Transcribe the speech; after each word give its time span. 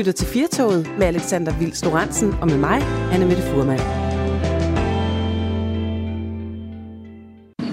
lytter 0.00 0.12
til 0.12 0.26
Firtoget 0.26 0.90
med 0.98 1.06
Alexander 1.06 1.58
Vils 1.58 1.84
Lorentzen 1.84 2.32
og 2.32 2.46
med 2.46 2.58
mig, 2.58 2.82
Anne 3.12 3.26
Mette 3.26 3.42
Furman. 3.42 3.78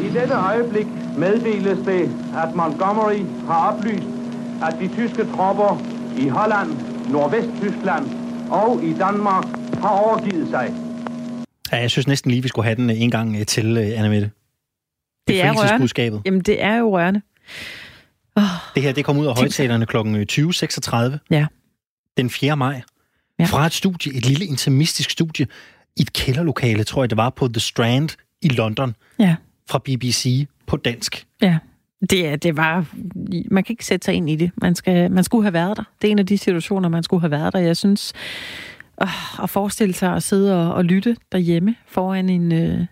I 0.05 0.19
dette 0.19 0.33
øjeblik 0.33 0.87
meddeles 1.17 1.77
det, 1.85 2.01
at 2.43 2.55
Montgomery 2.55 3.25
har 3.47 3.71
oplyst, 3.71 4.07
at 4.67 4.75
de 4.79 4.87
tyske 4.87 5.23
tropper 5.35 5.81
i 6.17 6.27
Holland, 6.27 6.69
Nordvesttyskland 7.11 8.05
og 8.51 8.83
i 8.83 8.93
Danmark 8.93 9.45
har 9.81 9.89
overgivet 9.89 10.49
sig. 10.49 10.73
Ja, 11.71 11.77
jeg 11.77 11.91
synes 11.91 12.07
næsten 12.07 12.31
lige, 12.31 12.41
vi 12.41 12.47
skulle 12.47 12.65
have 12.65 12.75
den 12.75 12.89
en 12.89 13.11
gang 13.11 13.47
til, 13.47 13.77
øh, 13.77 13.99
Anna 13.99 14.09
Mette. 14.09 14.31
Det 15.27 15.41
er 15.41 15.51
rørende. 15.51 16.21
Jamen, 16.25 16.41
det 16.41 16.63
er 16.63 16.75
jo 16.75 16.97
rørende. 16.97 17.21
Oh. 18.35 18.43
Det 18.75 18.83
her, 18.83 18.91
det 18.91 19.05
kom 19.05 19.17
ud 19.17 19.25
af 19.25 19.37
højtalerne 19.37 19.85
kl. 19.85 19.97
20.36. 19.97 21.19
Ja. 21.31 21.45
Den 22.17 22.29
4. 22.29 22.57
maj. 22.57 22.81
Ja. 23.39 23.45
Fra 23.45 23.65
et 23.65 23.73
studie, 23.73 24.13
et 24.13 24.25
lille 24.25 24.45
intimistisk 24.45 25.09
studie, 25.09 25.47
i 25.95 26.01
et 26.01 26.13
kælderlokale, 26.13 26.83
tror 26.83 27.03
jeg 27.03 27.09
det 27.09 27.17
var, 27.17 27.29
på 27.29 27.47
The 27.47 27.59
Strand 27.59 28.09
i 28.41 28.47
London. 28.47 28.95
Ja. 29.19 29.35
Fra 29.69 29.79
BBC 29.85 30.47
på 30.67 30.77
dansk. 30.77 31.25
Ja. 31.41 31.57
Det, 32.09 32.43
det 32.43 32.57
var... 32.57 32.85
Man 33.51 33.63
kan 33.63 33.73
ikke 33.73 33.85
sætte 33.85 34.05
sig 34.05 34.13
ind 34.13 34.29
i 34.29 34.35
det. 34.35 34.51
Man, 34.57 34.75
skal, 34.75 35.11
man 35.11 35.23
skulle 35.23 35.43
have 35.43 35.53
været 35.53 35.77
der. 35.77 35.83
Det 36.01 36.07
er 36.07 36.11
en 36.11 36.19
af 36.19 36.25
de 36.25 36.37
situationer, 36.37 36.89
man 36.89 37.03
skulle 37.03 37.21
have 37.21 37.31
været 37.31 37.53
der. 37.53 37.59
Jeg 37.59 37.77
synes, 37.77 38.13
øh, 39.01 39.43
at 39.43 39.49
forestille 39.49 39.93
sig 39.93 40.13
at 40.13 40.23
sidde 40.23 40.67
og, 40.67 40.73
og 40.73 40.85
lytte 40.85 41.17
derhjemme 41.31 41.75
foran 41.87 42.29
en, 42.29 42.51
øh, 42.51 42.85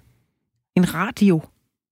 en 0.76 0.94
radio, 0.94 1.42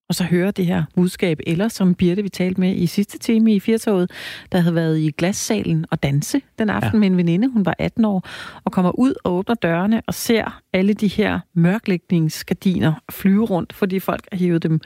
og 0.09 0.15
så 0.15 0.23
høre 0.23 0.51
det 0.51 0.65
her 0.65 0.83
budskab. 0.95 1.39
Eller 1.47 1.67
som 1.67 1.95
Birte, 1.95 2.23
vi 2.23 2.29
talte 2.29 2.59
med 2.59 2.75
i 2.75 2.87
sidste 2.87 3.19
time 3.19 3.55
i 3.55 3.59
Firtoget, 3.59 4.11
der 4.51 4.59
havde 4.59 4.75
været 4.75 4.99
i 4.99 5.11
glassalen 5.11 5.85
og 5.91 6.03
danse 6.03 6.41
den 6.59 6.69
aften 6.69 6.93
ja. 6.93 6.99
med 6.99 7.07
en 7.07 7.17
veninde. 7.17 7.47
Hun 7.47 7.65
var 7.65 7.75
18 7.79 8.05
år, 8.05 8.27
og 8.63 8.71
kommer 8.71 8.99
ud 8.99 9.13
og 9.23 9.33
åbner 9.33 9.55
dørene 9.55 10.01
og 10.07 10.13
ser 10.13 10.61
alle 10.73 10.93
de 10.93 11.07
her 11.07 11.39
mørklægningsgardiner 11.53 12.93
flyve 13.11 13.45
rundt, 13.45 13.73
fordi 13.73 13.99
folk 13.99 14.27
har 14.31 14.37
hævet 14.37 14.63
dem 14.63 14.79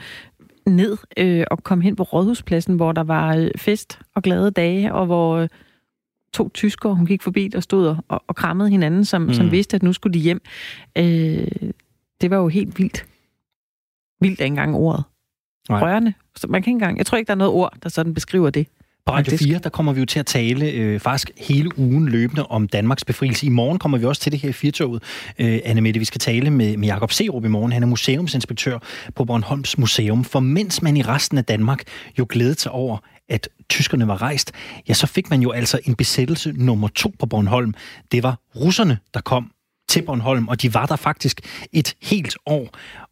ned 0.67 0.97
øh, 1.17 1.43
og 1.51 1.63
kom 1.63 1.81
hen 1.81 1.95
på 1.95 2.03
Rådhuspladsen, 2.03 2.75
hvor 2.75 2.91
der 2.91 3.03
var 3.03 3.35
øh, 3.35 3.51
fest 3.57 3.99
og 4.15 4.23
glade 4.23 4.51
dage, 4.51 4.93
og 4.93 5.05
hvor 5.05 5.37
øh, 5.37 5.49
to 6.33 6.49
tyskere, 6.49 6.95
hun 6.95 7.05
gik 7.05 7.21
forbi 7.21 7.51
og 7.55 7.63
stod 7.63 7.95
og, 8.07 8.23
og 8.27 8.35
krammede 8.35 8.69
hinanden, 8.69 9.05
som, 9.05 9.21
mm. 9.21 9.33
som 9.33 9.51
vidste, 9.51 9.75
at 9.75 9.83
nu 9.83 9.93
skulle 9.93 10.13
de 10.13 10.19
hjem. 10.19 10.41
Øh, 10.97 11.47
det 12.21 12.29
var 12.29 12.37
jo 12.37 12.47
helt 12.47 12.79
vildt. 12.79 13.05
Vildt 14.21 14.41
er 14.41 14.45
engang 14.45 14.75
ordet. 14.75 15.03
Nej. 15.69 15.81
Rørende. 15.81 16.13
Så 16.35 16.47
man 16.47 16.63
kan 16.63 16.71
ikke 16.71 16.75
engang, 16.75 16.97
jeg 16.97 17.05
tror 17.05 17.17
ikke, 17.17 17.27
der 17.27 17.33
er 17.33 17.37
noget 17.37 17.53
ord, 17.53 17.73
der 17.83 17.89
sådan 17.89 18.13
beskriver 18.13 18.49
det. 18.49 18.67
På 19.05 19.13
Radio 19.13 19.37
4, 19.37 19.59
der 19.59 19.69
kommer 19.69 19.93
vi 19.93 19.99
jo 19.99 20.05
til 20.05 20.19
at 20.19 20.25
tale 20.25 20.71
øh, 20.71 20.99
faktisk 20.99 21.31
hele 21.37 21.79
ugen 21.79 22.09
løbende 22.09 22.45
om 22.45 22.67
Danmarks 22.67 23.05
befrielse. 23.05 23.45
I 23.45 23.49
morgen 23.49 23.79
kommer 23.79 23.97
vi 23.97 24.05
også 24.05 24.21
til 24.21 24.31
det 24.31 24.39
her 24.39 24.49
i 24.49 24.53
Firtoget. 24.53 25.03
Øh, 25.39 25.59
Anne 25.63 25.81
Mette, 25.81 25.99
vi 25.99 26.05
skal 26.05 26.19
tale 26.19 26.49
med, 26.49 26.77
med 26.77 26.87
Jakob 26.87 27.11
Serup 27.11 27.45
i 27.45 27.47
morgen. 27.47 27.71
Han 27.71 27.83
er 27.83 27.87
museumsinspektør 27.87 28.79
på 29.15 29.25
Bornholms 29.25 29.77
Museum. 29.77 30.23
For 30.23 30.39
mens 30.39 30.81
man 30.81 30.97
i 30.97 31.01
resten 31.01 31.37
af 31.37 31.45
Danmark 31.45 31.83
jo 32.19 32.25
glædede 32.29 32.59
sig 32.59 32.71
over, 32.71 32.97
at 33.29 33.49
tyskerne 33.69 34.07
var 34.07 34.21
rejst, 34.21 34.51
ja, 34.89 34.93
så 34.93 35.07
fik 35.07 35.29
man 35.29 35.41
jo 35.41 35.51
altså 35.51 35.79
en 35.83 35.95
besættelse 35.95 36.51
nummer 36.51 36.87
to 36.87 37.13
på 37.19 37.25
Bornholm. 37.25 37.73
Det 38.11 38.23
var 38.23 38.39
russerne, 38.55 38.97
der 39.13 39.21
kom 39.21 39.51
til 39.89 40.01
Bornholm, 40.01 40.47
og 40.47 40.61
de 40.61 40.73
var 40.73 40.85
der 40.85 40.95
faktisk 40.95 41.41
et 41.73 41.95
helt 42.01 42.37
år. 42.45 42.69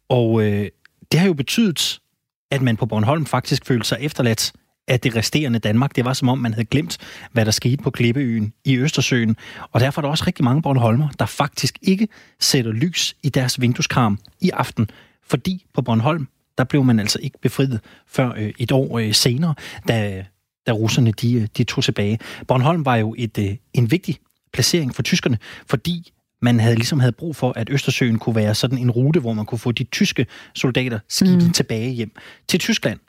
Og 0.08 0.42
øh, 0.42 0.68
det 1.12 1.20
har 1.20 1.26
jo 1.26 1.34
betydet, 1.34 2.00
at 2.52 2.62
man 2.62 2.76
på 2.76 2.86
Bornholm 2.86 3.26
faktisk 3.26 3.66
følte 3.66 3.88
sig 3.88 3.98
efterladt 4.00 4.52
af 4.88 5.00
det 5.00 5.16
resterende 5.16 5.58
Danmark. 5.58 5.96
Det 5.96 6.04
var 6.04 6.12
som 6.12 6.28
om, 6.28 6.38
man 6.38 6.52
havde 6.52 6.64
glemt, 6.64 6.98
hvad 7.32 7.44
der 7.44 7.50
skete 7.50 7.82
på 7.82 7.90
Klippeøen 7.90 8.52
i 8.64 8.78
Østersøen. 8.78 9.36
Og 9.70 9.80
derfor 9.80 10.00
er 10.00 10.02
der 10.02 10.10
også 10.10 10.24
rigtig 10.26 10.44
mange 10.44 10.62
Bornholmer, 10.62 11.08
der 11.18 11.26
faktisk 11.26 11.78
ikke 11.82 12.08
sætter 12.40 12.72
lys 12.72 13.16
i 13.22 13.28
deres 13.28 13.60
vindueskarm 13.60 14.18
i 14.40 14.50
aften. 14.50 14.90
Fordi 15.22 15.66
på 15.74 15.82
Bornholm, 15.82 16.28
der 16.58 16.64
blev 16.64 16.84
man 16.84 17.00
altså 17.00 17.18
ikke 17.22 17.38
befriet 17.42 17.80
før 18.06 18.32
øh, 18.36 18.52
et 18.58 18.72
år 18.72 18.98
øh, 18.98 19.14
senere, 19.14 19.54
da, 19.88 20.24
da 20.66 20.72
russerne 20.72 21.12
de, 21.12 21.32
øh, 21.34 21.48
de 21.56 21.64
tog 21.64 21.84
tilbage. 21.84 22.18
Bornholm 22.48 22.84
var 22.84 22.96
jo 22.96 23.14
et, 23.18 23.38
øh, 23.38 23.56
en 23.74 23.90
vigtig 23.90 24.18
placering 24.52 24.94
for 24.94 25.02
tyskerne, 25.02 25.38
fordi 25.66 26.12
man 26.42 26.60
havde 26.60 26.74
ligesom 26.74 27.00
havde 27.00 27.12
brug 27.12 27.36
for, 27.36 27.52
at 27.56 27.70
Østersøen 27.70 28.18
kunne 28.18 28.34
være 28.34 28.54
sådan 28.54 28.78
en 28.78 28.90
rute, 28.90 29.20
hvor 29.20 29.32
man 29.32 29.46
kunne 29.46 29.58
få 29.58 29.72
de 29.72 29.84
tyske 29.84 30.26
soldater 30.54 30.98
skibet 31.08 31.46
mm. 31.46 31.52
tilbage 31.52 31.90
hjem 31.90 32.16
til 32.48 32.60
Tyskland. 32.60 33.00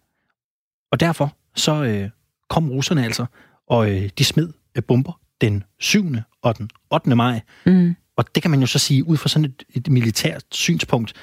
Og 0.91 0.99
derfor 0.99 1.35
så 1.55 1.83
øh, 1.83 2.09
kom 2.49 2.72
russerne 2.72 3.05
altså, 3.05 3.25
og 3.67 3.91
øh, 3.91 4.09
de 4.17 4.23
smed 4.23 4.49
øh, 4.75 4.83
bomber 4.83 5.19
den 5.41 5.63
7. 5.79 6.05
og 6.41 6.57
den 6.57 6.69
8. 6.91 7.16
maj. 7.16 7.41
Mm. 7.66 7.95
Og 8.17 8.35
det 8.35 8.43
kan 8.43 8.51
man 8.51 8.59
jo 8.59 8.66
så 8.66 8.79
sige, 8.79 9.07
ud 9.07 9.17
fra 9.17 9.29
sådan 9.29 9.45
et, 9.45 9.63
et 9.69 9.89
militært 9.89 10.43
synspunkt, 10.51 11.13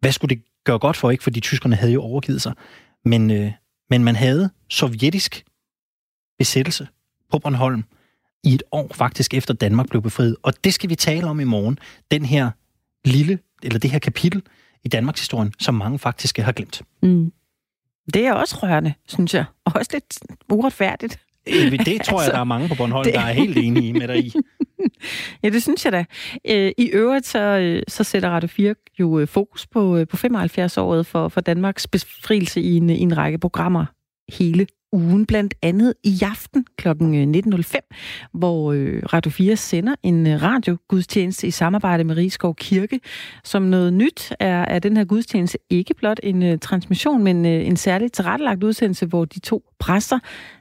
hvad 0.00 0.12
skulle 0.12 0.36
det 0.36 0.44
gøre 0.64 0.78
godt 0.78 0.96
for, 0.96 1.10
ikke? 1.10 1.24
Fordi 1.24 1.40
tyskerne 1.40 1.76
havde 1.76 1.92
jo 1.92 2.02
overgivet 2.02 2.42
sig. 2.42 2.52
Men, 3.04 3.30
øh, 3.30 3.52
men 3.90 4.04
man 4.04 4.16
havde 4.16 4.50
sovjetisk 4.68 5.44
besættelse 6.38 6.88
på 7.30 7.38
Bornholm 7.38 7.84
i 8.44 8.54
et 8.54 8.62
år 8.72 8.90
faktisk 8.94 9.34
efter 9.34 9.54
Danmark 9.54 9.88
blev 9.88 10.02
befriet. 10.02 10.36
Og 10.42 10.64
det 10.64 10.74
skal 10.74 10.90
vi 10.90 10.94
tale 10.94 11.26
om 11.26 11.40
i 11.40 11.44
morgen. 11.44 11.78
Den 12.10 12.24
her 12.24 12.50
lille, 13.04 13.38
eller 13.62 13.78
det 13.78 13.90
her 13.90 13.98
kapitel 13.98 14.42
i 14.84 14.88
Danmarks 14.88 15.20
historien, 15.20 15.52
som 15.58 15.74
mange 15.74 15.98
faktisk 15.98 16.38
har 16.38 16.52
glemt. 16.52 16.82
Mm. 17.02 17.32
Det 18.14 18.26
er 18.26 18.32
også 18.32 18.58
rørende, 18.62 18.94
synes 19.08 19.34
jeg. 19.34 19.44
Og 19.64 19.72
også 19.74 19.90
lidt 19.92 20.18
uretfærdigt. 20.52 21.20
Øh, 21.48 21.84
det 21.84 22.02
tror 22.06 22.22
jeg, 22.22 22.32
der 22.32 22.38
er 22.38 22.44
mange 22.44 22.68
på 22.68 22.74
Bornholm, 22.74 23.04
det... 23.04 23.14
der 23.14 23.20
er 23.20 23.32
helt 23.32 23.58
enige 23.58 23.92
med 23.92 24.08
dig 24.08 24.24
i. 24.24 24.32
ja, 25.42 25.48
det 25.48 25.62
synes 25.62 25.84
jeg 25.84 25.92
da. 25.92 26.04
Øh, 26.44 26.72
I 26.78 26.90
øvrigt 26.92 27.26
så, 27.26 27.38
øh, 27.38 27.82
så 27.88 28.04
sætter 28.04 28.30
Radio 28.30 28.48
4 28.48 28.74
jo 28.98 29.26
fokus 29.26 29.66
på, 29.66 30.04
på 30.10 30.16
75-året 30.16 31.06
for, 31.06 31.28
for 31.28 31.40
Danmarks 31.40 31.86
befrielse 31.86 32.60
i 32.60 32.76
en, 32.76 32.90
i 32.90 33.00
en 33.00 33.16
række 33.16 33.38
programmer 33.38 33.84
hele 34.38 34.66
ugen, 34.92 35.26
blandt 35.26 35.54
andet 35.62 35.94
i 36.04 36.18
aften 36.22 36.66
kl. 36.76 36.88
19.05, 36.88 37.78
hvor 38.32 38.72
øh, 38.72 39.02
Radio 39.12 39.30
4 39.30 39.56
sender 39.56 39.94
en 40.02 40.26
øh, 40.26 40.42
radiogudstjeneste 40.42 41.46
i 41.46 41.50
samarbejde 41.50 42.04
med 42.04 42.16
Rigskov 42.16 42.54
Kirke. 42.54 43.00
Som 43.44 43.62
noget 43.62 43.92
nyt 43.92 44.32
er, 44.40 44.64
er 44.64 44.78
den 44.78 44.96
her 44.96 45.04
gudstjeneste 45.04 45.58
ikke 45.70 45.94
blot 45.94 46.20
en 46.22 46.42
øh, 46.42 46.58
transmission, 46.58 47.24
men 47.24 47.44
en 47.44 47.76
særligt 47.76 48.14
tilrettelagt 48.14 48.64
udsendelse, 48.64 49.06
hvor 49.06 49.24
de 49.24 49.40
to 49.40 49.62
præster, 49.82 50.18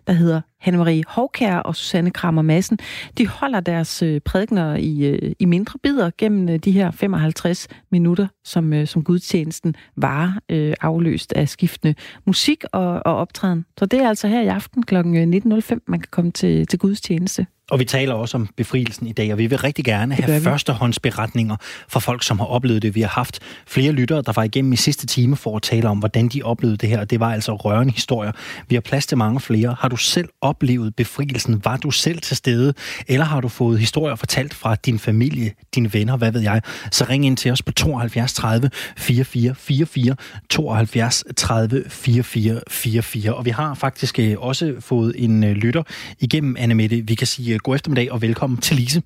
der 0.07 0.13
hedder 0.13 0.41
Hanne-Marie 0.63 1.03
Hovkær 1.07 1.57
og 1.57 1.75
Susanne 1.75 2.11
Krammer 2.11 2.41
Madsen, 2.41 2.79
de 3.17 3.27
holder 3.27 3.59
deres 3.59 4.03
øh, 4.03 4.21
prædikner 4.21 4.75
i, 4.75 5.05
øh, 5.05 5.31
i 5.39 5.45
mindre 5.45 5.79
bidder 5.83 6.11
gennem 6.17 6.49
øh, 6.49 6.57
de 6.57 6.71
her 6.71 6.91
55 6.91 7.67
minutter, 7.91 8.27
som, 8.43 8.85
som 8.85 9.03
gudstjenesten 9.03 9.75
var 9.95 10.39
øh, 10.49 10.73
afløst 10.81 11.33
af 11.33 11.49
skiftende 11.49 11.95
musik 12.25 12.63
og, 12.71 12.87
og 13.05 13.15
optræden. 13.15 13.65
Så 13.79 13.85
det 13.85 13.99
er 13.99 14.09
altså 14.09 14.27
her 14.27 14.41
i 14.41 14.47
aften 14.47 14.83
kl. 14.83 14.95
19.05, 14.95 15.79
man 15.87 15.99
kan 15.99 16.09
komme 16.11 16.31
til, 16.31 16.67
til 16.67 16.79
gudstjeneste. 16.79 17.47
Og 17.71 17.79
vi 17.79 17.85
taler 17.85 18.13
også 18.13 18.37
om 18.37 18.49
befrielsen 18.57 19.07
i 19.07 19.11
dag, 19.11 19.31
og 19.31 19.37
vi 19.37 19.47
vil 19.47 19.57
rigtig 19.57 19.85
gerne 19.85 20.15
have 20.15 20.41
førstehåndsberetninger 20.41 21.55
fra 21.87 21.99
folk, 21.99 22.23
som 22.23 22.39
har 22.39 22.45
oplevet 22.45 22.81
det. 22.81 22.95
Vi 22.95 23.01
har 23.01 23.09
haft 23.09 23.39
flere 23.67 23.91
lyttere, 23.91 24.21
der 24.21 24.31
var 24.35 24.43
igennem 24.43 24.73
i 24.73 24.75
sidste 24.75 25.07
time 25.07 25.35
for 25.35 25.55
at 25.55 25.61
tale 25.61 25.89
om, 25.89 25.99
hvordan 25.99 26.27
de 26.27 26.43
oplevede 26.43 26.77
det 26.77 26.89
her. 26.89 26.99
Og 26.99 27.09
det 27.09 27.19
var 27.19 27.33
altså 27.33 27.55
rørende 27.55 27.93
historier. 27.93 28.31
Vi 28.69 28.75
har 28.75 28.81
plads 28.81 29.05
til 29.05 29.17
mange 29.17 29.39
flere. 29.39 29.75
Har 29.79 29.87
du 29.87 29.95
selv 29.95 30.29
oplevet 30.41 30.95
befrielsen? 30.95 31.61
Var 31.65 31.77
du 31.77 31.91
selv 31.91 32.21
til 32.21 32.37
stede? 32.37 32.73
Eller 33.07 33.25
har 33.25 33.41
du 33.41 33.47
fået 33.47 33.79
historier 33.79 34.15
fortalt 34.15 34.53
fra 34.53 34.75
din 34.75 34.99
familie, 34.99 35.51
dine 35.75 35.93
venner, 35.93 36.17
hvad 36.17 36.31
ved 36.31 36.41
jeg? 36.41 36.61
Så 36.91 37.05
ring 37.09 37.25
ind 37.25 37.37
til 37.37 37.51
os 37.51 37.61
på 37.61 37.71
72 37.71 38.33
30 38.33 38.69
44 38.97 39.55
44, 39.55 40.15
72 40.49 41.23
30 41.37 41.83
44 41.89 42.61
44. 42.69 43.33
Og 43.33 43.45
vi 43.45 43.49
har 43.49 43.73
faktisk 43.73 44.19
øh, 44.19 44.35
også 44.37 44.73
fået 44.79 45.13
en 45.17 45.43
øh, 45.43 45.51
lytter 45.51 45.83
igennem, 46.19 46.55
Anne 46.59 46.75
Mette. 46.75 47.01
Vi 47.07 47.15
kan 47.15 47.27
sige 47.27 47.60
god 47.63 47.75
eftermiddag 47.75 48.11
og 48.11 48.21
velkommen 48.21 48.57
til 48.61 48.75
Lise. 48.77 49.01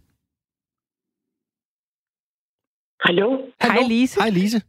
Hallo? 3.06 3.28
Hej 3.62 3.88
Lise. 3.88 4.19
Hej 4.22 4.30
Lise. 4.30 4.62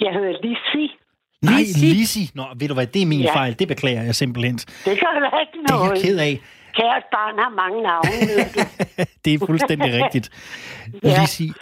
Jeg 0.00 0.12
hedder 0.12 0.34
Lise. 0.42 0.94
Nej, 1.42 1.62
Lise. 1.80 2.20
Nå, 2.34 2.44
ved 2.56 2.68
du 2.68 2.74
hvad, 2.74 2.86
det 2.86 3.02
er 3.02 3.06
min 3.06 3.20
ja. 3.20 3.34
fejl. 3.34 3.58
Det 3.58 3.68
beklager 3.68 4.02
jeg 4.02 4.14
simpelthen. 4.14 4.56
Det 4.58 4.84
gør 4.84 4.92
jeg 4.92 5.40
ikke 5.46 5.66
noget. 5.68 5.90
Det 5.90 6.04
er 6.04 6.08
jeg 6.08 6.14
ked 6.14 6.18
af. 6.18 6.40
Kært 6.74 7.04
barn 7.12 7.34
har 7.38 7.50
mange 7.62 7.82
navne. 7.82 8.18
det 9.24 9.34
er 9.34 9.46
fuldstændig 9.46 9.92
rigtigt. 10.02 10.30
ja. 11.04 11.20
Lise, 11.20 11.54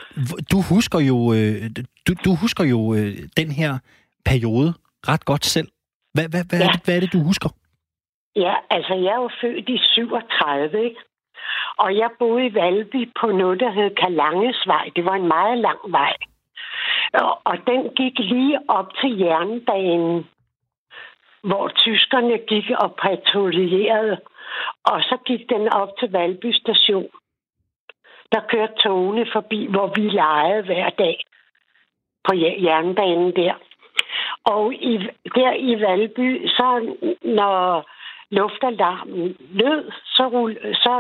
du 0.53 0.61
husker 0.61 0.99
jo, 0.99 1.33
øh, 1.33 1.71
du, 2.07 2.15
du 2.25 2.35
husker 2.35 2.65
jo 2.65 2.95
øh, 2.95 3.19
den 3.37 3.51
her 3.53 3.79
periode 4.25 4.75
ret 5.09 5.25
godt 5.25 5.47
selv. 5.47 5.69
Hvad, 6.15 6.29
hvad, 6.29 6.45
hvad, 6.45 6.59
ja. 6.59 6.67
er 6.67 6.73
det, 6.73 6.81
hvad 6.85 6.97
er 6.97 7.01
det, 7.01 7.13
du 7.13 7.23
husker? 7.23 7.49
Ja, 8.37 8.55
altså 8.71 8.95
jeg 8.95 9.13
er 9.13 9.23
jo 9.23 9.31
født 9.41 9.69
i 9.69 9.79
37, 9.79 10.85
ikke? 10.85 11.01
Og 11.79 11.97
jeg 11.97 12.11
boede 12.19 12.47
i 12.47 12.55
Valby 12.55 13.13
på 13.21 13.27
noget, 13.27 13.61
der 13.61 13.71
hed 13.71 13.95
Kalangesvej. 13.95 14.91
Det 14.97 15.05
var 15.05 15.15
en 15.15 15.29
meget 15.29 15.59
lang 15.59 15.79
vej. 15.89 16.17
Og, 17.13 17.41
og 17.45 17.57
den 17.67 17.95
gik 17.95 18.19
lige 18.19 18.59
op 18.69 18.95
til 19.01 19.19
jernbanen, 19.19 20.29
hvor 21.43 21.69
tyskerne 21.69 22.39
gik 22.39 22.71
og 22.71 22.95
patruljerede 23.03 24.21
Og 24.85 25.03
så 25.03 25.19
gik 25.27 25.49
den 25.49 25.73
op 25.73 25.99
til 25.99 26.13
Valby 26.13 26.53
station. 26.53 27.09
Der 28.33 28.41
kørte 28.49 28.75
togene 28.75 29.27
forbi, 29.33 29.67
hvor 29.67 29.87
vi 29.87 30.01
legede 30.01 30.63
hver 30.63 30.91
dag 30.91 31.25
på 32.25 32.35
jernbanen 32.35 33.37
der. 33.37 33.55
Og 34.45 34.75
i, 34.75 34.99
der 35.35 35.55
i 35.55 35.81
Valby, 35.81 36.47
så 36.47 36.97
når 37.23 37.90
luftalarmen 38.31 39.37
lød, 39.61 39.91
så, 40.05 40.25
rull, 40.29 40.57
så 40.85 40.95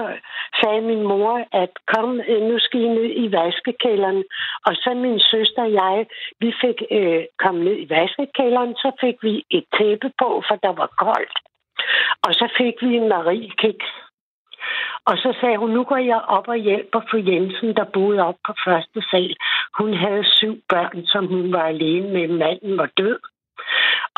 sagde 0.60 0.80
min 0.80 1.02
mor, 1.02 1.46
at 1.52 1.72
kom, 1.86 2.20
øh, 2.28 2.42
nu 2.42 2.58
skal 2.58 2.80
I 2.80 2.88
ned 2.88 3.10
i 3.24 3.32
vaskekælderen. 3.32 4.24
Og 4.66 4.72
så 4.82 4.94
min 4.94 5.20
søster 5.20 5.62
og 5.62 5.72
jeg, 5.72 6.06
vi 6.40 6.52
fik 6.60 6.78
øh, 6.90 7.24
kom 7.38 7.54
ned 7.54 7.76
i 7.78 7.90
vaskekælderen, 7.90 8.74
så 8.74 8.90
fik 9.00 9.16
vi 9.22 9.44
et 9.50 9.64
tæppe 9.78 10.10
på, 10.18 10.42
for 10.48 10.56
der 10.56 10.72
var 10.80 10.90
koldt. 10.98 11.36
Og 12.22 12.34
så 12.34 12.46
fik 12.58 12.74
vi 12.82 12.96
en 12.96 13.08
mariekiks. 13.08 13.90
Og 15.06 15.16
så 15.16 15.36
sagde 15.40 15.56
hun, 15.56 15.70
nu 15.70 15.84
går 15.84 15.96
jeg 15.96 16.20
op 16.36 16.48
og 16.48 16.56
hjælper 16.56 17.00
for 17.10 17.18
Jensen, 17.30 17.76
der 17.76 17.84
boede 17.84 18.20
op 18.20 18.38
på 18.46 18.52
første 18.66 19.02
sal. 19.10 19.36
Hun 19.78 19.94
havde 19.94 20.24
syv 20.24 20.54
børn, 20.68 21.06
som 21.06 21.26
hun 21.26 21.52
var 21.52 21.62
alene 21.62 22.08
med. 22.08 22.28
Manden 22.28 22.78
var 22.78 22.90
død. 22.96 23.18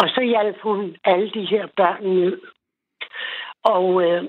Og 0.01 0.09
så 0.09 0.21
hjalp 0.21 0.61
hun 0.61 0.97
alle 1.05 1.31
de 1.31 1.45
her 1.45 1.67
børn 1.77 2.05
ned. 2.05 2.41
Og 3.65 4.03
øh, 4.03 4.25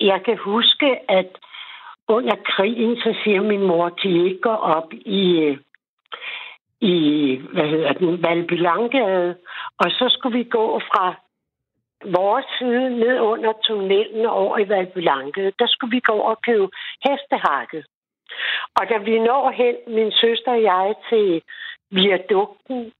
jeg 0.00 0.22
kan 0.24 0.36
huske, 0.36 1.10
at 1.10 1.38
under 2.08 2.36
krigen, 2.44 2.96
så 2.96 3.14
siger 3.24 3.42
min 3.42 3.62
mor, 3.62 3.86
at 3.86 3.92
de 4.02 4.24
ikke 4.24 4.40
går 4.40 4.56
op 4.56 4.92
i, 4.92 5.56
i 6.80 6.96
hvad 7.52 7.68
hedder 7.68 7.92
den, 7.92 8.22
Valby 8.22 8.52
Langgade. 8.52 9.36
Og 9.78 9.90
så 9.90 10.06
skulle 10.08 10.38
vi 10.38 10.44
gå 10.44 10.78
fra 10.78 11.14
vores 12.04 12.46
side 12.58 12.90
ned 12.90 13.20
under 13.20 13.52
tunnelen 13.64 14.26
over 14.26 14.58
i 14.58 14.68
Valby 14.68 14.98
Langgade. 14.98 15.52
Der 15.58 15.66
skulle 15.66 15.90
vi 15.90 16.00
gå 16.00 16.12
over 16.12 16.30
og 16.30 16.42
købe 16.42 16.68
hestehakket. 17.04 17.84
Og 18.80 18.88
da 18.88 18.98
vi 18.98 19.18
når 19.18 19.50
hen, 19.50 19.74
min 19.86 20.12
søster 20.12 20.52
og 20.52 20.62
jeg, 20.62 20.94
til 21.08 21.42
viadukten 21.90 22.92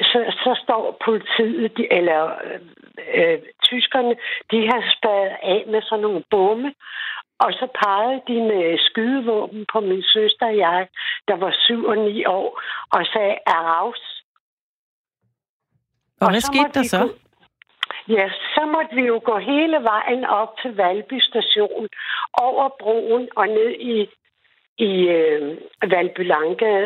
så, 0.00 0.18
så 0.44 0.60
står 0.64 0.96
politiet, 1.04 1.76
de, 1.76 1.92
eller 1.92 2.22
øh, 2.44 2.60
øh, 3.14 3.38
tyskerne, 3.62 4.14
de 4.50 4.58
har 4.70 4.82
spadet 4.96 5.36
af 5.42 5.64
med 5.66 5.82
sådan 5.82 6.02
nogle 6.02 6.22
bomme, 6.30 6.74
og 7.38 7.52
så 7.52 7.66
pegede 7.82 8.22
de 8.28 8.36
med 8.50 8.78
skydevåben 8.78 9.66
på 9.72 9.80
min 9.80 10.02
søster 10.02 10.46
og 10.46 10.56
jeg, 10.56 10.88
der 11.28 11.36
var 11.36 11.56
syv 11.64 11.84
og 11.84 11.98
ni 11.98 12.24
år, 12.24 12.62
og 12.92 13.06
sagde, 13.12 13.36
Araus. 13.46 14.24
Og, 16.20 16.26
og 16.26 16.30
hvad 16.30 16.40
skete 16.40 16.72
der 16.74 16.82
så? 16.82 17.00
Gå, 17.00 17.08
ja, 18.16 18.30
så 18.54 18.66
måtte 18.74 18.94
vi 18.94 19.02
jo 19.06 19.20
gå 19.24 19.38
hele 19.38 19.78
vejen 19.92 20.24
op 20.24 20.50
til 20.62 20.76
Valby 20.76 21.20
station, 21.20 21.88
over 22.32 22.68
broen 22.80 23.28
og 23.36 23.46
ned 23.48 23.70
i 23.70 24.08
i 24.78 25.08
øh, 25.18 25.56
Valby 25.90 26.30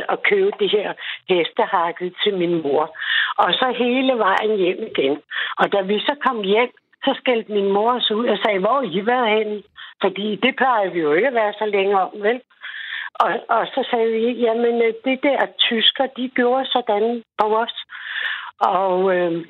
og 0.09 0.23
købe 0.23 0.53
det 0.59 0.71
her 0.71 0.93
hestehakket 1.29 2.15
til 2.23 2.35
min 2.39 2.63
mor. 2.63 2.97
Og 3.39 3.53
så 3.53 3.75
hele 3.79 4.19
vejen 4.19 4.57
hjem 4.57 4.83
igen. 4.91 5.23
Og 5.59 5.73
da 5.73 5.81
vi 5.81 5.99
så 5.99 6.15
kom 6.27 6.43
hjem, 6.43 6.71
så 7.05 7.15
skældte 7.19 7.53
min 7.53 7.73
mor 7.73 7.93
os 7.93 8.11
ud 8.11 8.27
og 8.27 8.39
sagde, 8.39 8.59
hvor 8.59 8.83
I 8.83 9.07
været 9.07 9.39
henne? 9.39 9.63
Fordi 10.03 10.37
det 10.37 10.57
plejer 10.57 10.91
vi 10.91 11.01
jo 11.01 11.13
ikke 11.13 11.29
at 11.29 11.35
være 11.35 11.53
så 11.53 11.67
længe 11.67 12.01
om, 12.01 12.11
vel? 12.15 12.41
Og, 13.15 13.31
og 13.49 13.67
så 13.67 13.89
sagde 13.91 14.13
vi, 14.13 14.27
jamen 14.45 14.83
øh, 14.83 14.95
det 15.05 15.23
der 15.23 15.47
tysker, 15.59 16.07
de 16.07 16.29
gjorde 16.29 16.67
sådan 16.67 17.23
på 17.39 17.57
os. 17.57 17.75
Og 18.59 19.17
øh, 19.17 19.47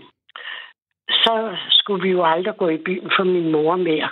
så 1.10 1.56
skulle 1.70 2.02
vi 2.02 2.10
jo 2.10 2.24
aldrig 2.24 2.56
gå 2.56 2.68
i 2.68 2.78
byen 2.78 3.10
for 3.16 3.24
min 3.24 3.52
mor 3.52 3.76
mere. 3.76 4.10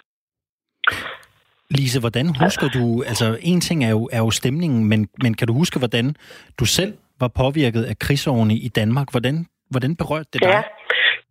Lise, 1.70 2.00
hvordan 2.00 2.26
husker 2.42 2.68
du, 2.68 3.02
altså 3.02 3.38
en 3.42 3.60
ting 3.60 3.84
er 3.84 3.90
jo, 3.90 4.08
er 4.12 4.18
jo 4.18 4.30
stemningen, 4.30 4.88
men, 4.88 5.08
men 5.22 5.34
kan 5.34 5.46
du 5.46 5.54
huske, 5.54 5.78
hvordan 5.78 6.14
du 6.60 6.64
selv 6.64 6.92
var 7.20 7.28
påvirket 7.28 7.84
af 7.84 7.98
krigsårene 7.98 8.54
i 8.54 8.68
Danmark? 8.68 9.08
Hvordan, 9.10 9.46
hvordan 9.70 9.96
berørte 9.96 10.28
det 10.32 10.42
dig? 10.42 10.48
Ja, 10.48 10.62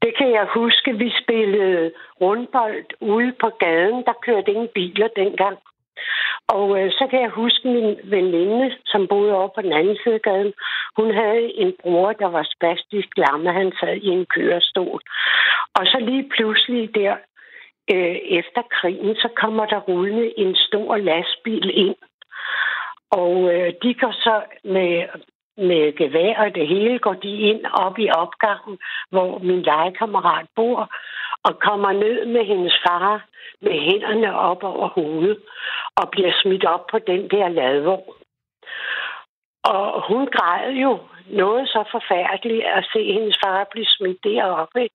det 0.01 0.11
kan 0.17 0.29
jeg 0.31 0.45
huske. 0.59 0.89
Vi 1.03 1.09
spillede 1.23 1.91
rundbold 2.21 2.85
ude 3.01 3.33
på 3.41 3.49
gaden. 3.59 4.03
Der 4.07 4.15
kørte 4.25 4.51
ingen 4.51 4.69
biler 4.75 5.07
dengang. 5.15 5.57
Og 6.57 6.67
øh, 6.79 6.91
så 6.91 7.07
kan 7.09 7.21
jeg 7.21 7.29
huske 7.29 7.67
min 7.67 7.89
veninde, 8.03 8.75
som 8.85 9.07
boede 9.07 9.33
over 9.33 9.49
på 9.55 9.61
den 9.61 9.73
anden 9.73 9.97
side 10.03 10.15
af 10.15 10.21
gaden. 10.21 10.53
Hun 10.99 11.09
havde 11.21 11.45
en 11.63 11.71
bror, 11.81 12.11
der 12.13 12.29
var 12.37 12.45
spastisk 12.55 13.09
lamme. 13.17 13.53
Han 13.59 13.71
sad 13.79 13.95
i 13.95 14.07
en 14.07 14.25
kørestol. 14.35 15.01
Og 15.77 15.83
så 15.91 15.97
lige 16.09 16.25
pludselig 16.35 16.95
der 16.95 17.15
øh, 17.93 18.15
efter 18.39 18.61
krigen, 18.71 19.15
så 19.15 19.29
kommer 19.35 19.65
der 19.65 19.79
rullende 19.79 20.39
en 20.39 20.55
stor 20.55 20.97
lastbil 20.97 21.77
ind. 21.85 21.95
Og 23.11 23.53
øh, 23.53 23.73
de 23.83 23.93
går 23.93 24.11
så 24.11 24.41
med, 24.63 25.07
med 25.57 25.95
gevær 25.97 26.35
og 26.43 26.55
det 26.55 26.67
hele, 26.67 26.99
går 26.99 27.13
de 27.13 27.31
ind 27.49 27.65
op 27.65 27.99
i 27.99 28.09
opgangen, 28.09 28.77
hvor 29.09 29.39
min 29.39 29.61
legekammerat 29.61 30.45
bor, 30.55 30.89
og 31.43 31.59
kommer 31.59 31.91
ned 31.91 32.25
med 32.25 32.45
hendes 32.45 32.75
far 32.87 33.25
med 33.61 33.71
hænderne 33.71 34.39
op 34.39 34.63
over 34.63 34.87
hovedet 34.87 35.37
og 35.95 36.09
bliver 36.09 36.31
smidt 36.41 36.65
op 36.65 36.87
på 36.91 36.99
den 36.99 37.29
der 37.29 37.47
ladvogn. 37.47 38.13
Og 39.63 40.07
hun 40.07 40.27
græd 40.27 40.71
jo 40.71 40.99
noget 41.29 41.67
så 41.67 41.83
forfærdeligt 41.91 42.65
at 42.65 42.87
se 42.93 43.13
hendes 43.13 43.37
far 43.43 43.67
blive 43.71 43.85
smidt 43.85 44.23
deroppe. 44.23 44.89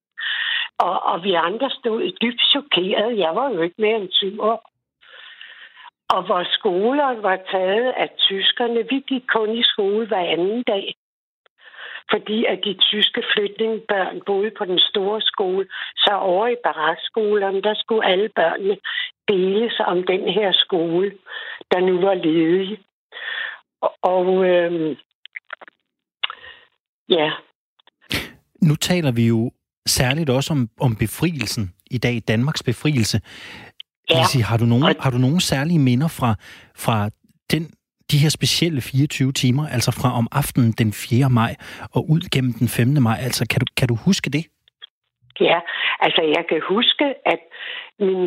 Og, 0.78 1.02
og 1.02 1.24
vi 1.24 1.32
andre 1.32 1.70
stod 1.70 2.12
dybt 2.22 2.42
chokeret. 2.52 3.18
Jeg 3.18 3.34
var 3.34 3.50
jo 3.50 3.60
ikke 3.62 3.82
mere 3.82 3.96
end 3.96 4.08
20 4.08 4.42
år. 4.42 4.70
Og 6.08 6.28
vores 6.28 6.48
skoler 6.48 7.20
var 7.20 7.38
taget 7.50 7.92
af 7.96 8.10
tyskerne. 8.18 8.86
Vi 8.90 9.04
gik 9.08 9.22
kun 9.28 9.56
i 9.56 9.62
skole 9.62 10.06
hver 10.06 10.26
anden 10.34 10.62
dag. 10.62 10.94
Fordi 12.10 12.44
at 12.44 12.58
de 12.64 12.74
tyske 12.74 13.22
flygtningebørn 13.32 14.22
boede 14.26 14.50
på 14.58 14.64
den 14.64 14.78
store 14.78 15.20
skole. 15.20 15.66
Så 15.96 16.10
over 16.14 16.48
i 16.48 16.56
barakskolerne, 16.64 17.62
der 17.62 17.74
skulle 17.74 18.06
alle 18.06 18.28
børnene 18.28 18.76
deles 19.28 19.80
om 19.80 20.02
den 20.02 20.28
her 20.28 20.52
skole, 20.52 21.12
der 21.72 21.80
nu 21.80 22.00
var 22.00 22.14
ledig. 22.14 22.78
Og, 23.80 23.92
og 24.02 24.46
øhm, 24.46 24.96
ja. 27.08 27.32
Nu 28.62 28.74
taler 28.74 29.12
vi 29.12 29.28
jo 29.28 29.50
særligt 29.86 30.30
også 30.30 30.52
om, 30.52 30.68
om 30.80 30.96
befrielsen 30.96 31.74
i 31.90 31.98
dag, 31.98 32.22
Danmarks 32.28 32.62
befrielse. 32.62 33.20
Ja. 34.10 34.14
Lise, 34.18 34.42
har 34.42 34.56
du 34.56 34.64
nogle, 34.64 34.94
har 35.00 35.10
du 35.10 35.18
nogle 35.18 35.40
særlige 35.40 35.78
minder 35.78 36.08
fra, 36.08 36.34
fra 36.84 37.10
den, 37.52 37.62
de 38.10 38.16
her 38.22 38.28
specielle 38.38 38.80
24 38.80 39.32
timer, 39.32 39.68
altså 39.68 39.90
fra 40.00 40.18
om 40.18 40.26
aftenen 40.32 40.72
den 40.72 40.92
4. 40.92 41.30
maj 41.30 41.52
og 41.94 42.10
ud 42.10 42.22
gennem 42.34 42.52
den 42.52 42.68
5. 42.68 42.88
maj? 43.02 43.18
Altså, 43.26 43.46
kan 43.50 43.60
du, 43.60 43.66
kan 43.78 43.88
du 43.88 43.96
huske 44.06 44.30
det? 44.30 44.44
Ja, 45.40 45.58
altså 46.00 46.22
jeg 46.36 46.44
kan 46.48 46.60
huske, 46.68 47.06
at 47.26 47.40
min 48.00 48.20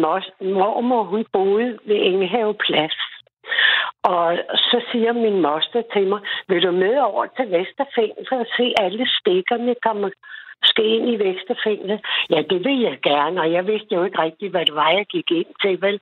mormor, 0.59 1.03
hun 1.03 1.25
boede 1.33 1.79
ved 1.87 1.97
Engehave 2.09 2.53
Plads. 2.65 2.97
Og 4.03 4.37
så 4.69 4.77
siger 4.91 5.13
min 5.13 5.41
moster 5.41 5.81
til 5.93 6.07
mig, 6.07 6.19
vil 6.47 6.63
du 6.63 6.71
med 6.71 6.95
over 7.09 7.25
til 7.35 7.45
Vesterfængsel 7.51 8.37
og 8.43 8.49
se 8.57 8.65
alle 8.85 9.07
stikkerne 9.19 9.75
komme 9.85 10.11
skal 10.63 10.85
ind 10.85 11.09
i 11.09 11.19
vækstefængslet. 11.19 11.99
Ja, 12.29 12.41
det 12.49 12.65
vil 12.65 12.79
jeg 12.79 12.97
gerne, 13.03 13.41
og 13.41 13.51
jeg 13.51 13.67
vidste 13.67 13.95
jo 13.95 14.03
ikke 14.03 14.21
rigtigt, 14.21 14.51
hvad 14.51 14.65
det 14.65 14.75
var, 14.75 14.89
jeg 14.89 15.05
gik 15.05 15.31
ind 15.31 15.51
til, 15.61 15.81
vel? 15.81 15.99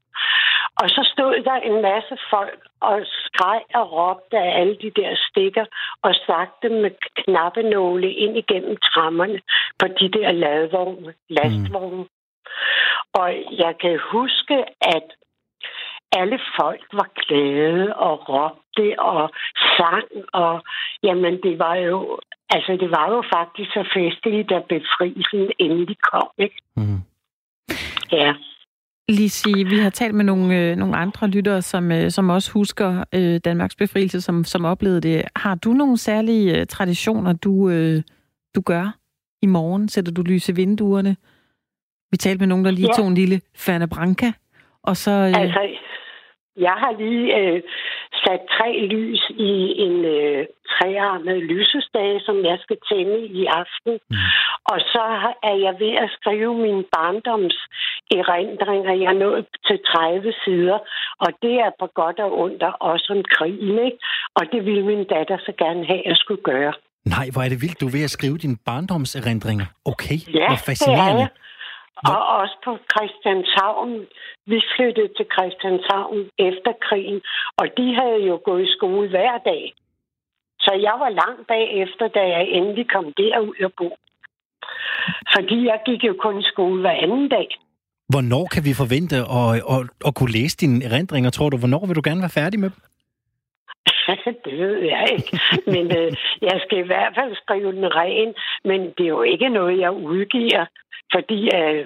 Og 0.82 0.90
så 0.90 1.10
stod 1.14 1.44
der 1.44 1.56
en 1.70 1.82
masse 1.82 2.18
folk 2.30 2.60
og 2.82 3.02
skreg 3.06 3.62
og 3.74 3.92
råbte 3.92 4.38
af 4.38 4.60
alle 4.60 4.78
de 4.82 4.92
der 5.02 5.16
stikker 5.30 5.66
og 6.02 6.16
sagte 6.16 6.70
med 6.70 6.92
knappenåle 7.16 8.14
ind 8.14 8.38
igennem 8.38 8.78
trammerne 8.78 9.40
på 9.80 9.88
de 9.88 10.10
der 10.10 10.32
ladvogne, 10.32 11.14
lastvogne. 11.30 12.04
Mm. 12.04 12.10
Og 13.14 13.30
jeg 13.64 13.74
kan 13.82 14.00
huske, 14.12 14.58
at 14.82 15.08
alle 16.12 16.40
folk 16.60 16.86
var 16.94 17.10
glade 17.16 17.96
og 17.96 18.30
råbte 18.30 19.00
og 19.00 19.30
sang, 19.78 20.10
og 20.34 20.64
jamen 21.04 21.42
det 21.44 21.60
var 21.60 21.76
jo 21.76 22.20
Altså, 22.50 22.72
det 22.82 22.92
var 22.92 23.10
jo 23.10 23.24
faktisk 23.34 23.70
så 23.72 23.84
festligt, 23.94 24.50
da 24.50 24.60
befrielsen 24.70 25.52
endelig 25.60 25.98
kom, 26.12 26.30
ikke? 26.38 26.56
Mm. 26.78 27.00
Ja. 28.12 28.34
Lise, 29.10 29.50
vi 29.54 29.80
har 29.80 29.90
talt 29.90 30.16
med 30.16 30.26
nogle, 30.26 30.60
øh, 30.60 30.76
nogle 30.76 30.96
andre 30.98 31.28
lyttere, 31.28 31.62
som, 31.62 31.92
øh, 31.92 32.12
som 32.12 32.30
også 32.30 32.52
husker 32.52 33.04
øh, 33.14 33.40
Danmarks 33.46 33.76
befrielse, 33.76 34.22
som, 34.22 34.44
som 34.44 34.66
oplevede 34.66 35.02
det. 35.02 35.24
Har 35.36 35.56
du 35.56 35.74
nogle 35.74 35.98
særlige 35.98 36.60
øh, 36.60 36.66
traditioner, 36.66 37.34
du, 37.34 37.70
øh, 37.70 38.02
du 38.56 38.62
gør 38.62 38.96
i 39.42 39.46
morgen? 39.48 39.90
Sætter 39.90 40.12
du 40.12 40.22
lys 40.22 40.50
i 40.50 40.52
vinduerne? 40.52 41.18
Vi 42.12 42.18
talte 42.18 42.40
med 42.40 42.48
nogen, 42.48 42.66
der 42.66 42.72
lige 42.72 42.88
ja. 42.88 42.94
tog 42.94 43.08
en 43.08 43.16
lille 43.16 43.42
Ferne 43.58 43.88
Branca, 43.88 44.32
og 44.84 44.98
så... 44.98 45.12
Øh... 45.12 45.42
Altså, 45.42 45.60
jeg 46.58 46.76
har 46.84 46.94
lige 47.04 47.26
øh, 47.40 47.62
sat 48.24 48.42
tre 48.56 48.70
lys 48.96 49.22
i 49.30 49.54
en 49.86 50.06
øh, 50.06 50.46
trearmet 50.76 51.38
lysestage, 51.44 52.20
som 52.28 52.36
jeg 52.50 52.58
skal 52.62 52.78
tænde 52.90 53.20
i 53.40 53.46
aften. 53.46 53.94
Mm. 54.10 54.18
Og 54.72 54.80
så 54.94 55.04
er 55.50 55.56
jeg 55.66 55.74
ved 55.84 55.94
at 56.04 56.10
skrive 56.18 56.54
min 56.66 56.80
barndoms 56.96 57.58
erindringer. 58.20 58.94
Jeg 58.94 59.10
er 59.14 59.20
nået 59.26 59.46
til 59.68 59.80
30 59.86 60.34
sider, 60.44 60.78
og 61.20 61.30
det 61.42 61.56
er 61.66 61.72
på 61.80 61.88
godt 62.02 62.20
og 62.20 62.40
ondt 62.44 62.64
også 62.80 63.08
om 63.16 63.24
krigen, 63.36 63.78
ikke? 63.88 63.98
Og 64.36 64.44
det 64.52 64.66
ville 64.66 64.86
min 64.86 65.04
datter 65.14 65.38
så 65.48 65.52
gerne 65.58 65.86
have, 65.86 66.00
at 66.00 66.10
jeg 66.12 66.18
skulle 66.18 66.44
gøre. 66.44 66.74
Nej, 67.06 67.26
hvor 67.34 67.42
er 67.42 67.50
det 67.50 67.62
vildt, 67.62 67.82
du 67.82 67.86
er 67.88 67.92
ved 67.98 68.04
at 68.04 68.10
skrive 68.18 68.38
dine 68.38 68.58
barndomserindringer. 68.66 69.66
Okay, 69.86 70.18
Ja, 70.28 70.32
hvor 70.32 70.56
det 70.56 70.62
er 70.62 70.66
fascinerende. 70.72 71.22
jeg. 71.22 71.30
Og 71.98 72.22
også 72.40 72.56
på 72.66 72.78
Christianshavn. 72.92 73.92
Vi 74.52 74.58
flyttede 74.76 75.12
til 75.18 75.26
Christianshavn 75.34 76.20
efter 76.50 76.72
krigen, 76.88 77.22
og 77.60 77.66
de 77.78 77.86
havde 78.00 78.22
jo 78.30 78.36
gået 78.46 78.64
i 78.68 78.74
skole 78.78 79.10
hver 79.10 79.38
dag. 79.38 79.74
Så 80.60 80.72
jeg 80.88 80.96
var 81.04 81.10
langt 81.10 81.48
bagefter, 81.48 82.08
da 82.08 82.22
jeg 82.36 82.44
endelig 82.58 82.86
kom 82.90 83.14
derud 83.18 83.56
og 83.68 83.72
bo. 83.78 83.90
Fordi 85.36 85.58
jeg 85.72 85.80
gik 85.86 86.04
jo 86.04 86.16
kun 86.20 86.40
i 86.40 86.50
skole 86.54 86.82
hver 86.82 86.98
anden 87.06 87.30
dag. 87.30 87.48
Hvornår 88.10 88.46
kan 88.54 88.64
vi 88.68 88.74
forvente 88.74 89.16
at, 89.40 89.50
at, 89.74 89.82
at 90.08 90.16
kunne 90.16 90.32
læse 90.32 90.58
dine 90.58 90.86
erindringer, 90.86 91.30
tror 91.30 91.50
du? 91.50 91.58
Hvornår 91.58 91.86
vil 91.86 91.96
du 91.96 92.02
gerne 92.06 92.22
være 92.22 92.40
færdig 92.42 92.60
med 92.60 92.70
dem? 92.70 92.80
det 94.46 94.54
ved 94.64 94.78
jeg 94.94 95.06
ikke. 95.18 95.40
Men 95.74 95.86
øh, 95.98 96.12
jeg 96.42 96.62
skal 96.66 96.78
i 96.78 96.88
hvert 96.92 97.14
fald 97.18 97.36
skrive 97.36 97.72
den 97.72 97.96
ren, 97.96 98.34
men 98.70 98.80
det 98.98 99.04
er 99.06 99.14
jo 99.18 99.22
ikke 99.22 99.50
noget, 99.50 99.80
jeg 99.80 99.92
udgiver. 99.92 100.66
Fordi 101.14 101.50
øh, 101.56 101.86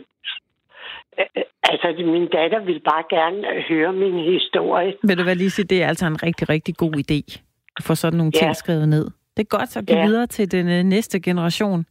øh, 1.19 1.43
altså, 1.71 1.87
min 2.05 2.27
datter 2.27 2.59
vil 2.59 2.79
bare 2.79 3.03
gerne 3.09 3.61
høre 3.69 3.93
min 3.93 4.17
historie. 4.33 4.93
Vil 5.03 5.17
du 5.17 5.23
hvad 5.23 5.35
lige 5.35 5.49
sige, 5.49 5.65
det 5.65 5.83
er 5.83 5.87
altså 5.87 6.05
en 6.05 6.23
rigtig, 6.23 6.49
rigtig 6.49 6.75
god 6.77 6.93
idé 6.95 7.19
at 7.77 7.83
få 7.83 7.95
sådan 7.95 8.17
nogle 8.17 8.31
Ja. 8.35 8.39
ting 8.39 8.55
skrevet 8.55 8.89
ned. 8.89 9.05
Det 9.37 9.43
er 9.45 9.57
godt 9.57 9.77
at 9.77 9.85
give 9.87 9.99
Ja. 9.99 10.05
videre 10.05 10.27
til 10.27 10.51
den 10.51 10.69
øh, 10.69 10.83
næste 10.83 11.19
generation. 11.19 11.85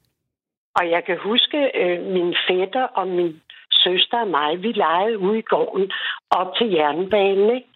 Og 0.76 0.90
jeg 0.90 1.02
kan 1.06 1.16
huske, 1.22 1.58
øh, 1.82 2.06
min 2.06 2.34
fætter 2.48 2.82
og 2.82 3.08
min 3.08 3.40
søster 3.88 4.20
og 4.20 4.28
mig, 4.28 4.62
vi 4.62 4.72
legede 4.72 5.18
ude 5.18 5.38
i 5.38 5.48
gården 5.52 5.90
op 6.30 6.50
til 6.56 6.70
jernbanen, 6.70 7.50
ikke? 7.56 7.68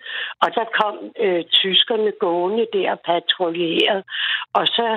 Og 0.43 0.49
der 0.55 0.67
kom 0.81 0.97
øh, 1.25 1.45
tyskerne 1.45 2.13
gående 2.21 2.67
der 2.73 2.91
og 2.93 3.01
patruljerede. 3.01 4.05
Og 4.53 4.67
så, 4.67 4.89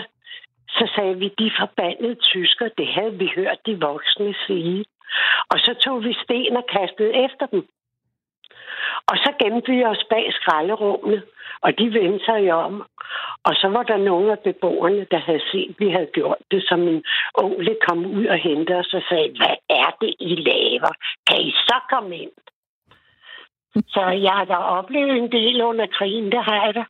så 0.69 0.91
sagde 0.95 1.15
vi, 1.21 1.27
de 1.39 1.51
forbandede 1.59 2.15
tysker, 2.15 2.67
det 2.77 2.87
havde 2.87 3.15
vi 3.21 3.27
hørt 3.35 3.59
de 3.65 3.79
voksne 3.79 4.35
sige. 4.47 4.85
Og 5.51 5.57
så 5.65 5.73
tog 5.83 6.03
vi 6.03 6.13
sten 6.23 6.57
og 6.57 6.65
kastede 6.75 7.13
efter 7.25 7.45
dem. 7.45 7.67
Og 9.07 9.17
så 9.17 9.29
gemte 9.39 9.71
vi 9.71 9.83
os 9.85 10.03
bag 10.09 10.25
skralderummene, 10.33 11.21
og 11.61 11.79
de 11.79 11.85
vendte 11.93 12.25
sig 12.25 12.39
jo 12.49 12.55
om. 12.69 12.75
Og 13.43 13.53
så 13.55 13.67
var 13.67 13.83
der 13.83 13.97
nogle 13.97 14.31
af 14.31 14.39
beboerne, 14.39 15.05
der 15.11 15.19
havde 15.27 15.43
set, 15.51 15.69
at 15.69 15.79
vi 15.79 15.89
havde 15.89 16.09
gjort 16.13 16.41
det, 16.51 16.63
så 16.67 16.75
min 16.75 17.03
onkel 17.33 17.77
kom 17.87 18.05
ud 18.05 18.25
og 18.25 18.37
hentede 18.37 18.79
os 18.79 18.93
og 18.93 19.03
sagde, 19.09 19.29
hvad 19.39 19.55
er 19.69 19.89
det, 20.01 20.15
I 20.19 20.35
laver? 20.35 20.93
Kan 21.27 21.41
I 21.41 21.51
så 21.51 21.77
komme 21.89 22.17
ind? 22.17 22.31
Så 23.87 24.01
jeg 24.25 24.31
har 24.31 24.45
da 24.45 24.55
oplevet 24.55 25.17
en 25.17 25.31
del 25.31 25.61
under 25.61 25.87
krigen, 25.97 26.31
det 26.31 26.43
har 26.43 26.65
jeg 26.65 26.73
da. 26.75 26.83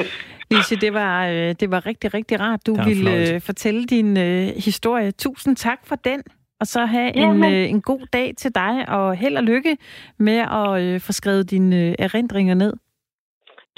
Lise, 0.50 0.76
det 0.76 0.92
var, 0.94 1.28
øh, 1.28 1.54
det 1.60 1.70
var 1.70 1.86
rigtig, 1.86 2.14
rigtig 2.14 2.40
rart, 2.40 2.66
du 2.66 2.74
en 2.74 2.86
ville 2.86 3.34
øh, 3.34 3.40
fortælle 3.40 3.84
din 3.86 4.18
øh, 4.18 4.46
historie. 4.64 5.10
Tusind 5.10 5.56
tak 5.56 5.80
for 5.86 5.96
den. 5.96 6.22
Og 6.62 6.66
så 6.66 6.84
have 6.86 7.16
en, 7.16 7.22
Jamen. 7.22 7.52
øh, 7.54 7.70
en 7.70 7.80
god 7.80 8.06
dag 8.12 8.34
til 8.38 8.54
dig, 8.54 8.88
og 8.88 9.16
held 9.16 9.36
og 9.36 9.42
lykke 9.42 9.76
med 10.18 10.38
at 10.38 10.82
øh, 10.82 11.00
få 11.00 11.12
skrevet 11.12 11.50
dine 11.50 11.76
øh, 11.76 11.94
erindringer 11.98 12.54
ned. 12.54 12.72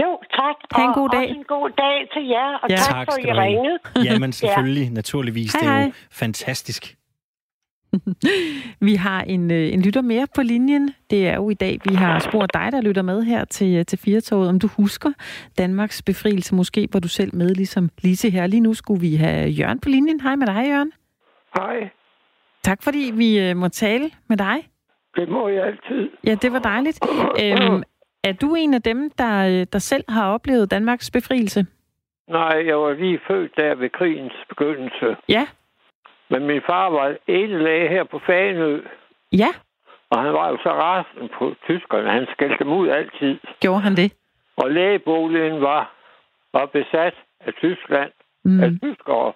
Jo, 0.03 0.19
tak. 0.33 0.55
Ha' 0.73 0.83
en 0.83 0.89
og 0.89 0.95
god 0.95 1.09
dag. 1.09 1.29
En 1.31 1.45
god 1.49 1.71
dag 1.79 1.97
til 2.13 2.27
jer, 2.29 2.59
og 2.63 2.69
Ja. 2.71 2.75
ja. 2.75 2.81
tak, 2.81 2.95
Tak 2.95 3.07
for, 3.07 3.13
at 3.13 3.25
I 3.25 3.33
ringede. 3.41 3.79
Jamen 4.05 4.33
selvfølgelig, 4.41 4.91
naturligvis. 4.91 5.53
Hej, 5.53 5.61
det 5.61 5.69
er 5.69 5.75
jo 5.75 5.81
hej. 5.81 5.93
fantastisk. 6.11 6.97
Vi 8.89 8.95
har 8.95 9.21
en, 9.23 9.51
øh, 9.51 9.73
en 9.73 9.83
lytter 9.83 10.03
mere 10.03 10.27
på 10.35 10.43
linjen. 10.43 10.95
Det 11.11 11.29
er 11.29 11.35
jo 11.35 11.51
i 11.51 11.55
dag, 11.55 11.79
vi 11.89 11.95
har 11.95 12.19
spurgt 12.19 12.55
dig, 12.55 12.69
der 12.73 12.81
lytter 12.81 13.03
med 13.03 13.23
her 13.23 13.45
til, 13.45 13.75
øh, 13.77 13.85
til 13.87 13.99
Firtoget, 13.99 14.49
om 14.49 14.59
du 14.59 14.67
husker 14.77 15.11
Danmarks 15.59 16.03
befrielse. 16.03 16.55
Måske 16.55 16.89
var 16.93 17.01
du 17.01 17.09
selv 17.09 17.35
med, 17.35 17.49
ligesom 17.55 17.91
Lise 18.03 18.31
her. 18.31 18.47
Lige 18.47 18.61
nu 18.61 18.75
skulle 18.75 19.01
vi 19.01 19.15
have 19.15 19.49
Jørgen 19.49 19.81
på 19.81 19.89
linjen. 19.89 20.21
Hej 20.21 20.37
med 20.37 20.47
dig, 20.47 20.65
Jørgen. 20.69 20.93
Hej, 21.57 21.91
Tak 22.65 22.83
fordi 22.83 23.13
vi 23.15 23.29
øh, 23.49 23.57
må 23.57 23.69
tale 23.69 24.11
med 24.29 24.37
dig. 24.37 24.57
det 25.17 25.29
må 25.29 25.49
jeg 25.49 25.65
altid. 25.67 26.11
Ja, 26.27 26.35
det 26.35 26.53
var 26.53 26.59
dejligt. 26.59 26.99
Øhm, 27.43 27.83
er 28.25 28.33
du 28.33 28.55
en 28.55 28.75
af 28.75 28.83
dem, 28.83 29.11
der, 29.19 29.35
øh, 29.47 29.67
der 29.73 29.79
selv 29.79 30.05
har 30.09 30.33
oplevet 30.35 30.71
Danmarks 30.71 31.11
befrielse? 31.11 31.67
Nej, 32.29 32.63
jeg 32.67 32.77
var 32.81 32.93
lige 32.93 33.21
født 33.29 33.53
der 33.57 33.75
ved 33.75 33.91
krigens 33.91 34.33
begyndelse. 34.49 35.17
Ja. 35.29 35.47
Men 36.31 36.47
min 36.47 36.61
far 36.67 36.91
var 36.91 37.17
læge 37.65 37.89
her 37.89 38.05
på 38.05 38.19
Faneø, 38.27 38.81
Ja, 39.33 39.49
og 40.11 40.23
han 40.23 40.33
var 40.33 40.49
jo 40.49 40.57
så 40.63 40.71
rasende 40.71 41.29
på 41.39 41.55
tyskerne. 41.65 42.11
Han 42.11 42.27
skældte 42.33 42.65
dem 42.65 42.73
ud 42.73 42.89
altid. 42.89 43.39
gjorde 43.61 43.81
han 43.81 43.97
det? 43.97 44.13
Og 44.57 44.71
lægeboligen 44.71 45.61
var, 45.61 45.93
var 46.53 46.67
besat 46.67 47.15
af 47.41 47.53
Tyskland, 47.55 48.13
mm. 48.45 48.51
Mm. 48.51 48.63
af 48.63 48.71
tyskere. 48.83 49.33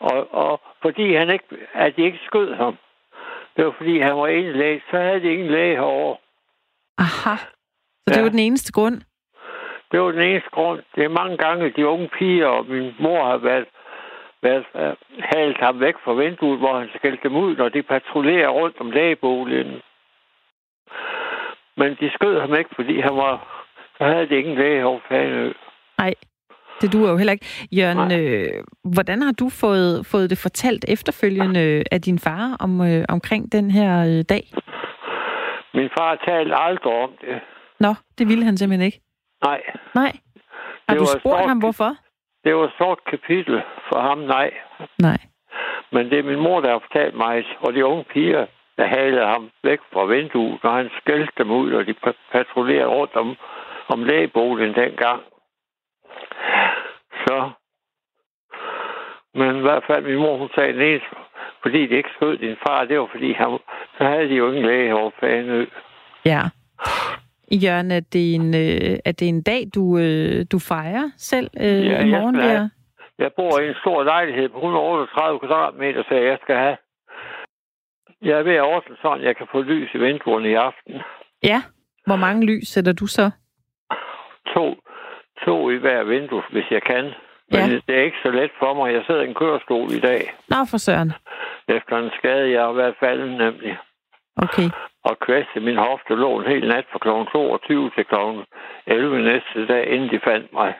Og, 0.00 0.34
og 0.34 0.60
fordi 0.82 1.14
han 1.14 1.30
ikke, 1.30 1.44
at 1.72 1.96
de 1.96 2.02
ikke 2.02 2.20
skød 2.26 2.54
ham, 2.54 2.76
det 3.56 3.64
var 3.64 3.74
fordi 3.76 4.00
han 4.00 4.16
var 4.16 4.26
en 4.26 4.52
læge, 4.52 4.82
så 4.90 4.96
havde 4.96 5.20
de 5.20 5.32
ingen 5.32 5.50
læge 5.50 5.74
herovre. 5.76 6.16
Aha. 6.98 7.36
Så 7.36 7.46
det 8.08 8.16
Ja. 8.16 8.22
var 8.22 8.28
den 8.28 8.38
eneste 8.38 8.72
grund? 8.72 9.00
Det 9.92 10.00
var 10.00 10.10
den 10.10 10.20
eneste 10.22 10.50
grund. 10.50 10.82
Det 10.94 11.04
er 11.04 11.08
mange 11.08 11.36
gange, 11.36 11.70
de 11.70 11.86
unge 11.86 12.08
piger 12.08 12.46
og 12.46 12.66
min 12.66 12.94
mor 12.98 13.24
har 13.24 13.36
været, 13.36 13.66
været 14.42 14.64
uh, 14.74 14.96
halet 15.24 15.56
ham 15.56 15.80
væk 15.80 15.94
fra 16.04 16.12
vinduet, 16.12 16.58
hvor 16.58 16.78
han 16.78 16.88
skældte 16.98 17.28
dem 17.28 17.36
ud, 17.36 17.56
når 17.56 17.68
de 17.68 17.82
patruljerer 17.82 18.48
rundt 18.48 18.80
om 18.80 18.90
lægeboligen. 18.90 19.82
Men 21.76 21.96
de 22.00 22.10
skød 22.14 22.40
ham 22.40 22.54
ikke, 22.54 22.70
fordi 22.74 23.00
han 23.00 23.16
var... 23.16 23.56
Så 23.98 24.04
havde 24.04 24.28
de 24.28 24.38
ingen 24.38 24.58
læge 24.58 24.84
over 24.86 25.00
Fanø. 25.08 25.52
Nej, 25.98 26.14
det 26.80 26.92
duer 26.92 27.10
jo 27.10 27.16
heller 27.16 27.32
ikke. 27.32 27.46
Jørgen, 27.72 27.96
Nej. 28.08 28.20
øh, 28.20 28.64
hvordan 28.94 29.22
har 29.22 29.32
du 29.32 29.48
fået, 29.48 30.06
fået 30.06 30.30
det 30.30 30.38
fortalt 30.38 30.84
efterfølgende 30.88 31.84
af 31.92 32.00
din 32.02 32.18
far 32.18 32.56
om, 32.60 32.80
øh, 32.80 33.04
omkring 33.08 33.52
den 33.52 33.70
her 33.70 33.92
øh, 34.18 34.24
dag? 34.28 34.44
Min 35.74 35.88
far 35.98 36.14
talte 36.28 36.54
aldrig 36.56 36.92
om 36.92 37.10
det. 37.20 37.40
Nå, 37.80 37.94
det 38.18 38.28
ville 38.28 38.44
han 38.44 38.56
simpelthen 38.56 38.86
ikke. 38.86 39.00
Nej, 39.44 39.60
Nej. 39.94 40.12
Har 40.88 40.94
Det 40.94 41.00
du 41.00 41.06
spurgt 41.06 41.20
stort- 41.20 41.48
ham, 41.48 41.58
hvorfor? 41.58 41.96
det 42.44 42.54
var 42.56 42.64
et 42.64 42.72
sort 42.78 42.98
kapitel 43.10 43.62
for 43.92 44.00
ham, 44.00 44.18
nej. 44.18 44.50
Nej. 44.98 45.18
Men 45.92 46.10
det 46.10 46.18
er 46.18 46.22
min 46.22 46.40
mor, 46.40 46.60
der 46.60 46.70
har 46.70 46.82
fortalt 46.86 47.14
mig, 47.16 47.44
og 47.60 47.72
de 47.74 47.84
unge 47.86 48.04
piger, 48.12 48.46
der 48.78 48.86
halede 48.86 49.26
ham 49.26 49.50
væk 49.64 49.78
fra 49.92 50.04
vinduet, 50.04 50.58
når 50.64 50.72
han 50.72 50.88
skældte 51.00 51.32
dem 51.38 51.50
ud, 51.50 51.72
og 51.72 51.86
de 51.86 51.94
pa- 52.06 52.20
patruljerede 52.32 52.86
rundt 52.98 53.14
om, 53.16 53.36
om 53.88 54.04
lægeboligen 54.04 54.74
dengang. 54.74 55.20
Så. 57.30 57.50
Men 59.34 59.56
i 59.56 59.60
hvert 59.60 59.84
fald, 59.86 60.04
min 60.04 60.16
mor, 60.18 60.38
hun 60.38 60.50
sagde 60.54 60.72
den 60.72 60.82
eneste, 60.82 61.06
fordi 61.62 61.86
de 61.86 61.96
ikke 61.96 62.10
skød 62.16 62.36
din 62.38 62.56
far, 62.66 62.84
det 62.84 63.00
var 63.00 63.08
fordi, 63.12 63.32
han, 63.32 63.58
så 63.98 64.04
havde 64.04 64.28
de 64.28 64.34
jo 64.34 64.48
ingen 64.48 64.66
læge 64.66 64.94
over 64.94 65.10
Fanø. 65.20 65.66
Ja. 66.24 66.42
Jørgen, 67.52 67.90
er 67.90 68.00
det 68.12 68.34
en, 68.34 68.54
øh, 68.54 68.98
er 69.04 69.12
det 69.12 69.28
en 69.28 69.42
dag, 69.42 69.62
du, 69.74 69.98
øh, 69.98 70.46
du 70.52 70.58
fejrer 70.58 71.10
selv 71.16 71.50
øh, 71.60 71.86
Ja, 71.86 72.04
i 72.04 72.08
jeg 72.10 72.20
morgen? 72.20 72.34
skal 72.34 72.48
have- 72.48 72.58
Der? 72.60 72.68
Jeg 73.18 73.30
bor 73.36 73.60
i 73.60 73.68
en 73.68 73.74
stor 73.80 74.02
lejlighed 74.04 74.48
på 74.48 74.56
138 74.56 75.38
kvadratmeter, 75.38 76.02
så 76.08 76.14
jeg 76.14 76.38
skal 76.42 76.56
have. 76.56 76.76
Jeg 78.22 78.38
er 78.38 78.42
ved 78.42 78.54
at 78.54 78.62
ordne 78.74 78.96
sådan, 79.02 79.24
jeg 79.24 79.36
kan 79.36 79.46
få 79.52 79.62
lys 79.62 79.94
i 79.94 79.98
vinduerne 79.98 80.50
i 80.50 80.54
aften. 80.54 80.94
Ja. 81.42 81.62
Hvor 82.06 82.16
mange 82.16 82.46
lys 82.46 82.68
sætter 82.68 82.92
du 82.92 83.06
så? 83.06 83.30
To, 84.54 84.74
to 85.44 85.70
i 85.70 85.76
hver 85.76 86.02
vindue, 86.04 86.42
hvis 86.50 86.70
jeg 86.70 86.82
kan. 86.82 87.04
Men 87.52 87.60
Ja. 87.70 87.80
det 87.86 87.98
er 87.98 88.02
ikke 88.02 88.22
så 88.22 88.30
let 88.30 88.50
for 88.58 88.74
mig. 88.74 88.92
Jeg 88.94 89.02
sidder 89.06 89.22
i 89.22 89.28
en 89.28 89.34
kørestol 89.34 89.90
i 89.92 90.00
dag, 90.00 90.34
Nå, 90.48 90.56
for 90.70 90.78
søren. 90.78 91.12
efter 91.68 91.96
en 91.98 92.10
skade, 92.18 92.50
jeg 92.50 92.62
har 92.62 92.72
været 92.72 92.94
faldet 93.00 93.28
nemlig. 93.44 93.78
Okay. 94.36 94.68
Og 95.04 95.18
kvæste 95.18 95.60
min 95.60 95.76
hofte 95.76 96.14
lå 96.14 96.40
en 96.40 96.46
hel 96.46 96.68
nat 96.68 96.84
fra 96.92 96.98
kl. 96.98 97.08
22 97.32 97.90
til 97.96 98.04
kl. 98.04 98.14
11 98.86 99.22
næste 99.22 99.66
dag, 99.66 99.86
inden 99.88 100.10
de 100.10 100.20
fandt 100.24 100.52
mig. 100.52 100.74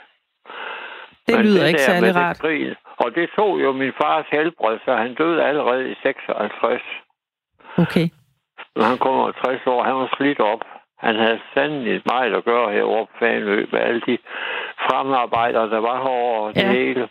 Det 1.27 1.35
Men 1.37 1.45
lyder 1.47 1.67
ikke 1.67 1.79
der 1.79 1.85
særlig 1.93 2.09
det 2.15 2.17
rart. 2.17 2.39
Grin, 2.39 2.75
og 2.97 3.15
det 3.15 3.31
tog 3.37 3.63
jo 3.63 3.73
min 3.73 3.93
fars 4.03 4.27
helbred, 4.31 4.79
så 4.85 4.95
han 4.97 5.15
døde 5.15 5.45
allerede 5.45 5.91
i 5.91 5.95
56. 6.03 6.83
Okay. 7.79 8.07
Når 8.77 8.85
han 8.85 8.99
kom 8.99 9.15
over 9.15 9.33
60 9.33 9.67
år, 9.67 9.83
han 9.83 9.95
var 9.95 10.15
slidt 10.17 10.41
op. 10.41 10.61
Han 11.01 11.17
havde 11.17 11.41
sandelig 11.55 12.03
meget 12.07 12.35
at 12.35 12.45
gøre 12.45 12.73
herovre 12.73 13.07
på 13.07 13.13
Fanø 13.19 13.67
med 13.73 13.81
alle 13.81 14.01
de 14.01 14.19
fremarbejdere, 14.87 15.71
der 15.71 15.79
var 15.79 15.97
herovre 16.03 16.47
og 16.49 16.55
det 16.55 16.63
Ja. 16.63 16.73
hele. 16.73 17.09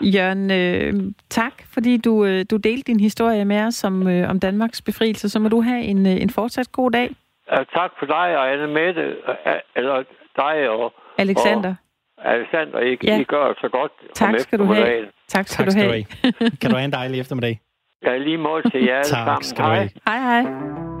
Jørgen, 0.00 0.50
øh, 0.50 1.12
tak, 1.30 1.52
fordi 1.74 1.96
du, 1.96 2.24
øh, 2.24 2.44
du 2.50 2.56
delte 2.56 2.92
din 2.92 3.00
historie 3.00 3.44
med 3.44 3.60
os 3.66 3.84
om, 3.84 4.08
øh, 4.08 4.30
om 4.30 4.40
Danmarks 4.40 4.82
befrielse. 4.82 5.28
Så 5.28 5.38
må 5.38 5.48
du 5.48 5.60
have 5.60 5.82
en, 5.82 6.06
øh, 6.06 6.22
en 6.22 6.30
fortsat 6.30 6.72
god 6.72 6.90
dag, 6.90 7.10
Uh, 7.52 7.58
tak 7.74 7.90
for 7.98 8.06
dig 8.06 8.38
og 8.38 8.52
Anne 8.52 8.66
Mette, 8.66 9.16
uh, 9.28 9.34
eller 9.76 10.02
dig 10.36 10.68
og 10.70 10.92
Alexander. 11.18 11.74
Alexander. 12.18 12.80
I, 12.80 12.96
Ja. 13.04 13.20
I 13.20 13.24
gør 13.24 13.48
det 13.48 13.56
så 13.60 13.68
godt. 13.68 13.92
om 14.02 14.08
Tak 14.14 14.38
skal 14.40 14.58
du 14.58 14.64
have. 14.64 15.06
Tak 15.28 15.48
skal 15.48 15.56
Tak 15.64 15.66
du 15.66 15.70
skal 15.70 15.84
du 15.84 15.90
have. 15.90 16.04
have. 16.22 16.50
Kan 16.60 16.70
du 16.70 16.76
have 16.76 16.84
en 16.84 16.92
dejlig 16.92 17.20
eftermiddag? 17.20 17.60
Ja, 18.06 18.16
lige 18.18 18.38
måde 18.38 18.70
til 18.70 18.84
jer 18.84 18.94
alle 18.98 19.04
Tak 19.04 19.26
sammen. 19.26 19.42
skal 19.44 19.64
du 19.64 19.70
have. 19.70 19.90
Hej, 20.06 20.18
hej. 20.18 20.93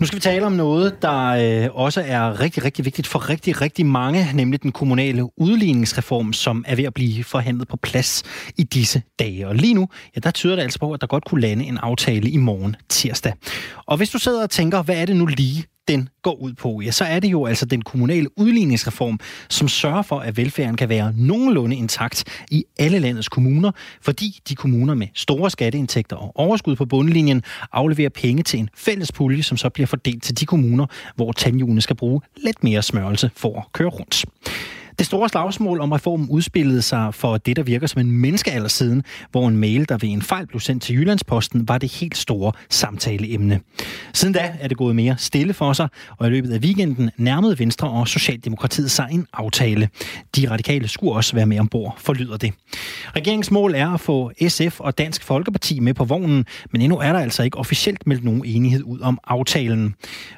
Nu 0.00 0.06
skal 0.06 0.16
vi 0.16 0.20
tale 0.20 0.46
om 0.46 0.52
noget, 0.52 1.02
der 1.02 1.26
øh, 1.26 1.68
også 1.72 2.02
er 2.06 2.40
rigtig, 2.40 2.64
rigtig 2.64 2.84
vigtigt 2.84 3.06
for 3.06 3.28
rigtig, 3.30 3.60
rigtig 3.60 3.86
mange, 3.86 4.26
nemlig 4.34 4.62
den 4.62 4.72
kommunale 4.72 5.38
udligningsreform, 5.40 6.32
som 6.32 6.64
er 6.68 6.76
ved 6.76 6.84
at 6.84 6.94
blive 6.94 7.24
forhandlet 7.24 7.68
på 7.68 7.76
plads 7.76 8.22
i 8.56 8.62
disse 8.62 9.02
dage. 9.18 9.48
Og 9.48 9.54
lige 9.54 9.74
nu, 9.74 9.88
ja, 10.16 10.20
der 10.20 10.30
tyder 10.30 10.56
det 10.56 10.62
altså 10.62 10.78
på, 10.78 10.92
at 10.92 11.00
der 11.00 11.06
godt 11.06 11.24
kunne 11.24 11.40
lande 11.40 11.64
en 11.64 11.78
aftale 11.78 12.30
i 12.30 12.36
morgen 12.36 12.76
tirsdag. 12.88 13.32
Og 13.86 13.96
hvis 13.96 14.10
du 14.10 14.18
sidder 14.18 14.42
og 14.42 14.50
tænker, 14.50 14.82
hvad 14.82 14.96
er 14.96 15.06
det 15.06 15.16
nu 15.16 15.26
lige, 15.26 15.64
den 15.90 16.08
går 16.22 16.34
ud 16.34 16.52
på, 16.52 16.80
ja, 16.80 16.90
så 16.90 17.04
er 17.04 17.20
det 17.20 17.30
jo 17.30 17.46
altså 17.46 17.66
den 17.66 17.82
kommunale 17.82 18.38
udligningsreform, 18.38 19.20
som 19.48 19.68
sørger 19.68 20.02
for, 20.02 20.18
at 20.18 20.36
velfærden 20.36 20.76
kan 20.76 20.88
være 20.88 21.12
nogenlunde 21.16 21.76
intakt 21.76 22.24
i 22.50 22.64
alle 22.78 22.98
landets 22.98 23.28
kommuner, 23.28 23.72
fordi 24.02 24.40
de 24.48 24.54
kommuner 24.54 24.94
med 24.94 25.06
store 25.14 25.50
skatteindtægter 25.50 26.16
og 26.16 26.32
overskud 26.34 26.76
på 26.76 26.86
bundlinjen 26.86 27.42
afleverer 27.72 28.08
penge 28.08 28.42
til 28.42 28.58
en 28.58 28.68
fælles 28.74 29.12
pulje, 29.12 29.42
som 29.42 29.56
så 29.56 29.68
bliver 29.68 29.86
fordelt 29.86 30.22
til 30.22 30.40
de 30.40 30.46
kommuner, 30.46 30.86
hvor 31.16 31.32
tandhjulene 31.32 31.80
skal 31.80 31.96
bruge 31.96 32.20
lidt 32.36 32.64
mere 32.64 32.82
smørelse 32.82 33.30
for 33.36 33.58
at 33.58 33.64
køre 33.72 33.88
rundt. 33.88 34.24
Det 35.00 35.06
store 35.06 35.28
slagsmål 35.28 35.80
om 35.80 35.92
reformen 35.92 36.28
udspillede 36.30 36.82
sig 36.82 37.14
for 37.14 37.36
det, 37.36 37.56
der 37.56 37.62
virker 37.62 37.86
som 37.86 38.00
en 38.00 38.12
menneskealder 38.12 38.68
siden, 38.68 39.02
hvor 39.30 39.48
en 39.48 39.56
mail, 39.56 39.88
der 39.88 39.98
ved 39.98 40.08
en 40.08 40.22
fejl 40.22 40.46
blev 40.46 40.60
sendt 40.60 40.82
til 40.82 40.96
Jyllandsposten, 40.96 41.68
var 41.68 41.78
det 41.78 41.92
helt 41.92 42.16
store 42.16 42.52
samtaleemne. 42.70 43.60
Siden 44.12 44.34
da 44.34 44.52
er 44.60 44.68
det 44.68 44.76
gået 44.76 44.96
mere 44.96 45.14
stille 45.18 45.54
for 45.54 45.72
sig, 45.72 45.88
og 46.18 46.26
i 46.26 46.30
løbet 46.30 46.52
af 46.52 46.58
weekenden 46.58 47.10
nærmede 47.16 47.58
Venstre 47.58 47.90
og 47.90 48.08
Socialdemokratiet 48.08 48.90
sig 48.90 49.08
en 49.10 49.26
aftale. 49.32 49.88
De 50.36 50.50
radikale 50.50 50.88
skulle 50.88 51.12
også 51.12 51.34
være 51.34 51.46
med 51.46 51.60
ombord, 51.60 51.94
forlyder 51.98 52.36
det. 52.36 52.52
Regeringens 53.16 53.50
mål 53.50 53.74
er 53.74 53.88
at 53.88 54.00
få 54.00 54.32
SF 54.48 54.80
og 54.80 54.98
Dansk 54.98 55.22
Folkeparti 55.24 55.80
med 55.80 55.94
på 55.94 56.04
vognen, 56.04 56.46
men 56.72 56.82
endnu 56.82 56.98
er 56.98 57.12
der 57.12 57.20
altså 57.20 57.42
ikke 57.42 57.58
officielt 57.58 58.06
meldt 58.06 58.24
nogen 58.24 58.42
enighed 58.44 58.82
ud 58.84 59.00
om 59.00 59.18
aftalen. 59.24 59.94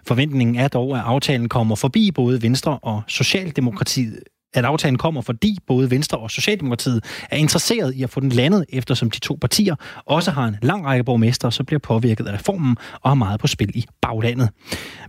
Forventningen 0.06 0.56
er 0.56 0.68
dog, 0.68 0.96
at 0.96 1.02
aftalen 1.04 1.48
kommer 1.48 1.76
forbi 1.76 2.10
både 2.10 2.42
Venstre 2.42 2.78
og 2.82 3.02
Socialdemokratiet 3.08 4.18
at 4.54 4.64
aftalen 4.64 4.98
kommer, 4.98 5.20
fordi 5.20 5.58
både 5.66 5.90
Venstre 5.90 6.18
og 6.18 6.30
Socialdemokratiet 6.30 7.04
er 7.30 7.36
interesseret 7.36 7.94
i 7.94 8.02
at 8.02 8.10
få 8.10 8.20
den 8.20 8.28
landet, 8.28 8.64
eftersom 8.68 9.10
de 9.10 9.20
to 9.20 9.38
partier 9.40 9.74
også 10.06 10.30
har 10.30 10.44
en 10.44 10.56
lang 10.62 10.86
række 10.86 11.04
borgmestre, 11.04 11.52
som 11.52 11.66
bliver 11.66 11.80
påvirket 11.80 12.26
af 12.26 12.34
reformen 12.34 12.76
og 13.00 13.10
har 13.10 13.14
meget 13.14 13.40
på 13.40 13.46
spil 13.46 13.70
i 13.74 13.86
baglandet. 14.00 14.48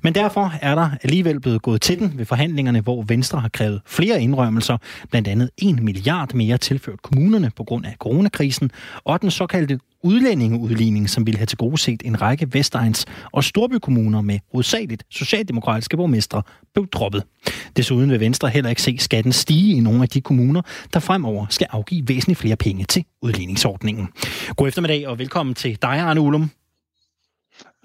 Men 0.02 0.16
derfor 0.16 0.54
er 0.62 0.76
der 0.76 0.90
alligevel 1.04 1.40
blevet 1.40 1.62
gået 1.62 1.82
til 1.82 2.00
den 2.00 2.14
ved 2.18 2.26
forhandlingerne, 2.26 2.82
hvor 2.82 3.04
Venstre 3.08 3.40
har 3.40 3.50
krævet 3.50 3.82
flere 3.86 4.22
indrømmelser, 4.22 4.78
blandt 5.10 5.28
andet 5.28 5.50
1 5.58 5.84
milliard 5.84 6.34
mere 6.34 6.58
tilført 6.58 7.02
kommunerne 7.02 7.52
på 7.56 7.64
grund 7.64 7.86
af 7.86 7.96
coronakrisen, 8.00 8.72
og 9.04 9.22
den 9.22 9.32
såkaldte 9.32 9.80
udlændingeudligning, 10.04 11.10
som 11.10 11.26
ville 11.26 11.38
have 11.38 11.46
til 11.46 11.58
gode 11.58 11.78
set 11.78 12.02
en 12.06 12.22
række 12.22 12.54
Vestegns 12.54 13.06
og 13.32 13.44
Storbykommuner 13.44 14.22
med 14.22 14.40
hovedsageligt 14.52 15.04
socialdemokratiske 15.10 15.98
borgmestre, 15.98 16.42
blev 16.74 16.88
droppet. 16.88 17.24
Desuden 17.78 18.12
vil 18.12 18.20
Venstre 18.20 18.50
heller 18.50 18.70
ikke 18.70 18.82
se 18.82 18.98
skatten 18.98 19.34
stige 19.34 19.76
i 19.76 19.80
nogle 19.80 20.04
af 20.04 20.10
de 20.10 20.22
kommuner, 20.22 20.62
der 20.94 21.00
fremover 21.00 21.46
skal 21.50 21.68
afgive 21.72 22.08
væsentligt 22.08 22.40
flere 22.40 22.56
penge 22.56 22.86
til 22.86 23.06
udligningsordningen. 23.22 24.08
God 24.56 24.68
eftermiddag 24.68 25.08
og 25.08 25.20
velkommen 25.20 25.56
til 25.56 25.78
dig, 25.82 25.90
Arne 26.00 26.22
Ulum. 26.22 26.50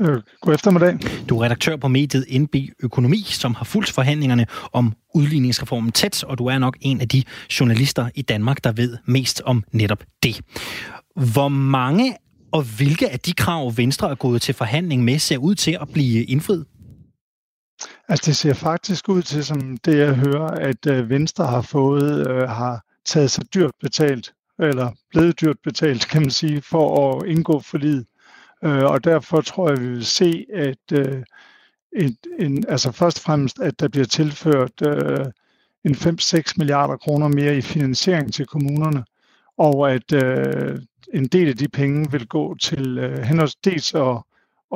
Øh, 0.01 0.23
god 0.41 0.55
eftermiddag. 0.55 0.99
Du 1.29 1.39
er 1.39 1.45
redaktør 1.45 1.77
på 1.77 1.89
mediet 1.89 2.41
NB 2.41 2.55
Økonomi, 2.83 3.23
som 3.27 3.55
har 3.55 3.65
fulgt 3.65 3.91
forhandlingerne 3.91 4.47
om 4.73 4.93
udligningsreformen 5.15 5.93
tæt, 5.93 6.25
og 6.25 6.39
du 6.39 6.47
er 6.47 6.59
nok 6.59 6.77
en 6.81 7.01
af 7.01 7.09
de 7.09 7.23
journalister 7.61 8.09
i 8.15 8.23
Danmark, 8.23 8.65
der 8.65 8.73
ved 8.73 8.97
mest 9.07 9.43
om 9.45 9.65
netop 9.73 10.05
det. 10.23 10.41
Hvor 11.19 11.49
mange 11.49 12.17
og 12.53 12.63
hvilke 12.77 13.11
af 13.11 13.21
de 13.21 13.33
krav, 13.33 13.73
Venstre 13.77 14.11
er 14.11 14.15
gået 14.15 14.43
til 14.43 14.55
forhandling 14.55 15.05
med, 15.05 15.19
ser 15.19 15.39
ud 15.39 15.55
til 15.55 15.79
at 15.81 15.89
blive 15.93 16.25
indfriet? 16.25 16.67
Altså 18.09 18.23
det 18.27 18.37
ser 18.37 18.55
faktisk 18.55 19.09
ud 19.09 19.23
til, 19.23 19.45
som 19.45 19.77
det 19.77 19.99
jeg 19.99 20.15
hører, 20.15 20.51
at 20.51 20.87
øh, 20.87 21.11
Venstre 21.11 21.47
har 21.47 21.63
fået, 21.63 22.29
øh, 22.29 22.49
har 22.49 22.85
taget 23.05 23.31
sig 23.31 23.55
dyrt 23.55 23.71
betalt, 23.81 24.33
eller 24.59 24.91
blevet 25.11 25.41
dyrt 25.41 25.57
betalt, 25.65 26.09
kan 26.09 26.23
man 26.23 26.31
sige, 26.31 26.63
for 26.63 27.17
at 27.17 27.27
indgå 27.29 27.61
forlid. 27.61 28.05
Øh, 28.65 28.85
og 28.85 29.05
derfor 29.05 29.41
tror 29.41 29.69
jeg, 29.69 29.81
vi 29.81 29.89
vil 29.89 30.07
se, 30.07 30.45
at 30.55 30.93
øh, 30.93 31.23
et, 31.97 32.17
en, 32.39 32.65
altså 32.69 32.93
først 32.93 33.19
og 33.19 33.23
fremmest, 33.23 33.61
at 33.61 33.81
der 33.81 33.89
bliver 33.89 34.07
tilført 34.07 34.73
øh, 34.87 35.27
en 35.85 35.95
5-6 35.95 36.53
milliarder 36.57 36.97
kroner 36.97 37.29
mere 37.29 37.57
i 37.57 37.61
finansiering 37.61 38.35
til 38.35 38.47
kommunerne, 38.47 39.05
og 39.59 39.93
at 39.93 40.13
øh, 40.13 40.79
en 41.15 41.27
del 41.27 41.49
af 41.49 41.57
de 41.57 41.69
penge 41.69 42.11
vil 42.11 42.27
gå 42.27 42.57
til 42.61 42.99
øh, 42.99 43.19
henholdsvis 43.19 43.95
at, 43.95 44.17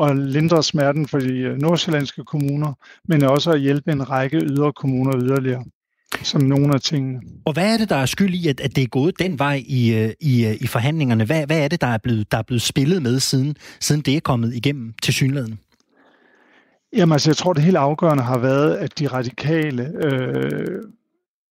at 0.01 0.17
lindre 0.17 0.63
smerten 0.63 1.09
for 1.09 1.19
de 1.19 1.39
øh, 1.39 1.59
nordsjællandske 1.59 2.25
kommuner, 2.25 2.73
men 3.09 3.25
også 3.25 3.51
at 3.51 3.61
hjælpe 3.61 3.93
en 3.93 4.11
række 4.11 4.39
ydre 4.39 4.73
kommuner 4.73 5.21
yderligere 5.23 5.65
som 6.23 6.43
nogle 6.43 6.75
af 6.75 6.81
tingene. 6.81 7.21
Og 7.45 7.53
hvad 7.53 7.75
er 7.75 7.79
det, 7.79 7.91
der 7.91 7.97
er 7.97 8.07
skyld 8.07 8.35
i, 8.35 8.49
at, 8.49 8.61
at 8.61 8.77
det 8.77 8.85
er 8.85 8.89
gået 8.89 9.19
den 9.19 9.39
vej 9.39 9.63
i, 9.67 9.95
øh, 9.95 10.11
i, 10.21 10.47
øh, 10.47 10.55
i 10.61 10.67
forhandlingerne? 10.67 11.25
Hvad, 11.25 11.47
hvad 11.47 11.65
er 11.65 11.69
det, 11.69 11.81
der 11.81 11.87
er, 11.87 11.99
blevet, 11.99 12.33
der 12.33 12.39
er 12.39 12.43
blevet 12.43 12.63
spillet 12.63 13.03
med, 13.03 13.21
siden, 13.21 13.57
siden 13.81 14.01
det 14.01 14.17
er 14.17 14.21
kommet 14.21 14.55
igennem 14.55 14.95
til 15.03 15.15
synligheden? 15.15 15.59
Jamen 16.93 17.13
altså, 17.13 17.31
jeg 17.31 17.37
tror, 17.37 17.53
det 17.53 17.63
helt 17.63 17.77
afgørende 17.77 18.23
har 18.23 18.39
været, 18.39 18.77
at 18.77 18.99
de 18.99 19.07
radikale 19.07 19.93
øh, 20.05 20.83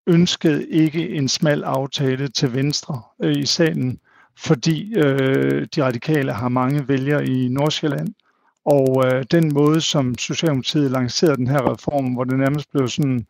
ønskede 0.06 0.68
ikke 0.68 1.08
en 1.08 1.28
smal 1.28 1.64
aftale 1.64 2.28
til 2.28 2.54
venstre 2.54 3.00
øh, 3.22 3.36
i 3.36 3.46
salen, 3.46 3.98
fordi 4.38 4.94
øh, 4.96 5.66
de 5.74 5.84
radikale 5.84 6.32
har 6.32 6.48
mange 6.48 6.88
vælgere 6.88 7.26
i 7.26 7.48
Nordsjælland. 7.48 8.08
Og 8.64 9.02
øh, 9.06 9.24
den 9.30 9.54
måde, 9.54 9.80
som 9.80 10.18
Socialdemokratiet 10.18 10.90
lancerede 10.90 11.36
den 11.36 11.46
her 11.46 11.72
reform, 11.72 12.12
hvor 12.14 12.24
det 12.24 12.38
nærmest 12.38 12.70
blev 12.70 12.88
sådan 12.88 13.26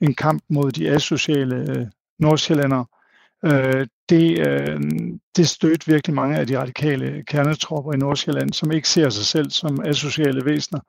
en 0.00 0.14
kamp 0.14 0.42
mod 0.48 0.72
de 0.72 0.90
asociale 0.90 1.56
øh, 1.56 1.86
nordsjællandere, 2.18 2.84
øh, 3.44 3.86
det, 4.08 4.48
øh, 4.48 4.80
det 5.36 5.48
stødte 5.48 5.86
virkelig 5.86 6.14
mange 6.14 6.38
af 6.38 6.46
de 6.46 6.58
radikale 6.58 7.22
kernetropper 7.26 7.92
i 7.92 7.96
Nordsjælland, 7.96 8.52
som 8.52 8.72
ikke 8.72 8.88
ser 8.88 9.08
sig 9.08 9.24
selv 9.24 9.50
som 9.50 9.80
asociale 9.84 10.44
væsener. 10.44 10.80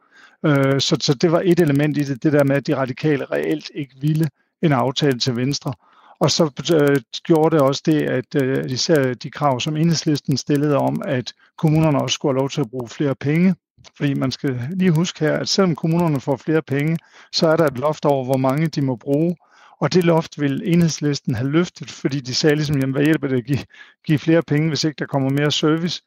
Øh, 0.45 0.82
så, 0.82 0.97
så 0.99 1.13
det 1.13 1.32
var 1.32 1.41
et 1.45 1.60
element 1.60 1.97
i 1.97 2.03
det, 2.03 2.23
det 2.23 2.34
der 2.34 2.43
med, 2.43 2.56
at 2.56 2.67
de 2.67 2.75
radikale 2.75 3.25
reelt 3.25 3.71
ikke 3.75 3.95
ville 4.01 4.30
en 4.62 4.71
aftale 4.71 5.19
til 5.19 5.36
venstre. 5.36 5.73
Og 6.19 6.32
så 6.32 6.43
øh, 6.73 7.01
gjorde 7.23 7.56
det 7.56 7.63
også 7.63 7.82
det, 7.86 8.01
at 8.03 8.43
øh, 8.43 8.71
især 8.71 9.13
de 9.13 9.32
krav, 9.32 9.60
som 9.60 9.77
enhedslisten 9.77 10.38
stillede 10.38 10.77
om, 10.77 11.01
at 11.06 11.34
kommunerne 11.58 12.01
også 12.01 12.13
skulle 12.13 12.34
have 12.34 12.39
lov 12.39 12.49
til 12.49 12.62
at 12.62 12.69
bruge 12.69 12.89
flere 12.89 13.15
penge, 13.15 13.56
fordi 13.97 14.13
man 14.13 14.32
skal 14.32 14.62
lige 14.75 14.91
huske 14.91 15.19
her, 15.19 15.34
at 15.34 15.49
selvom 15.49 15.75
kommunerne 15.75 16.19
får 16.19 16.36
flere 16.38 16.62
penge, 16.62 16.97
så 17.32 17.47
er 17.47 17.56
der 17.56 17.65
et 17.65 17.77
loft 17.77 18.06
over, 18.06 18.25
hvor 18.25 18.38
mange 18.38 18.67
de 18.67 18.82
må 18.82 18.95
bruge. 18.95 19.36
Og 19.80 19.93
det 19.93 20.03
loft 20.03 20.41
vil 20.41 20.62
enhedslisten 20.65 21.36
have 21.36 21.51
løftet, 21.51 21.91
fordi 21.91 22.19
de 22.19 22.36
sagde 22.36 22.56
ligesom, 22.56 22.77
jamen 22.77 22.93
hvad 22.93 23.06
hjælper 23.06 23.27
det 23.27 23.38
at 23.38 23.45
give, 23.45 23.60
give 24.06 24.19
flere 24.19 24.41
penge, 24.41 24.67
hvis 24.67 24.84
ikke 24.84 24.99
der 24.99 25.06
kommer 25.06 25.30
mere 25.30 25.51
service? 25.51 26.01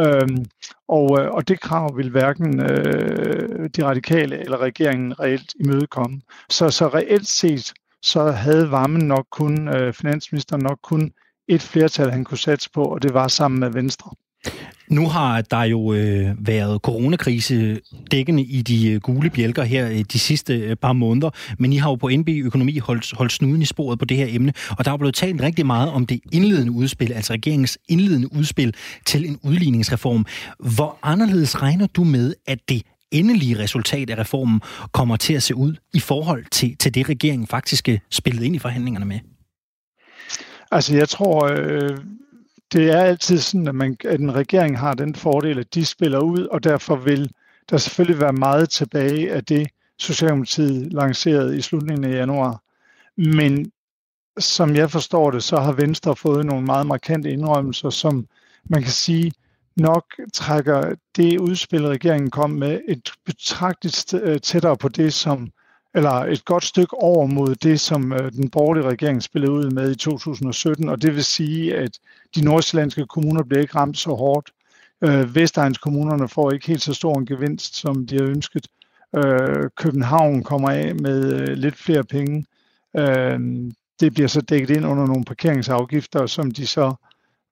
Øhm, 0.00 0.44
og, 0.88 1.20
øh, 1.20 1.30
og 1.30 1.48
det 1.48 1.60
krav 1.60 1.96
vil 1.96 2.10
hverken 2.10 2.60
øh, 2.60 3.70
de 3.76 3.84
radikale 3.84 4.38
eller 4.38 4.58
regeringen 4.58 5.20
reelt 5.20 5.54
imødekomme. 5.60 6.20
Så, 6.50 6.70
så 6.70 6.88
reelt 6.88 7.28
set, 7.28 7.72
så 8.04 8.30
havde 8.30 8.70
varmen 8.70 9.02
nok 9.02 9.26
kun, 9.30 9.68
øh, 9.68 9.92
finansministeren 9.92 10.62
nok 10.62 10.78
kun 10.82 11.10
et 11.48 11.62
flertal, 11.62 12.10
han 12.10 12.24
kunne 12.24 12.38
satse 12.38 12.70
på, 12.74 12.84
og 12.84 13.02
det 13.02 13.14
var 13.14 13.28
sammen 13.28 13.60
med 13.60 13.70
Venstre. 13.70 14.10
Nu 14.90 15.08
har 15.08 15.40
der 15.40 15.62
jo 15.62 15.92
øh, 15.92 16.46
været 16.46 16.80
coronakrise 16.82 17.80
dækkende 18.10 18.42
i 18.42 18.62
de 18.62 18.90
øh, 18.90 19.00
gule 19.00 19.30
bjælker 19.30 19.62
her 19.62 19.88
øh, 19.88 20.04
de 20.12 20.18
sidste 20.18 20.58
øh, 20.58 20.76
par 20.76 20.92
måneder, 20.92 21.30
men 21.58 21.72
I 21.72 21.76
har 21.76 21.90
jo 21.90 21.94
på 21.94 22.10
NB 22.12 22.28
Økonomi 22.28 22.78
holdt, 22.78 23.12
holdt 23.16 23.32
snuden 23.32 23.62
i 23.62 23.64
sporet 23.64 23.98
på 23.98 24.04
det 24.04 24.16
her 24.16 24.26
emne, 24.28 24.52
og 24.78 24.84
der 24.84 24.92
er 24.92 24.96
blevet 24.96 25.14
talt 25.14 25.42
rigtig 25.42 25.66
meget 25.66 25.90
om 25.90 26.06
det 26.06 26.20
indledende 26.32 26.72
udspil, 26.72 27.12
altså 27.12 27.32
regeringens 27.32 27.78
indledende 27.88 28.32
udspil 28.32 28.74
til 29.06 29.28
en 29.28 29.38
udligningsreform. 29.42 30.26
Hvor 30.58 30.98
anderledes 31.02 31.62
regner 31.62 31.86
du 31.86 32.04
med, 32.04 32.34
at 32.46 32.58
det 32.68 32.82
endelige 33.10 33.58
resultat 33.58 34.10
af 34.10 34.18
reformen 34.18 34.60
kommer 34.92 35.16
til 35.16 35.34
at 35.34 35.42
se 35.42 35.54
ud 35.54 35.74
i 35.94 36.00
forhold 36.00 36.44
til, 36.50 36.76
til 36.76 36.94
det, 36.94 37.08
regeringen 37.08 37.46
faktisk 37.46 37.88
øh, 37.88 37.98
spillede 38.10 38.46
ind 38.46 38.56
i 38.56 38.58
forhandlingerne 38.58 39.06
med? 39.06 39.20
Altså 40.70 40.96
jeg 40.96 41.08
tror, 41.08 41.44
øh, 41.44 41.98
det 42.72 42.90
er 42.90 43.00
altid 43.00 43.38
sådan, 43.38 43.68
at, 43.68 43.74
man, 43.74 43.96
at 44.04 44.20
en 44.20 44.34
regering 44.34 44.78
har 44.78 44.94
den 44.94 45.14
fordel, 45.14 45.58
at 45.58 45.74
de 45.74 45.84
spiller 45.84 46.18
ud, 46.18 46.46
og 46.46 46.64
derfor 46.64 46.96
vil 46.96 47.30
der 47.70 47.76
selvfølgelig 47.76 48.20
være 48.20 48.32
meget 48.32 48.70
tilbage 48.70 49.32
af 49.32 49.44
det, 49.44 49.68
Socialdemokratiet 49.98 50.92
lancerede 50.92 51.58
i 51.58 51.60
slutningen 51.60 52.04
af 52.04 52.16
januar. 52.16 52.62
Men 53.16 53.72
som 54.38 54.76
jeg 54.76 54.90
forstår 54.90 55.30
det, 55.30 55.42
så 55.42 55.56
har 55.56 55.72
Venstre 55.72 56.16
fået 56.16 56.46
nogle 56.46 56.66
meget 56.66 56.86
markante 56.86 57.30
indrømmelser, 57.30 57.90
som 57.90 58.26
man 58.64 58.82
kan 58.82 58.92
sige 58.92 59.32
nok 59.76 60.04
trækker 60.34 60.94
det 61.16 61.38
udspil, 61.40 61.86
regeringen 61.86 62.30
kom 62.30 62.50
med, 62.50 62.80
et 62.88 63.12
betragteligt 63.26 64.14
øh, 64.14 64.40
tættere 64.40 64.76
på 64.76 64.88
det, 64.88 65.14
som 65.14 65.50
eller 65.94 66.10
et 66.10 66.44
godt 66.44 66.64
stykke 66.64 66.94
over 66.94 67.26
mod 67.26 67.54
det, 67.54 67.80
som 67.80 68.12
øh, 68.12 68.32
den 68.32 68.50
borgerlige 68.50 68.88
regering 68.88 69.22
spillede 69.22 69.52
ud 69.52 69.70
med 69.70 69.90
i 69.90 69.96
2017, 69.96 70.88
og 70.88 71.02
det 71.02 71.14
vil 71.14 71.24
sige, 71.24 71.76
at 71.76 71.98
de 72.34 72.44
nordsjællandske 72.44 73.06
kommuner 73.06 73.42
bliver 73.42 73.60
ikke 73.60 73.76
ramt 73.76 73.98
så 73.98 74.10
hårdt. 74.10 74.50
Øh, 75.04 75.34
Vestegns 75.34 75.78
kommunerne 75.78 76.28
får 76.28 76.50
ikke 76.50 76.66
helt 76.66 76.82
så 76.82 76.94
stor 76.94 77.18
en 77.18 77.26
gevinst, 77.26 77.76
som 77.76 78.06
de 78.06 78.16
har 78.16 78.24
ønsket. 78.24 78.66
Øh, 79.16 79.70
København 79.76 80.42
kommer 80.42 80.70
af 80.70 80.94
med 80.94 81.32
øh, 81.32 81.56
lidt 81.56 81.76
flere 81.76 82.04
penge. 82.04 82.46
Øh, 82.96 83.38
det 84.00 84.14
bliver 84.14 84.28
så 84.28 84.40
dækket 84.40 84.76
ind 84.76 84.86
under 84.86 85.06
nogle 85.06 85.24
parkeringsafgifter, 85.24 86.26
som 86.26 86.50
de 86.50 86.66
så 86.66 86.94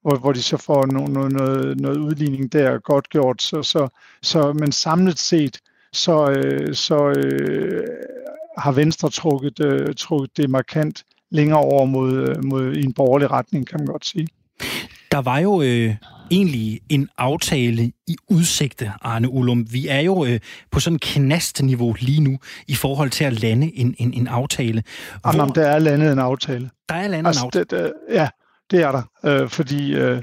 hvor, 0.02 0.16
hvor 0.16 0.32
de 0.32 0.42
så 0.42 0.56
får 0.56 0.86
noget, 0.86 1.10
noget, 1.10 1.32
noget, 1.32 1.80
noget 1.80 1.96
udligning 1.96 2.52
der 2.52 2.78
godt 2.78 3.10
gjort. 3.10 3.42
Så, 3.42 3.62
så, 3.62 3.88
så, 4.22 4.52
men 4.52 4.72
samlet 4.72 5.18
set, 5.18 5.58
så, 5.92 6.30
øh, 6.30 6.74
så 6.74 7.08
øh, 7.08 7.84
har 8.58 8.72
Venstre 8.72 9.10
trukket, 9.10 9.64
øh, 9.64 9.94
trukket 9.94 10.36
det 10.36 10.50
markant 10.50 11.04
længere 11.30 11.58
over 11.58 11.84
mod, 11.84 12.12
øh, 12.12 12.44
mod 12.44 12.72
i 12.76 12.84
en 12.84 12.92
borgerlig 12.92 13.30
retning, 13.30 13.66
kan 13.66 13.80
man 13.80 13.86
godt 13.86 14.06
sige. 14.06 14.28
Der 15.12 15.18
var 15.18 15.38
jo 15.38 15.62
øh, 15.62 15.94
egentlig 16.30 16.80
en 16.88 17.08
aftale 17.18 17.92
i 18.06 18.16
udsigte, 18.28 18.92
Arne 19.02 19.28
Ullum. 19.28 19.72
Vi 19.72 19.88
er 19.88 20.00
jo 20.00 20.24
øh, 20.24 20.40
på 20.70 20.80
sådan 20.80 20.98
knastniveau 20.98 21.94
lige 22.00 22.20
nu 22.20 22.38
i 22.68 22.74
forhold 22.74 23.10
til 23.10 23.24
at 23.24 23.32
lande 23.32 23.78
en, 23.78 23.94
en, 23.98 24.14
en 24.14 24.26
aftale. 24.26 24.82
Hvor... 25.22 25.36
Jamen, 25.36 25.54
der 25.54 25.66
er 25.66 25.78
landet 25.78 26.12
en 26.12 26.18
aftale. 26.18 26.70
Der 26.88 26.94
er 26.94 27.08
landet 27.08 27.26
altså, 27.26 27.42
en 27.42 27.46
aftale? 27.46 27.64
Det, 27.64 27.92
det, 28.08 28.14
ja, 28.14 28.28
det 28.72 28.82
er 28.82 28.92
der. 28.92 29.02
Øh, 29.24 29.48
fordi 29.48 29.94
øh, 29.94 30.22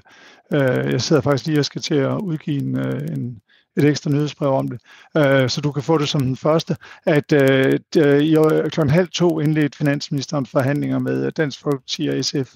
øh, 0.54 0.92
jeg 0.92 1.02
sidder 1.02 1.22
faktisk 1.22 1.48
lige 1.48 1.60
og 1.60 1.66
skal 1.66 1.82
til 1.82 1.96
at 1.96 2.18
udgive 2.18 2.62
en, 2.62 2.80
øh, 2.80 3.02
en, 3.02 3.42
et 3.78 3.86
ekstra 3.86 4.10
nyhedsbrev 4.10 4.52
om 4.52 4.68
det, 4.68 4.82
øh, 5.18 5.50
så 5.50 5.62
du 5.62 5.72
kan 5.72 5.84
få 5.84 5.98
det 5.98 6.10
som 6.10 6.22
den 6.22 6.36
første, 6.36 6.76
at 7.06 7.32
øh, 7.34 7.80
øh 7.98 8.22
i 8.22 8.38
øh, 8.38 8.70
kl. 8.70 8.90
halv 8.90 9.08
to 9.08 9.40
indledte 9.40 9.78
finansministeren 9.78 10.46
forhandlinger 10.46 11.00
med 11.00 11.26
øh, 11.26 11.32
Dansk 11.38 11.62
Folkeparti 11.62 12.08
og 12.08 12.26
SF. 12.26 12.54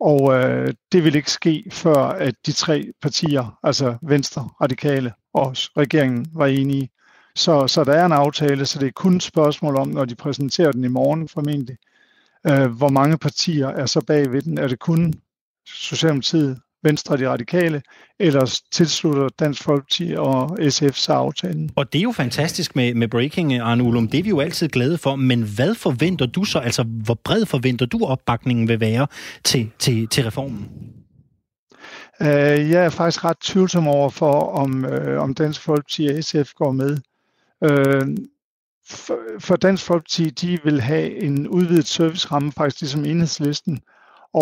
Og 0.00 0.34
øh, 0.34 0.74
det 0.92 1.04
vil 1.04 1.14
ikke 1.14 1.30
ske, 1.30 1.64
før 1.72 1.96
at 1.96 2.34
de 2.46 2.52
tre 2.52 2.92
partier, 3.02 3.58
altså 3.62 3.96
Venstre, 4.02 4.48
Radikale 4.60 5.12
og 5.34 5.56
regeringen, 5.76 6.26
var 6.34 6.46
enige. 6.46 6.90
Så, 7.34 7.66
så 7.68 7.84
der 7.84 7.92
er 7.92 8.06
en 8.06 8.12
aftale, 8.12 8.66
så 8.66 8.78
det 8.78 8.86
er 8.86 8.92
kun 8.92 9.16
et 9.16 9.22
spørgsmål 9.22 9.76
om, 9.76 9.88
når 9.88 10.04
de 10.04 10.14
præsenterer 10.14 10.72
den 10.72 10.84
i 10.84 10.88
morgen 10.88 11.28
formentlig, 11.28 11.76
øh, 12.46 12.66
hvor 12.66 12.88
mange 12.88 13.18
partier 13.18 13.68
er 13.68 13.86
så 13.86 14.00
bag 14.00 14.32
ved 14.32 14.42
den. 14.42 14.58
Er 14.58 14.68
det 14.68 14.78
kun 14.78 15.14
Socialdemokratiet, 15.66 16.60
Venstre 16.82 17.14
og 17.14 17.18
de 17.18 17.28
radikale, 17.28 17.82
eller 18.20 18.60
tilslutter 18.72 19.28
Dansk 19.28 19.62
Folkeparti 19.62 20.14
og 20.16 20.58
SF 20.68 20.94
sig 20.94 21.16
aftalen. 21.16 21.70
Og 21.76 21.92
det 21.92 21.98
er 21.98 22.02
jo 22.02 22.12
fantastisk 22.12 22.76
med, 22.76 22.94
med 22.94 23.08
Breaking, 23.08 23.54
Arne 23.54 23.82
Ullum. 23.82 24.08
Det 24.08 24.18
er 24.18 24.22
vi 24.22 24.28
jo 24.28 24.40
altid 24.40 24.68
glade 24.68 24.98
for. 24.98 25.16
Men 25.16 25.42
hvad 25.42 25.74
forventer 25.74 26.26
du 26.26 26.44
så? 26.44 26.58
Altså, 26.58 26.82
hvor 26.82 27.18
bred 27.24 27.46
forventer 27.46 27.86
du 27.86 28.04
opbakningen 28.04 28.68
vil 28.68 28.80
være 28.80 29.06
til, 29.44 29.70
til, 29.78 30.08
til 30.08 30.24
reformen? 30.24 30.68
Uh, 32.20 32.26
jeg 32.70 32.84
er 32.84 32.90
faktisk 32.90 33.24
ret 33.24 33.38
tvivlsom 33.40 33.88
over 33.88 34.10
for, 34.10 34.32
om, 34.32 34.84
uh, 34.84 35.22
om 35.22 35.34
Dansk 35.34 35.60
Folkeparti 35.60 36.06
og 36.06 36.24
SF 36.24 36.52
går 36.54 36.72
med. 36.72 36.98
Uh, 37.60 38.08
for, 38.88 39.18
for 39.38 39.56
Dansk 39.56 39.84
Folkeparti, 39.84 40.30
de 40.30 40.58
vil 40.64 40.80
have 40.80 41.22
en 41.22 41.48
udvidet 41.48 41.86
serviceramme, 41.86 42.52
faktisk 42.52 42.80
ligesom 42.80 43.04
enhedslisten. 43.04 43.80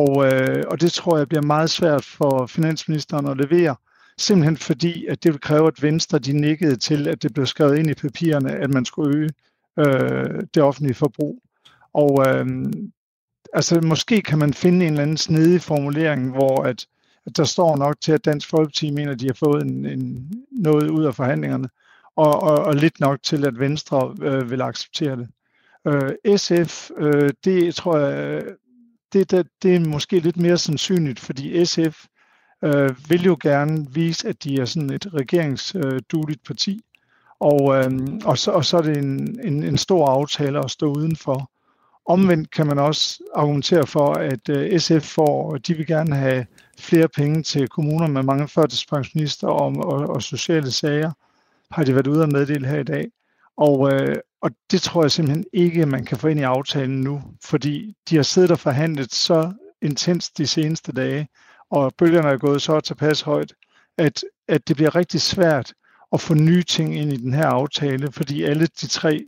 Og, 0.00 0.26
øh, 0.26 0.64
og 0.70 0.80
det 0.80 0.92
tror 0.92 1.18
jeg 1.18 1.28
bliver 1.28 1.42
meget 1.42 1.70
svært 1.70 2.04
for 2.04 2.46
finansministeren 2.46 3.26
at 3.28 3.36
levere, 3.36 3.76
simpelthen 4.18 4.56
fordi, 4.56 5.06
at 5.06 5.24
det 5.24 5.32
vil 5.32 5.40
kræve, 5.40 5.66
at 5.66 5.82
Venstre 5.82 6.18
de 6.18 6.32
nikkede 6.32 6.76
til, 6.76 7.08
at 7.08 7.22
det 7.22 7.34
blev 7.34 7.46
skrevet 7.46 7.78
ind 7.78 7.90
i 7.90 7.94
papirerne, 7.94 8.52
at 8.52 8.70
man 8.74 8.84
skulle 8.84 9.18
øge 9.18 9.30
øh, 9.78 10.42
det 10.54 10.62
offentlige 10.62 10.94
forbrug. 10.94 11.42
Og 11.92 12.24
øh, 12.28 12.46
altså 13.52 13.80
måske 13.80 14.22
kan 14.22 14.38
man 14.38 14.54
finde 14.54 14.86
en 14.86 14.92
eller 14.92 15.02
anden 15.02 15.16
snedig 15.16 15.62
formulering, 15.62 16.30
hvor 16.30 16.62
at, 16.62 16.86
at 17.26 17.36
der 17.36 17.44
står 17.44 17.76
nok 17.76 18.00
til, 18.00 18.12
at 18.12 18.24
Dansk 18.24 18.48
Folkeparti 18.48 18.90
mener, 18.90 19.12
at 19.12 19.20
de 19.20 19.26
har 19.26 19.34
fået 19.44 19.62
en, 19.62 19.86
en, 19.86 20.32
noget 20.50 20.90
ud 20.90 21.04
af 21.04 21.14
forhandlingerne, 21.14 21.68
og, 22.16 22.42
og, 22.42 22.58
og 22.58 22.74
lidt 22.74 23.00
nok 23.00 23.22
til, 23.22 23.46
at 23.46 23.58
Venstre 23.58 24.14
øh, 24.22 24.50
vil 24.50 24.62
acceptere 24.62 25.16
det. 25.16 25.28
Øh, 25.86 26.36
SF, 26.36 26.90
øh, 26.98 27.30
det 27.44 27.74
tror 27.74 27.98
jeg 27.98 28.42
det, 29.14 29.30
det, 29.30 29.46
det 29.62 29.76
er 29.76 29.80
måske 29.80 30.18
lidt 30.18 30.36
mere 30.36 30.58
sandsynligt, 30.58 31.20
fordi 31.20 31.64
SF 31.64 32.04
øh, 32.64 33.10
vil 33.10 33.22
jo 33.24 33.36
gerne 33.42 33.86
vise, 33.90 34.28
at 34.28 34.44
de 34.44 34.60
er 34.60 34.64
sådan 34.64 34.90
et 34.90 35.06
regeringsdueligt 35.14 36.40
øh, 36.40 36.46
parti. 36.46 36.80
Og, 37.40 37.76
øh, 37.76 37.90
og, 38.24 38.38
så, 38.38 38.50
og 38.50 38.64
så 38.64 38.76
er 38.76 38.82
det 38.82 38.96
en, 38.96 39.40
en, 39.44 39.62
en 39.62 39.78
stor 39.78 40.06
aftale 40.06 40.58
at 40.64 40.70
stå 40.70 40.94
udenfor. 40.94 41.50
Omvendt 42.06 42.50
kan 42.50 42.66
man 42.66 42.78
også 42.78 43.22
argumentere 43.34 43.86
for, 43.86 44.12
at 44.12 44.48
øh, 44.48 44.80
SF 44.80 45.02
får, 45.02 45.56
de 45.56 45.74
vil 45.74 45.86
gerne 45.86 46.16
have 46.16 46.46
flere 46.78 47.08
penge 47.08 47.42
til 47.42 47.68
kommuner 47.68 48.06
med 48.06 48.22
mange 48.22 48.48
førtidspensionister 48.48 49.48
og, 49.48 49.76
og, 49.76 50.08
og 50.08 50.22
sociale 50.22 50.70
sager, 50.70 51.12
har 51.70 51.84
de 51.84 51.94
været 51.94 52.06
ude 52.06 52.22
at 52.22 52.32
meddele 52.32 52.66
her 52.66 52.78
i 52.78 52.84
dag. 52.84 53.10
Og, 53.56 53.92
øh, 53.92 54.16
og 54.42 54.50
det 54.70 54.82
tror 54.82 55.02
jeg 55.02 55.10
simpelthen 55.10 55.44
ikke, 55.52 55.86
man 55.86 56.04
kan 56.04 56.18
få 56.18 56.28
ind 56.28 56.40
i 56.40 56.42
aftalen 56.42 57.00
nu, 57.00 57.22
fordi 57.44 57.94
de 58.10 58.16
har 58.16 58.22
siddet 58.22 58.50
og 58.50 58.58
forhandlet 58.58 59.12
så 59.12 59.52
intenst 59.82 60.38
de 60.38 60.46
seneste 60.46 60.92
dage, 60.92 61.28
og 61.70 61.92
bølgerne 61.98 62.28
er 62.28 62.36
gået 62.36 62.62
så 62.62 62.80
tilpas 62.80 63.20
højt, 63.20 63.52
at, 63.98 64.24
at 64.48 64.68
det 64.68 64.76
bliver 64.76 64.94
rigtig 64.94 65.20
svært 65.20 65.72
at 66.12 66.20
få 66.20 66.34
nye 66.34 66.62
ting 66.62 66.96
ind 66.96 67.12
i 67.12 67.16
den 67.16 67.34
her 67.34 67.46
aftale, 67.46 68.12
fordi 68.12 68.42
alle 68.42 68.66
de 68.66 68.86
tre 68.86 69.26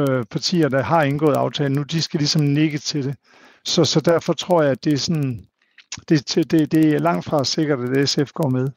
øh, 0.00 0.24
partier, 0.24 0.68
der 0.68 0.82
har 0.82 1.02
indgået 1.02 1.34
aftalen 1.34 1.72
nu, 1.72 1.82
de 1.82 2.02
skal 2.02 2.18
ligesom 2.18 2.42
nikke 2.42 2.78
til 2.78 3.04
det. 3.04 3.16
Så, 3.64 3.84
så 3.84 4.00
derfor 4.00 4.32
tror 4.32 4.62
jeg, 4.62 4.70
at 4.70 4.84
det 4.84 4.92
er 4.92 4.98
sådan, 4.98 5.46
det, 6.08 6.50
det, 6.50 6.72
det 6.72 6.94
er 6.94 6.98
langt 6.98 7.24
fra 7.24 7.44
sikkert, 7.44 7.96
at 7.96 8.08
SF 8.08 8.32
går 8.32 8.48
med. 8.48 8.68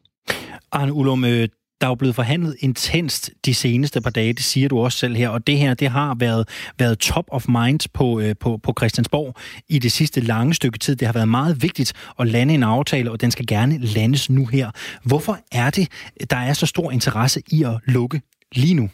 Arne 0.72 0.94
Ullum, 0.94 1.26
øh, 1.26 1.48
der 1.82 1.88
er 1.88 1.92
jo 1.92 1.96
blevet 1.96 2.16
forhandlet 2.16 2.56
intenst 2.60 3.32
de 3.46 3.54
seneste 3.54 4.02
par 4.02 4.10
dage, 4.10 4.34
det 4.34 4.44
siger 4.44 4.70
du 4.70 4.80
også 4.80 4.98
selv 4.98 5.16
her, 5.16 5.30
og 5.30 5.48
det 5.48 5.58
her, 5.58 5.74
det 5.74 5.88
har 5.88 6.16
været, 6.20 6.50
været 6.80 7.00
top 7.00 7.26
of 7.28 7.48
mind 7.48 7.80
på, 7.94 8.20
øh, 8.20 8.36
på, 8.40 8.58
på 8.58 8.74
Christiansborg 8.80 9.36
i 9.70 9.80
det 9.80 9.92
sidste 9.92 10.22
lange 10.22 10.54
stykke 10.54 10.80
tid. 10.80 10.96
Det 10.96 11.08
har 11.08 11.14
været 11.14 11.28
meget 11.28 11.64
vigtigt 11.64 11.94
at 12.20 12.28
lande 12.28 12.54
en 12.54 12.64
aftale, 12.64 13.12
og 13.12 13.22
den 13.22 13.32
skal 13.32 13.48
gerne 13.48 13.78
landes 13.78 14.30
nu 14.30 14.46
her. 14.46 14.72
Hvorfor 15.04 15.40
er 15.52 15.70
det, 15.70 15.88
der 16.30 16.38
er 16.38 16.54
så 16.54 16.66
stor 16.66 16.92
interesse 16.92 17.42
i 17.48 17.64
at 17.64 17.80
lukke 17.86 18.22
lige 18.52 18.74
nu? 18.74 18.90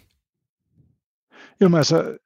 Jamen 1.62 1.78
altså, 1.78 2.18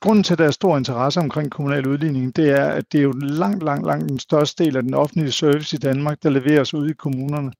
grunden 0.00 0.24
til, 0.24 0.34
at 0.34 0.38
der 0.38 0.46
er 0.46 0.50
stor 0.50 0.78
interesse 0.78 1.20
omkring 1.20 1.50
kommunal 1.50 1.86
udligning, 1.86 2.36
det 2.36 2.50
er, 2.50 2.66
at 2.66 2.92
det 2.92 2.98
er 2.98 3.02
jo 3.02 3.12
langt, 3.12 3.62
langt, 3.64 3.86
langt 3.86 4.08
den 4.08 4.18
største 4.18 4.64
del 4.64 4.76
af 4.76 4.82
den 4.82 4.94
offentlige 4.94 5.32
service 5.32 5.76
i 5.76 5.78
Danmark, 5.78 6.22
der 6.22 6.30
leveres 6.30 6.74
ud 6.74 6.90
i 6.90 6.92
kommunerne. 6.92 7.52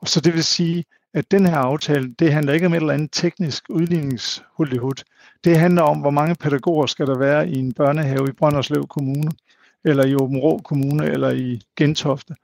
Og 0.00 0.08
så 0.08 0.20
det 0.20 0.34
vil 0.34 0.44
sige, 0.44 0.84
at 1.16 1.30
den 1.30 1.46
her 1.46 1.56
aftale, 1.56 2.14
det 2.18 2.32
handler 2.32 2.52
ikke 2.52 2.66
om 2.66 2.72
et 2.72 2.76
eller 2.76 2.94
andet 2.94 3.10
teknisk 3.12 3.64
udligningshuldighed. 3.68 5.04
Det 5.44 5.56
handler 5.56 5.82
om, 5.82 5.98
hvor 5.98 6.10
mange 6.10 6.34
pædagoger 6.34 6.86
skal 6.86 7.06
der 7.06 7.18
være 7.18 7.48
i 7.48 7.58
en 7.58 7.72
børnehave 7.72 8.28
i 8.28 8.32
Brønderslev 8.32 8.86
Kommune, 8.86 9.30
eller 9.84 10.04
i 10.04 10.14
Åben 10.14 10.38
Rå 10.38 10.58
Kommune, 10.58 11.06
eller 11.06 11.30
i 11.30 11.60
Gentofte. 11.76 12.34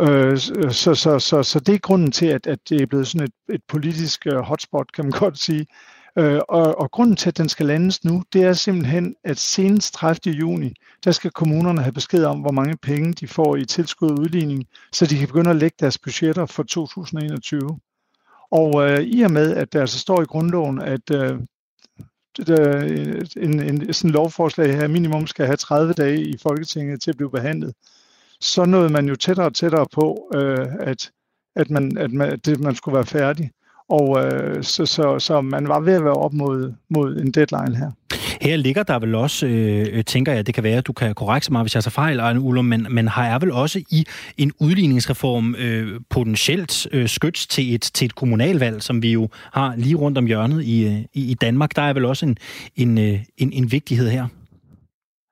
Øh, 0.00 0.32
øh 0.32 0.38
så, 0.70 0.94
så, 0.94 1.18
så, 1.18 1.42
så 1.42 1.60
det 1.60 1.74
er 1.74 1.78
grunden 1.78 2.12
til, 2.12 2.26
at, 2.26 2.46
at 2.46 2.58
det 2.68 2.80
er 2.80 2.86
blevet 2.86 3.06
sådan 3.06 3.26
et, 3.26 3.54
et 3.54 3.62
politisk 3.68 4.26
øh, 4.26 4.38
hotspot, 4.38 4.92
kan 4.92 5.04
man 5.04 5.12
godt 5.24 5.38
sige. 5.38 5.66
Øh, 6.18 6.40
og, 6.48 6.80
og 6.80 6.90
grunden 6.90 7.16
til, 7.16 7.28
at 7.28 7.38
den 7.38 7.48
skal 7.48 7.66
landes 7.66 8.04
nu, 8.04 8.22
det 8.32 8.42
er 8.42 8.52
simpelthen, 8.52 9.14
at 9.24 9.38
senest 9.38 9.94
30. 9.94 10.34
juni, 10.34 10.72
der 11.04 11.12
skal 11.12 11.30
kommunerne 11.30 11.82
have 11.82 11.92
besked 11.92 12.24
om, 12.24 12.40
hvor 12.40 12.52
mange 12.52 12.76
penge 12.76 13.12
de 13.12 13.28
får 13.28 13.56
i 13.56 13.64
tilskud 13.64 14.10
og 14.10 14.18
udligning, 14.18 14.64
så 14.92 15.06
de 15.06 15.18
kan 15.18 15.28
begynde 15.28 15.50
at 15.50 15.56
lægge 15.56 15.76
deres 15.80 15.98
budgetter 15.98 16.46
for 16.46 16.62
2021. 16.62 17.78
Og 18.50 18.90
øh, 18.90 19.00
i 19.00 19.22
og 19.22 19.30
med, 19.30 19.56
at 19.56 19.72
der 19.72 19.80
altså 19.80 19.98
står 19.98 20.22
i 20.22 20.24
grundloven, 20.24 20.80
at 20.80 21.10
øh, 21.12 21.40
det, 22.36 22.58
øh, 22.58 23.26
en, 23.36 23.62
en 23.62 23.92
sådan 23.92 24.10
lovforslag 24.10 24.76
her 24.76 24.88
minimum 24.88 25.26
skal 25.26 25.46
have 25.46 25.56
30 25.56 25.92
dage 25.92 26.20
i 26.20 26.36
Folketinget 26.42 27.02
til 27.02 27.10
at 27.10 27.16
blive 27.16 27.30
behandlet, 27.30 27.74
så 28.40 28.64
nåede 28.64 28.88
man 28.88 29.08
jo 29.08 29.16
tættere 29.16 29.46
og 29.46 29.54
tættere 29.54 29.86
på, 29.92 30.30
øh, 30.34 30.66
at, 30.80 31.10
at, 31.56 31.70
man, 31.70 31.98
at 31.98 32.12
man, 32.12 32.38
det, 32.38 32.60
man 32.60 32.74
skulle 32.74 32.94
være 32.94 33.06
færdig. 33.06 33.50
Og 33.88 34.24
øh, 34.24 34.62
så, 34.62 34.86
så, 34.86 35.18
så 35.18 35.40
man 35.40 35.68
var 35.68 35.80
ved 35.80 35.94
at 35.94 36.04
være 36.04 36.14
op 36.14 36.32
mod, 36.32 36.72
mod 36.90 37.16
en 37.16 37.30
deadline 37.30 37.76
her. 37.76 37.90
Her 38.40 38.56
ligger 38.56 38.82
der 38.82 38.98
vel 38.98 39.14
også, 39.14 39.46
øh, 39.46 40.04
tænker 40.04 40.32
jeg, 40.32 40.46
det 40.46 40.54
kan 40.54 40.64
være, 40.64 40.78
at 40.78 40.86
du 40.86 40.92
kan 40.92 41.14
korrekte 41.14 41.52
mig, 41.52 41.62
hvis 41.62 41.74
jeg 41.74 41.82
så 41.82 41.90
fejl, 41.90 42.20
Arne 42.20 42.40
Ullum, 42.40 42.64
men, 42.64 42.86
men 42.90 43.08
har 43.08 43.26
jeg 43.26 43.40
vel 43.40 43.52
også 43.52 43.82
i 43.90 44.06
en 44.36 44.52
udligningsreform 44.60 45.54
øh, 45.54 46.00
potentielt 46.10 46.86
øh, 46.92 47.08
skyts 47.08 47.46
til 47.46 47.74
et, 47.74 47.82
til 47.82 48.04
et 48.04 48.14
kommunalvalg, 48.14 48.82
som 48.82 49.02
vi 49.02 49.12
jo 49.12 49.28
har 49.52 49.76
lige 49.76 49.94
rundt 49.94 50.18
om 50.18 50.26
hjørnet 50.26 50.64
i, 50.64 50.86
øh, 50.86 50.92
i, 50.92 51.30
i 51.30 51.34
Danmark. 51.34 51.76
Der 51.76 51.82
er 51.82 51.92
vel 51.92 52.04
også 52.04 52.26
en, 52.26 52.36
en, 52.76 52.98
øh, 52.98 53.20
en, 53.36 53.52
en 53.52 53.72
vigtighed 53.72 54.10
her. 54.10 54.26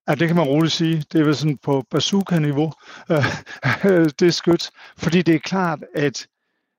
Ja, 0.08 0.14
det 0.14 0.26
kan 0.26 0.36
man 0.36 0.44
roligt 0.44 0.72
sige. 0.72 1.04
Det 1.12 1.20
er 1.20 1.24
vel 1.24 1.36
sådan 1.36 1.56
på 1.56 1.84
bazooka-niveau, 1.90 2.72
øh, 3.10 3.24
det 4.18 4.22
er 4.22 4.30
skyt. 4.30 4.70
Fordi 4.96 5.22
det 5.22 5.34
er 5.34 5.38
klart, 5.38 5.78
at 5.94 6.26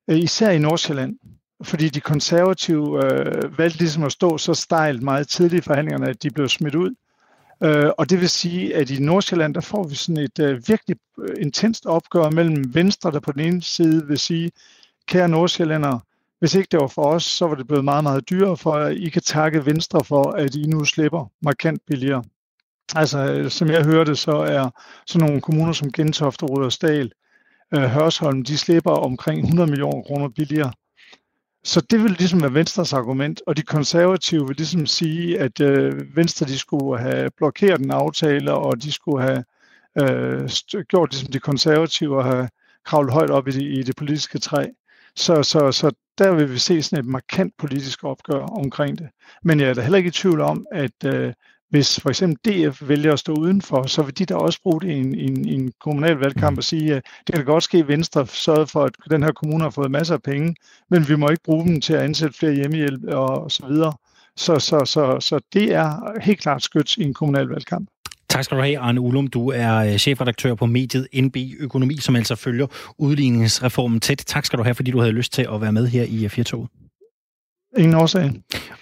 øh, 0.09 0.17
især 0.17 0.51
i 0.51 0.59
Nordsjælland, 0.59 1.15
fordi 1.63 1.89
de 1.89 2.01
konservative 2.01 3.05
øh, 3.05 3.57
valgte 3.57 3.79
ligesom 3.79 4.03
at 4.03 4.11
stå 4.11 4.37
så 4.37 4.53
stejlt 4.53 5.03
meget 5.03 5.27
tidligt 5.27 5.65
i 5.65 5.67
forhandlingerne, 5.67 6.09
at 6.09 6.23
de 6.23 6.29
blev 6.29 6.49
smidt 6.49 6.75
ud. 6.75 6.95
Øh, 7.63 7.89
og 7.97 8.09
det 8.09 8.19
vil 8.21 8.29
sige, 8.29 8.75
at 8.75 8.89
i 8.89 9.03
Nordsjælland, 9.03 9.53
der 9.53 9.61
får 9.61 9.83
vi 9.83 9.95
sådan 9.95 10.23
et 10.23 10.39
øh, 10.39 10.67
virkelig 10.67 10.97
øh, 11.19 11.35
intenst 11.39 11.85
opgør 11.85 12.29
mellem 12.29 12.73
Venstre, 12.73 13.11
der 13.11 13.19
på 13.19 13.31
den 13.31 13.41
ene 13.41 13.61
side 13.61 14.07
vil 14.07 14.19
sige, 14.19 14.51
kære 15.07 15.29
Nordsjællandere, 15.29 15.99
hvis 16.39 16.55
ikke 16.55 16.67
det 16.71 16.79
var 16.79 16.87
for 16.87 17.03
os, 17.03 17.23
så 17.23 17.47
var 17.47 17.55
det 17.55 17.67
blevet 17.67 17.85
meget, 17.85 18.03
meget 18.03 18.29
dyrere, 18.29 18.57
for 18.57 18.71
at 18.73 18.97
I 18.97 19.09
kan 19.09 19.21
takke 19.21 19.65
Venstre 19.65 20.03
for, 20.03 20.31
at 20.31 20.55
I 20.55 20.61
nu 20.61 20.83
slipper 20.83 21.31
markant 21.41 21.81
billigere. 21.87 22.23
Altså, 22.95 23.19
øh, 23.19 23.51
som 23.51 23.69
jeg 23.69 23.85
hørte, 23.85 24.15
så 24.15 24.31
er 24.31 24.69
sådan 25.07 25.27
nogle 25.27 25.41
kommuner 25.41 25.73
som 25.73 25.91
Gentofte, 25.91 26.45
Rudersdal, 26.45 27.11
øh, 27.73 27.81
Hørsholm, 27.81 28.43
de 28.43 28.57
slipper 28.57 28.91
omkring 28.91 29.39
100 29.43 29.69
millioner 29.69 30.03
kroner 30.03 30.29
billigere. 30.29 30.71
Så 31.67 31.81
det 31.81 32.03
vil 32.03 32.11
ligesom 32.11 32.41
være 32.41 32.53
Venstres 32.53 32.93
argument, 32.93 33.41
og 33.47 33.57
de 33.57 33.61
konservative 33.61 34.47
vil 34.47 34.55
ligesom 34.55 34.85
sige, 34.85 35.39
at 35.39 35.61
øh, 35.61 36.15
Venstre 36.15 36.45
de 36.45 36.57
skulle 36.57 36.99
have 36.99 37.31
blokeret 37.37 37.81
en 37.81 37.91
aftale, 37.91 38.53
og 38.53 38.83
de 38.83 38.91
skulle 38.91 39.23
have 39.23 39.43
øh, 40.01 40.49
gjort 40.89 41.11
ligesom 41.11 41.31
de 41.31 41.39
konservative 41.39 42.17
og 42.17 42.25
have 42.25 42.49
kravlet 42.85 43.13
højt 43.13 43.29
op 43.29 43.47
i 43.47 43.51
de, 43.51 43.63
i 43.63 43.83
det 43.83 43.95
politiske 43.95 44.39
træ. 44.39 44.65
Så, 45.15 45.43
så, 45.43 45.71
så 45.71 45.91
der 46.17 46.35
vil 46.35 46.51
vi 46.51 46.57
se 46.57 46.83
sådan 46.83 47.05
et 47.05 47.11
markant 47.11 47.53
politisk 47.57 48.03
opgør 48.03 48.41
omkring 48.41 48.97
det. 48.97 49.09
Men 49.43 49.59
jeg 49.59 49.69
er 49.69 49.73
da 49.73 49.81
heller 49.81 49.97
ikke 49.97 50.07
i 50.07 50.11
tvivl 50.11 50.41
om, 50.41 50.65
at 50.71 51.05
øh, 51.05 51.33
hvis 51.69 51.99
for 51.99 52.09
eksempel 52.09 52.37
DF 52.45 52.81
vælger 52.87 53.13
at 53.13 53.19
stå 53.19 53.33
udenfor, 53.33 53.87
så 53.87 54.01
vil 54.01 54.17
de 54.17 54.25
da 54.25 54.35
også 54.35 54.59
bruge 54.63 54.81
det 54.81 54.89
i 54.89 54.97
en, 54.97 55.15
en, 55.15 55.47
en 55.47 55.71
kommunal 55.81 56.15
valgkamp 56.15 56.55
mm. 56.55 56.57
og 56.57 56.63
sige, 56.63 56.95
at 56.95 57.03
det 57.27 57.35
kan 57.35 57.45
godt 57.45 57.63
ske, 57.63 57.77
at 57.77 57.87
Venstre 57.87 58.27
sørger 58.27 58.65
for, 58.65 58.83
at 58.83 58.91
den 59.11 59.23
her 59.23 59.31
kommune 59.31 59.63
har 59.63 59.69
fået 59.69 59.91
masser 59.91 60.13
af 60.13 60.21
penge, 60.21 60.55
men 60.89 61.09
vi 61.09 61.15
må 61.15 61.29
ikke 61.29 61.43
bruge 61.43 61.65
dem 61.65 61.81
til 61.81 61.93
at 61.93 62.01
ansætte 62.01 62.37
flere 62.37 62.53
hjemmehjælp 62.53 63.03
og 63.03 63.51
så 63.51 63.67
videre. 63.67 63.93
Så, 64.35 64.59
så, 64.59 64.81
så, 64.85 65.17
så 65.19 65.39
det 65.53 65.73
er 65.73 66.19
helt 66.21 66.39
klart 66.39 66.63
skyts 66.63 66.97
i 66.97 67.03
en 67.03 67.13
kommunal 67.13 67.47
valgkamp. 67.47 67.89
Tak 68.29 68.43
skal 68.43 68.57
du 68.57 68.63
have, 68.63 68.79
Arne 68.79 69.01
Ulum. 69.01 69.27
Du 69.27 69.49
er 69.49 69.75
øh, 69.75 69.97
chefredaktør 69.97 70.55
på 70.55 70.65
mediet 70.65 71.07
NB 71.13 71.37
Økonomi, 71.59 71.97
som 71.97 72.15
altså 72.15 72.35
følger 72.35 72.67
udligningsreformen 72.97 73.99
tæt. 73.99 74.23
Tak 74.27 74.45
skal 74.45 74.59
du 74.59 74.63
have, 74.63 74.75
fordi 74.75 74.91
du 74.91 74.99
havde 74.99 75.11
lyst 75.11 75.33
til 75.33 75.47
at 75.53 75.61
være 75.61 75.71
med 75.71 75.87
her 75.87 76.03
i 76.03 76.23
øh, 76.23 76.29
Firtoget. 76.29 76.69
Ingen 77.77 77.93
årsag. 77.93 78.31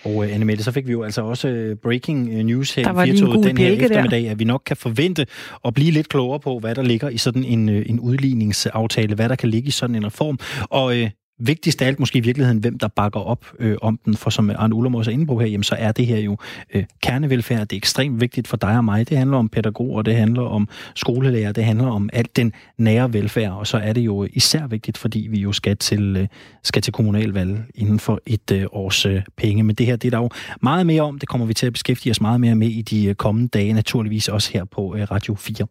Og 0.04 0.15
uh, 0.15 0.34
Anne 0.34 0.45
Mette, 0.45 0.63
så 0.63 0.71
fik 0.71 0.88
vi 0.88 0.91
jo 0.91 1.04
altså 1.04 1.21
også 1.21 1.48
uh, 1.48 1.78
breaking 1.84 2.43
news 2.43 2.76
her 2.76 3.04
i 3.04 3.12
Firtoget 3.12 3.45
den 3.45 3.58
her 3.58 3.71
eftermiddag, 3.71 4.24
der. 4.24 4.32
at 4.32 4.39
vi 4.39 4.43
nok 4.43 4.62
kan 4.65 4.78
forvente 4.78 5.26
at 5.65 5.74
blive 5.74 5.91
lidt 5.91 6.10
klogere 6.10 6.39
på, 6.39 6.60
hvad 6.60 6.76
der 6.76 6.82
ligger 6.82 7.10
i 7.10 7.17
sådan 7.17 7.43
en, 7.43 7.69
en 7.69 8.00
udligningsaftale, 8.00 9.15
hvad 9.15 9.30
der 9.30 9.36
kan 9.36 9.50
ligge 9.50 9.67
i 9.67 9.71
sådan 9.71 9.95
en 9.95 10.06
reform. 10.06 10.39
Og 10.69 10.86
uh, 10.86 11.10
vigtigst 11.39 11.82
af 11.82 11.88
alt 11.88 12.00
måske 12.00 12.17
i 12.17 12.21
virkeligheden, 12.21 12.60
hvem 12.60 12.80
der 12.80 12.88
bakker 12.88 13.19
op 13.19 13.45
øh, 13.60 13.78
om 13.82 14.00
den. 14.06 14.15
For 14.15 14.30
som 14.30 14.50
Arne 14.50 14.76
Ullum 14.76 14.95
også 14.95 15.12
er 15.12 15.13
inde 15.13 15.26
på 15.26 15.39
her, 15.39 15.48
jamen, 15.48 15.63
så 15.63 15.76
er 15.80 15.91
det 15.91 16.06
her 16.06 16.17
jo 16.17 16.38
øh, 16.74 16.84
kernevelfærd. 17.02 17.60
Det 17.60 17.71
er 17.74 17.78
ekstremt 17.78 18.21
vigtigt 18.21 18.48
for 18.48 18.58
dig 18.58 18.78
og 18.78 18.86
mig. 18.86 19.10
Det 19.10 19.17
handler 19.17 19.38
om 19.38 19.50
pædagoger, 19.50 20.02
det 20.02 20.15
handler 20.15 20.41
om 20.41 20.67
skolelærer, 20.95 21.52
det 21.52 21.65
handler 21.65 21.88
om 21.88 22.10
alt 22.13 22.36
den 22.36 22.54
nære 22.78 23.13
velfærd. 23.13 23.52
Og 23.52 23.67
så 23.67 23.78
er 23.78 23.93
det 23.93 24.02
jo 24.02 24.28
især 24.34 24.67
vigtigt, 24.67 24.98
fordi 24.98 25.28
vi 25.32 25.39
jo 25.39 25.52
skal 25.52 25.78
til, 25.78 26.17
øh, 26.17 26.28
skal 26.63 26.82
til 26.82 26.93
kommunalvalg 26.93 27.63
inden 27.76 28.00
for 28.00 28.21
et 28.26 28.52
øh, 28.52 28.65
års 28.71 29.06
øh, 29.06 29.21
penge. 29.38 29.63
Men 29.63 29.76
det 29.76 29.86
her, 29.86 29.95
det 29.95 30.08
er 30.08 30.12
der 30.12 30.24
jo 30.24 30.30
meget 30.62 30.86
mere 30.86 31.02
om. 31.02 31.19
Det 31.19 31.30
kommer 31.30 31.48
vi 31.48 31.54
til 31.54 31.67
at 31.67 31.74
beskæftige 31.74 32.12
os 32.12 32.21
meget 32.21 32.41
mere 32.41 32.56
med 32.56 32.67
i 32.67 32.82
de 32.82 33.06
øh, 33.06 33.15
kommende 33.15 33.48
dage, 33.48 33.74
naturligvis 33.74 34.28
også 34.28 34.52
her 34.54 34.65
på 34.65 34.95
øh, 34.95 35.12
Radio 35.12 35.36
4. 35.36 35.67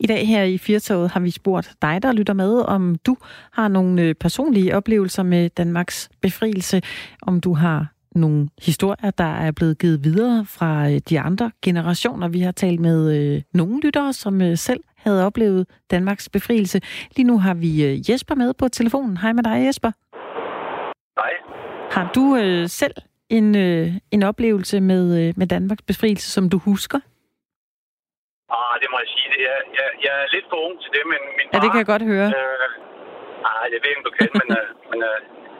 I 0.00 0.06
dag 0.06 0.26
her 0.26 0.42
i 0.42 0.58
Firtoget 0.58 1.10
har 1.10 1.20
vi 1.20 1.30
spurgt 1.30 1.72
dig, 1.82 2.02
der 2.02 2.12
lytter 2.12 2.34
med, 2.34 2.60
om 2.60 2.96
du 3.06 3.16
har 3.52 3.68
nogle 3.68 4.02
øh, 4.02 4.14
personlige 4.14 4.76
oplevelser 4.76 5.22
med 5.22 5.50
Danmarks 5.50 6.10
befrielse, 6.22 6.82
om 7.22 7.40
du 7.40 7.54
har 7.54 7.86
nogle 8.14 8.48
historier, 8.62 9.10
der 9.10 9.24
er 9.24 9.50
blevet 9.50 9.78
givet 9.78 10.04
videre 10.04 10.46
fra 10.46 10.90
øh, 10.90 11.00
de 11.08 11.20
andre 11.20 11.50
generationer. 11.62 12.28
Vi 12.28 12.40
har 12.40 12.52
talt 12.52 12.80
med 12.80 13.16
øh, 13.16 13.42
nogle 13.54 13.80
lyttere, 13.80 14.12
som 14.12 14.42
øh, 14.42 14.56
selv 14.56 14.80
havde 14.96 15.26
oplevet 15.26 15.66
Danmarks 15.90 16.28
befrielse. 16.28 16.80
Lige 17.16 17.26
nu 17.26 17.38
har 17.38 17.54
vi 17.54 17.84
øh, 17.84 18.10
Jesper 18.10 18.34
med 18.34 18.54
på 18.54 18.68
telefonen. 18.68 19.16
Hej 19.16 19.32
med 19.32 19.42
dig, 19.42 19.66
Jesper. 19.66 19.90
Hej. 21.18 21.32
Har 21.90 22.12
du 22.14 22.36
øh, 22.36 22.68
selv 22.68 22.94
en, 23.28 23.56
øh, 23.56 23.92
en 24.10 24.22
oplevelse 24.22 24.80
med, 24.80 25.28
øh, 25.28 25.34
med 25.36 25.46
Danmarks 25.46 25.82
befrielse, 25.82 26.30
som 26.30 26.50
du 26.50 26.58
husker? 26.58 27.00
Ah, 28.58 28.74
det 28.80 28.88
må 28.92 28.98
jeg 28.98 29.08
sige. 29.14 29.19
Er, 29.54 29.60
jeg, 29.78 29.88
jeg 30.04 30.14
er 30.22 30.26
lidt 30.34 30.46
for 30.50 30.58
ung 30.66 30.74
til 30.82 30.90
det, 30.96 31.02
men 31.12 31.20
min 31.36 31.46
far... 31.48 31.54
Ja, 31.54 31.58
det 31.64 31.68
kan 31.72 31.80
jeg 31.82 31.90
godt 31.94 32.04
høre. 32.12 32.28
Øh, 32.38 33.48
ah, 33.50 33.64
jeg 33.72 33.78
ved 33.80 33.88
ikke, 33.90 34.00
om 34.02 34.06
du 34.08 34.14
kan, 34.18 34.28
men, 34.40 34.48
øh, 34.60 34.66
men 34.90 34.98
øh, 35.10 35.18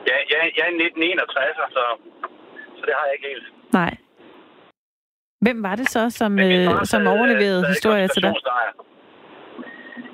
jeg, 0.08 0.16
jeg, 0.32 0.40
jeg 0.58 0.64
er 0.70 0.74
1961, 0.74 1.56
så, 1.76 1.84
så 2.78 2.82
det 2.88 2.94
har 2.98 3.04
jeg 3.06 3.14
ikke 3.16 3.28
helt. 3.34 3.46
Nej. 3.80 3.92
Hvem 5.44 5.58
var 5.66 5.74
det 5.80 5.88
så, 5.96 6.02
som, 6.20 6.32
øh, 6.46 6.68
som 6.92 7.02
overleverede 7.14 7.64
øh, 7.66 7.72
historier 7.74 8.08
til 8.14 8.22
dig? 8.26 8.34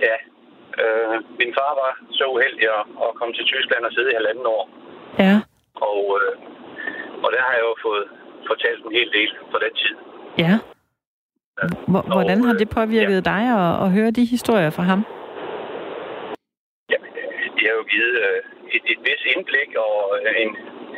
Ja. 0.09 0.17
Øh, 0.83 1.17
min 1.41 1.53
far 1.59 1.73
var 1.83 1.93
så 2.19 2.25
uheldig 2.35 2.67
at, 2.79 2.85
at 3.05 3.11
komme 3.19 3.33
til 3.35 3.45
Tyskland 3.53 3.83
og 3.89 3.93
sidde 3.93 4.11
i 4.13 4.19
halvanden 4.21 4.47
år. 4.57 4.65
Ja. 5.25 5.37
Og, 5.91 6.03
øh, 6.19 6.33
og 7.25 7.29
der 7.35 7.41
har 7.47 7.53
jeg 7.59 7.65
jo 7.71 7.75
fået 7.87 8.05
fortalt 8.51 8.81
en 8.85 8.93
hel 8.99 9.11
del 9.19 9.31
på 9.53 9.57
den 9.65 9.73
tid. 9.83 9.95
Ja. 10.45 10.55
Hvordan 12.17 12.39
har 12.47 12.55
det 12.61 12.69
påvirket 12.79 13.21
ja. 13.21 13.29
dig 13.33 13.43
at, 13.61 13.73
at 13.85 13.89
høre 13.97 14.11
de 14.19 14.25
historier 14.35 14.71
fra 14.77 14.85
ham? 14.91 15.01
Jamen, 16.93 17.11
det 17.57 17.65
har 17.69 17.77
jo 17.81 17.85
givet 17.95 18.17
øh, 18.27 18.39
et, 18.77 18.85
et 18.93 19.01
vis 19.09 19.23
indblik 19.35 19.71
og 19.87 19.97
en, 20.45 20.51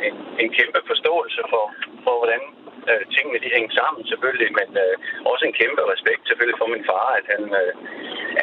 en, 0.07 0.15
en 0.43 0.49
kæmpe 0.57 0.79
forståelse 0.89 1.41
for, 1.51 1.65
for 2.05 2.13
hvordan 2.19 2.41
øh, 2.89 3.01
tingene 3.15 3.39
de 3.43 3.49
hænger 3.55 3.71
sammen 3.79 4.01
selvfølgelig, 4.11 4.49
men 4.59 4.69
øh, 4.83 4.93
også 5.31 5.43
en 5.49 5.55
kæmpe 5.61 5.81
respekt 5.93 6.21
selvfølgelig 6.29 6.59
for 6.61 6.69
min 6.73 6.83
far, 6.89 7.05
at 7.19 7.25
han, 7.33 7.43
øh, 7.61 7.71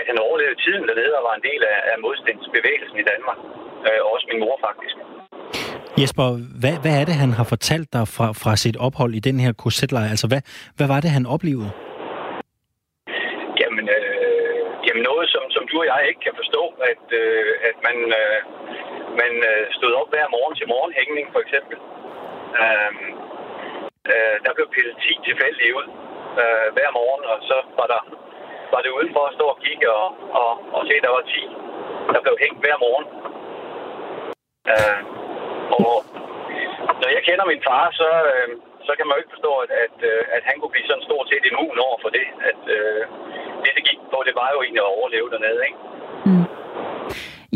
at 0.00 0.04
han 0.10 0.18
overlevede 0.26 0.58
tiden 0.64 0.84
dernede 0.88 1.14
og 1.18 1.22
var 1.28 1.34
en 1.36 1.46
del 1.50 1.62
af, 1.72 1.78
af 1.92 1.96
modstandsbevægelsen 2.06 2.96
i 3.02 3.06
Danmark. 3.12 3.38
Øh, 3.88 4.00
også 4.12 4.24
min 4.30 4.40
mor 4.44 4.56
faktisk. 4.68 4.96
Jesper, 6.00 6.26
hvad, 6.62 6.76
hvad 6.84 6.94
er 7.00 7.04
det, 7.08 7.16
han 7.24 7.32
har 7.38 7.46
fortalt 7.54 7.88
dig 7.96 8.04
fra, 8.16 8.26
fra 8.42 8.52
sit 8.64 8.76
ophold 8.86 9.12
i 9.14 9.22
den 9.28 9.36
her 9.44 9.52
korsetlejr? 9.62 10.10
Altså, 10.14 10.26
hvad, 10.30 10.42
hvad 10.76 10.88
var 10.92 11.00
det, 11.04 11.10
han 11.18 11.26
oplevede? 11.36 11.70
Jamen 13.62 13.84
noget, 15.10 15.26
som, 15.34 15.44
som 15.54 15.64
du 15.70 15.76
og 15.82 15.86
jeg 15.92 16.02
ikke 16.08 16.24
kan 16.26 16.38
forstå, 16.40 16.62
at, 16.90 17.04
øh, 17.22 17.52
at 17.68 17.76
man, 17.86 17.96
øh, 18.20 18.38
man 19.20 19.32
øh, 19.50 19.64
stod 19.78 19.92
op 20.00 20.08
hver 20.10 20.26
morgen 20.36 20.54
til 20.56 20.68
morgenhængning, 20.74 21.26
for 21.34 21.40
eksempel. 21.44 21.76
Øh, 22.62 22.92
øh, 24.10 24.36
der 24.44 24.52
blev 24.56 24.66
pillet 24.74 24.96
10 25.02 25.18
tilfældige 25.28 25.76
ud 25.78 25.88
øh, 26.42 26.68
hver 26.76 26.90
morgen, 26.98 27.24
og 27.32 27.38
så 27.50 27.56
var 27.78 27.86
der 27.94 28.02
var 28.72 28.80
det 28.82 28.96
udenfor 28.98 29.22
at 29.26 29.34
stå 29.38 29.44
og 29.54 29.58
kigge 29.64 29.88
og, 30.02 30.08
og, 30.40 30.50
og 30.76 30.80
se, 30.88 30.94
at 30.98 31.04
der 31.06 31.12
var 31.18 31.24
10, 31.26 31.40
der 32.14 32.20
blev 32.24 32.36
hængt 32.44 32.60
hver 32.64 32.76
morgen. 32.84 33.06
Øh, 34.72 35.00
og 35.78 35.92
når 37.00 37.10
jeg 37.16 37.22
kender 37.28 37.44
min 37.52 37.62
far, 37.68 37.84
så, 38.00 38.10
øh, 38.32 38.48
så 38.86 38.92
kan 38.96 39.04
man 39.06 39.14
jo 39.14 39.20
ikke 39.22 39.34
forstå, 39.36 39.52
at, 39.64 39.70
at, 39.84 39.96
øh, 40.10 40.22
at 40.36 40.42
han 40.48 40.56
kunne 40.58 40.74
blive 40.74 40.88
sådan 40.90 41.06
stort 41.08 41.26
set 41.30 41.44
immun 41.50 41.78
over 41.86 41.98
for 42.04 42.10
det. 42.16 42.26
At, 42.50 42.60
øh, 42.76 43.02
det, 43.62 43.70
det 43.76 43.82
gik 43.90 44.00
på, 44.12 44.18
det 44.28 44.34
var 44.40 44.48
jo 44.54 44.58
egentlig 44.64 44.82
at 44.84 44.92
overleve 44.96 45.28
dernede, 45.34 45.60
ikke? 45.68 45.78
Mm. 46.28 46.46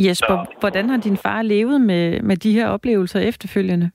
Jesper, 0.04 0.36
så. 0.44 0.58
hvordan 0.62 0.84
har 0.90 0.98
din 1.08 1.18
far 1.24 1.42
levet 1.54 1.78
med, 1.90 2.04
med 2.28 2.36
de 2.44 2.56
her 2.58 2.66
oplevelser 2.76 3.20
efterfølgende? 3.30 3.88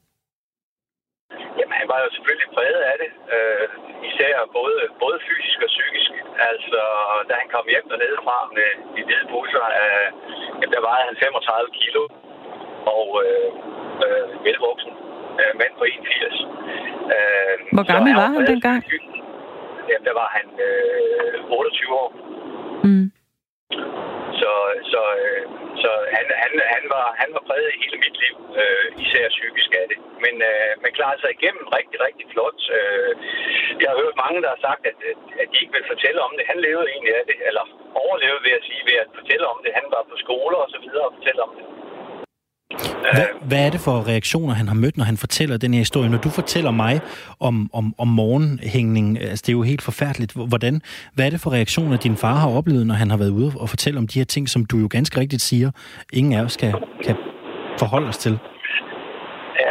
Jamen, 1.59 1.75
han 1.81 1.87
var 1.93 1.99
jo 2.03 2.09
selvfølgelig 2.15 2.49
præget 2.55 2.81
af 2.91 2.95
det. 3.03 3.11
Øh, 3.35 3.65
især 4.09 4.33
både, 4.59 4.77
både 5.03 5.17
fysisk 5.27 5.59
og 5.67 5.71
psykisk. 5.75 6.11
Altså, 6.51 6.81
da 7.29 7.33
han 7.41 7.47
kom 7.55 7.65
hjem 7.73 7.85
dernede 7.91 8.17
fra 8.25 8.37
med 8.57 8.69
de 8.95 9.01
hvide 9.07 9.27
busser, 9.33 9.65
øh, 9.81 10.07
jamen, 10.59 10.73
der 10.75 10.81
vejede 10.89 11.07
han 11.09 11.17
35 11.23 11.79
kilo. 11.79 12.03
Og 12.95 13.07
øh, 13.23 13.49
øh, 14.05 14.25
velvoksen 14.47 14.93
øh, 15.41 15.51
mand 15.61 15.73
på 15.79 15.83
81. 15.83 16.45
Øh, 17.15 17.55
Hvor 17.75 17.85
gammel 17.93 18.11
var 18.21 18.29
han 18.35 18.43
dengang? 18.53 18.79
Jamen, 19.89 20.05
der 20.09 20.15
var 20.21 20.29
han 20.37 20.47
øh, 20.67 21.59
28 21.59 22.01
år. 22.03 22.09
Mm. 22.87 23.05
Så, 24.41 24.51
så, 24.91 25.01
øh, 25.23 25.43
så 25.83 25.91
han, 26.15 26.25
han, 26.43 26.51
han, 26.75 26.83
var, 26.95 27.07
han 27.21 27.29
var 27.35 27.43
præget 27.47 27.69
i 27.73 27.81
hele 27.83 27.97
mit 28.05 28.15
liv, 28.23 28.35
øh, 28.61 28.87
især 29.03 29.25
psykisk 29.35 29.69
af 29.81 29.85
det. 29.91 29.99
Men 30.23 30.35
øh, 30.49 30.71
man 30.83 30.91
klarede 30.97 31.21
sig 31.21 31.31
igennem 31.37 31.65
rigtig, 31.77 31.97
rigtig 32.07 32.25
flot. 32.33 32.59
Øh, 32.77 33.11
jeg 33.81 33.87
har 33.91 33.97
hørt 34.03 34.21
mange, 34.23 34.39
der 34.43 34.49
har 34.55 34.61
sagt, 34.67 34.83
at, 34.91 34.97
at 35.41 35.47
de 35.51 35.57
ikke 35.61 35.75
vil 35.77 35.91
fortælle 35.93 36.19
om 36.27 36.33
det. 36.37 36.43
Han 36.51 36.59
levede 36.67 36.87
egentlig 36.93 37.13
af 37.19 37.25
det, 37.31 37.37
eller 37.49 37.63
overlevede 38.03 38.45
ved 38.47 38.53
at 38.59 38.65
sige, 38.69 38.81
ved 38.89 38.97
at 39.03 39.09
fortælle 39.19 39.45
om 39.53 39.59
det. 39.63 39.71
Han 39.79 39.87
var 39.95 40.03
på 40.11 40.15
skole 40.23 40.55
og 40.63 40.67
så 40.73 40.79
videre 40.85 41.05
og 41.09 41.13
fortælle 41.17 41.41
om 41.47 41.51
det. 41.57 41.65
Hvad, 43.13 43.25
hvad 43.47 43.65
er 43.65 43.69
det 43.69 43.79
for 43.79 44.07
reaktioner, 44.07 44.53
han 44.53 44.67
har 44.67 44.75
mødt, 44.75 44.97
når 44.97 45.05
han 45.05 45.17
fortæller 45.17 45.57
den 45.57 45.73
her 45.73 45.79
historie? 45.79 46.09
Når 46.09 46.17
du 46.17 46.29
fortæller 46.29 46.71
mig 46.71 47.01
om, 47.39 47.69
om, 47.73 47.95
om 47.97 48.07
morgenhængning, 48.07 49.21
altså 49.21 49.43
det 49.45 49.49
er 49.49 49.53
jo 49.53 49.61
helt 49.61 49.81
forfærdeligt. 49.81 50.33
Hvordan, 50.33 50.81
hvad 51.13 51.25
er 51.25 51.29
det 51.29 51.39
for 51.39 51.51
reaktioner, 51.51 51.97
din 51.97 52.17
far 52.17 52.35
har 52.35 52.49
oplevet, 52.49 52.87
når 52.87 52.95
han 52.95 53.09
har 53.09 53.17
været 53.17 53.29
ude 53.29 53.51
og 53.55 53.69
fortælle 53.69 53.97
om 53.97 54.07
de 54.07 54.19
her 54.19 54.25
ting, 54.25 54.49
som 54.49 54.65
du 54.65 54.77
jo 54.77 54.87
ganske 54.91 55.19
rigtigt 55.19 55.41
siger, 55.41 55.71
ingen 56.13 56.33
af 56.33 56.43
os 56.43 56.57
kan, 56.57 56.73
kan 57.03 57.15
forholde 57.79 58.07
os 58.07 58.17
til? 58.17 58.39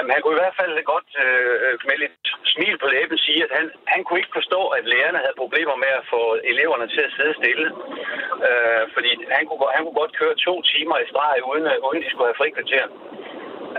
Jamen, 0.04 0.16
han 0.16 0.24
kunne 0.24 0.38
i 0.38 0.44
hvert 0.44 0.60
fald 0.60 0.74
godt 0.94 1.10
øh, 1.24 1.72
med 1.88 1.96
lidt 2.04 2.26
smil 2.52 2.76
på 2.78 2.86
læben 2.94 3.18
sige, 3.26 3.40
at 3.46 3.52
han, 3.58 3.66
han 3.92 4.00
kunne 4.04 4.20
ikke 4.20 4.38
forstå, 4.38 4.60
at 4.78 4.84
lærerne 4.92 5.22
havde 5.24 5.42
problemer 5.42 5.76
med 5.84 5.92
at 6.00 6.04
få 6.14 6.22
eleverne 6.52 6.86
til 6.94 7.02
at 7.06 7.14
sidde 7.16 7.34
stille. 7.40 7.68
Øh, 8.48 8.84
fordi 8.94 9.10
han 9.36 9.42
kunne, 9.46 9.74
han 9.76 9.82
kunne 9.84 10.00
godt 10.02 10.18
køre 10.20 10.42
to 10.46 10.54
timer 10.72 10.96
i 10.98 11.10
streg, 11.10 11.36
uden, 11.50 11.64
uden 11.86 12.02
de 12.02 12.10
skulle 12.10 12.30
have 12.30 12.40
frikvarter. 12.40 12.84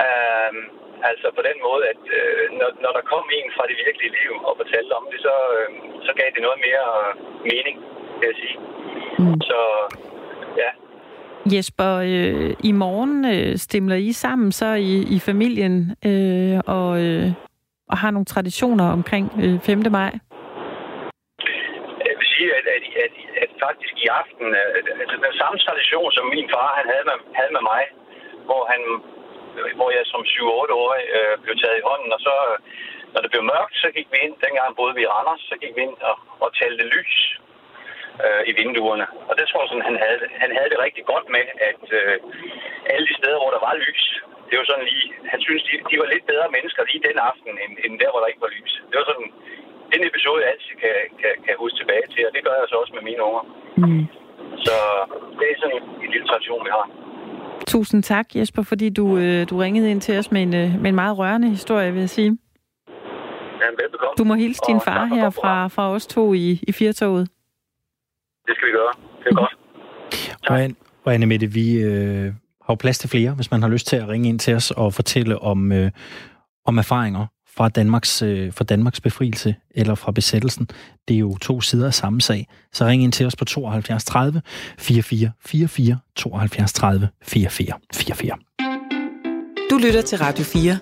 Øh, 0.06 0.52
altså 1.10 1.28
på 1.38 1.42
den 1.50 1.58
måde, 1.68 1.84
at 1.94 2.02
øh, 2.18 2.44
når, 2.60 2.70
når 2.84 2.92
der 2.98 3.10
kom 3.12 3.26
en 3.40 3.50
fra 3.56 3.66
det 3.70 3.78
virkelige 3.86 4.16
liv 4.20 4.32
og 4.48 4.54
fortalte 4.62 4.94
om 5.00 5.06
det, 5.12 5.20
så, 5.28 5.36
øh, 5.58 5.70
så 6.08 6.12
gav 6.20 6.30
det 6.36 6.42
noget 6.48 6.60
mere 6.68 6.88
mening, 7.52 7.76
kan 8.20 8.28
jeg 8.32 8.38
sige. 8.44 8.58
Mm. 9.20 9.38
Så 9.50 9.60
ja, 10.62 10.70
Jesper, 11.54 11.92
øh, 12.12 12.52
i 12.70 12.72
morgen 12.72 13.26
øh, 13.34 13.58
stemler 13.58 13.96
I 13.96 14.12
sammen 14.12 14.52
så 14.52 14.70
i, 14.92 14.94
i 15.16 15.18
familien 15.20 15.76
øh, 16.10 16.58
og, 16.78 16.90
øh, 17.06 17.28
og 17.92 17.98
har 18.02 18.12
nogle 18.12 18.32
traditioner 18.34 18.88
omkring 18.98 19.26
øh, 19.44 19.60
5. 19.60 19.78
maj? 20.00 20.12
Jeg 22.08 22.16
vil 22.20 22.28
sige, 22.36 22.50
at, 22.60 22.66
at, 22.76 22.84
at, 23.06 23.14
at 23.44 23.50
faktisk 23.66 23.94
i 24.06 24.08
aften, 24.22 24.48
øh, 24.62 25.02
altså 25.02 25.18
den 25.26 25.36
samme 25.42 25.58
tradition, 25.66 26.10
som 26.18 26.26
min 26.36 26.48
far 26.54 26.70
han 26.80 26.88
havde, 26.94 27.06
med, 27.10 27.18
havde 27.40 27.54
med 27.58 27.64
mig, 27.74 27.84
hvor 28.50 28.64
han 28.74 28.82
hvor 29.80 29.90
jeg 29.98 30.06
som 30.14 30.22
7-8-årig 30.34 31.04
øh, 31.18 31.34
blev 31.44 31.56
taget 31.62 31.78
i 31.80 31.86
hånden, 31.90 32.10
og 32.16 32.20
så, 32.28 32.34
når 33.14 33.22
det 33.22 33.32
blev 33.34 33.44
mørkt, 33.54 33.76
så 33.84 33.88
gik 33.96 34.08
vi 34.14 34.18
ind, 34.26 34.36
dengang 34.46 34.76
boede 34.78 34.96
vi 34.98 35.02
i 35.04 35.12
Randers, 35.14 35.44
så 35.50 35.56
gik 35.62 35.74
vi 35.78 35.82
ind 35.88 35.98
og, 36.10 36.16
og 36.44 36.50
talte 36.62 36.84
lys 36.96 37.16
øh, 38.24 38.42
i 38.50 38.52
vinduerne. 38.60 39.06
Og 39.30 39.34
det 39.38 39.46
tror 39.48 39.62
jeg 39.62 39.70
sådan, 39.70 39.90
han 39.90 39.98
havde, 40.04 40.20
han 40.44 40.52
havde 40.58 40.70
det 40.74 40.80
rigtig 40.86 41.04
godt 41.12 41.28
med, 41.36 41.46
at 41.70 41.84
øh, 42.00 42.16
alle 42.94 43.06
de 43.10 43.16
steder, 43.20 43.38
hvor 43.42 43.52
der 43.56 43.62
var 43.68 43.76
lys, 43.86 44.06
det 44.50 44.56
var 44.60 44.66
sådan 44.72 44.88
lige, 44.92 45.08
han 45.34 45.40
synes, 45.48 45.62
de, 45.68 45.74
de 45.90 45.96
var 46.02 46.08
lidt 46.14 46.26
bedre 46.32 46.50
mennesker 46.56 46.82
lige 46.84 47.06
den 47.10 47.18
aften, 47.30 47.54
end, 47.64 47.74
end 47.86 47.94
der, 48.02 48.10
hvor 48.12 48.20
der 48.22 48.32
ikke 48.32 48.46
var 48.48 48.54
lys. 48.58 48.74
Det 48.90 48.96
var 49.00 49.08
sådan 49.12 49.30
den 49.94 50.02
episode, 50.10 50.40
jeg 50.44 50.52
altid 50.54 50.74
kan, 50.84 50.96
kan, 51.22 51.34
kan 51.46 51.54
huske 51.64 51.78
tilbage 51.82 52.08
til, 52.14 52.22
og 52.28 52.32
det 52.36 52.42
gør 52.46 52.56
jeg 52.60 52.68
så 52.70 52.76
også 52.82 52.94
med 52.98 53.04
mine 53.10 53.22
unger. 53.28 53.44
Mm. 53.84 54.06
Så 54.66 54.76
det 55.38 55.46
er 55.52 55.58
sådan 55.62 55.78
en, 56.06 56.12
lille 56.14 56.28
tradition, 56.32 56.62
vi 56.68 56.72
har. 56.78 56.86
Tusind 57.74 58.02
tak, 58.04 58.28
Jesper, 58.36 58.64
fordi 58.72 58.88
du, 59.00 59.06
øh, 59.24 59.50
du 59.50 59.56
ringede 59.58 59.92
ind 59.92 60.02
til 60.02 60.20
os 60.20 60.32
med 60.32 60.42
en, 60.48 60.54
øh, 60.62 60.70
med 60.82 60.90
en 60.94 61.00
meget 61.04 61.18
rørende 61.18 61.50
historie, 61.50 61.92
vil 61.94 62.00
jeg 62.00 62.10
sige. 62.10 62.32
Ja, 63.62 63.68
velbekomme. 63.82 64.16
Du 64.18 64.24
må 64.24 64.34
hilse 64.34 64.62
din 64.68 64.82
far 64.88 65.06
her 65.06 65.30
fra, 65.30 65.68
fra 65.68 65.92
os 65.92 66.08
to 66.08 66.34
i, 66.34 66.60
i 66.68 66.72
Firtoget. 66.72 67.28
Det 68.48 68.54
skal 68.56 68.68
vi 68.68 68.72
gøre. 68.72 68.94
Det 69.24 69.28
er 69.32 69.36
godt. 69.36 69.56
Og, 70.48 70.76
og 71.04 71.14
Anne 71.14 71.26
Mette, 71.26 71.48
vi 71.48 71.78
øh, 71.78 72.26
har 72.66 72.74
jo 72.74 72.76
plads 72.76 73.00
til 73.00 73.10
flere, 73.10 73.32
hvis 73.32 73.52
man 73.52 73.62
har 73.62 73.70
lyst 73.70 73.88
til 73.88 73.96
at 73.96 74.08
ringe 74.08 74.30
ind 74.30 74.40
til 74.40 74.56
os 74.56 74.72
og 74.72 74.94
fortælle 74.94 75.42
om, 75.42 75.72
øh, 75.72 75.92
om 76.66 76.78
erfaringer 76.78 77.26
fra 77.56 77.70
Danmarks, 77.70 78.22
øh, 78.22 78.54
fra 78.54 78.64
Danmarks 78.64 79.02
befrielse 79.02 79.56
eller 79.76 79.96
fra 79.96 80.12
besættelsen. 80.12 80.68
Det 81.08 81.16
er 81.16 81.20
jo 81.20 81.38
to 81.38 81.62
sider 81.62 81.88
af 81.88 81.94
samme 81.94 82.22
sag. 82.22 82.48
Så 82.74 82.86
ring 82.86 83.04
ind 83.04 83.12
til 83.12 83.26
os 83.26 83.36
på 83.36 83.46
72 83.46 84.06
30 84.06 84.42
44 84.80 85.32
44 85.46 85.98
72 86.16 86.74
30 86.74 87.10
44 87.24 87.80
44. 87.94 88.38
Du 89.70 89.78
lytter 89.78 90.02
til 90.02 90.18
Radio 90.18 90.44
4. 90.44 90.78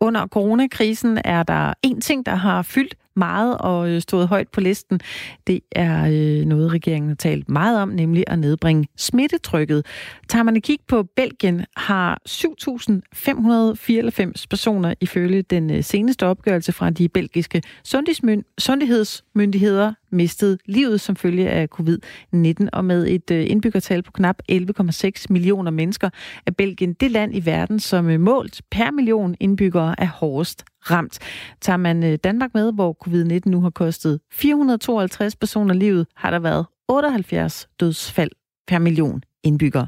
Under 0.00 0.26
coronakrisen 0.26 1.18
er 1.24 1.42
der 1.42 1.74
en 1.82 2.00
ting, 2.00 2.26
der 2.26 2.34
har 2.34 2.62
fyldt 2.62 2.94
meget 3.16 3.58
og 3.58 3.90
øh, 3.90 4.00
stået 4.00 4.28
højt 4.28 4.48
på 4.48 4.60
listen. 4.60 5.00
Det 5.46 5.60
er 5.72 6.06
øh, 6.06 6.44
noget, 6.44 6.72
regeringen 6.72 7.08
har 7.08 7.16
talt 7.16 7.48
meget 7.48 7.80
om, 7.80 7.88
nemlig 7.88 8.24
at 8.26 8.38
nedbringe 8.38 8.88
smittetrykket. 8.96 9.86
Tager 10.28 10.42
man 10.42 10.56
et 10.56 10.62
kig 10.62 10.78
på 10.88 11.02
Belgien, 11.02 11.64
har 11.76 12.20
7.594 12.28 14.44
personer 14.50 14.94
ifølge 15.00 15.42
den 15.42 15.70
øh, 15.70 15.84
seneste 15.84 16.26
opgørelse 16.26 16.72
fra 16.72 16.90
de 16.90 17.08
belgiske 17.08 17.62
sundhedsmyndigheder 17.84 19.92
mistet 20.10 20.58
livet 20.66 21.00
som 21.00 21.16
følge 21.16 21.48
af 21.48 21.68
covid-19, 21.80 22.68
og 22.72 22.84
med 22.84 23.06
et 23.08 23.30
øh, 23.30 23.50
indbyggertal 23.50 24.02
på 24.02 24.12
knap 24.12 24.42
11,6 24.52 25.24
millioner 25.30 25.70
mennesker 25.70 26.10
er 26.46 26.50
Belgien 26.50 26.92
det 26.92 27.10
land 27.10 27.36
i 27.36 27.46
verden, 27.46 27.80
som 27.80 28.04
målt 28.04 28.62
per 28.70 28.90
million 28.90 29.34
indbyggere 29.40 29.94
er 29.98 30.06
hårdest 30.06 30.64
ramt. 30.90 31.18
Tager 31.60 31.76
man 31.76 32.04
øh, 32.04 32.18
Danmark 32.24 32.50
med, 32.54 32.72
hvor 32.72 32.96
covid-19 33.06 33.40
nu 33.46 33.60
har 33.60 33.70
kostet 33.70 34.20
452 34.32 35.36
personer 35.36 35.74
livet, 35.74 36.06
har 36.16 36.30
der 36.30 36.38
været 36.38 36.66
78 36.88 37.68
dødsfald 37.80 38.30
per 38.66 38.78
million 38.78 39.22
indbyggere. 39.42 39.86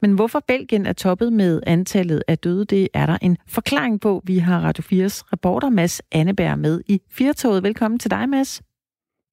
Men 0.00 0.12
hvorfor 0.12 0.44
Belgien 0.48 0.86
er 0.86 0.92
toppet 0.92 1.32
med 1.32 1.60
antallet 1.66 2.22
af 2.28 2.38
døde, 2.38 2.64
det 2.64 2.88
er 2.94 3.06
der 3.06 3.18
en 3.22 3.36
forklaring 3.46 4.00
på. 4.00 4.22
Vi 4.24 4.38
har 4.38 4.60
Radio 4.60 4.82
4's 4.82 5.22
reporter 5.32 5.68
Mads 5.68 6.02
Anneberg 6.12 6.58
med 6.58 6.80
i 6.86 7.00
Firtoget. 7.10 7.62
Velkommen 7.62 7.98
til 7.98 8.10
dig, 8.10 8.28
Mads. 8.28 8.62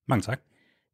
Mange 0.07 0.21
tak. 0.21 0.39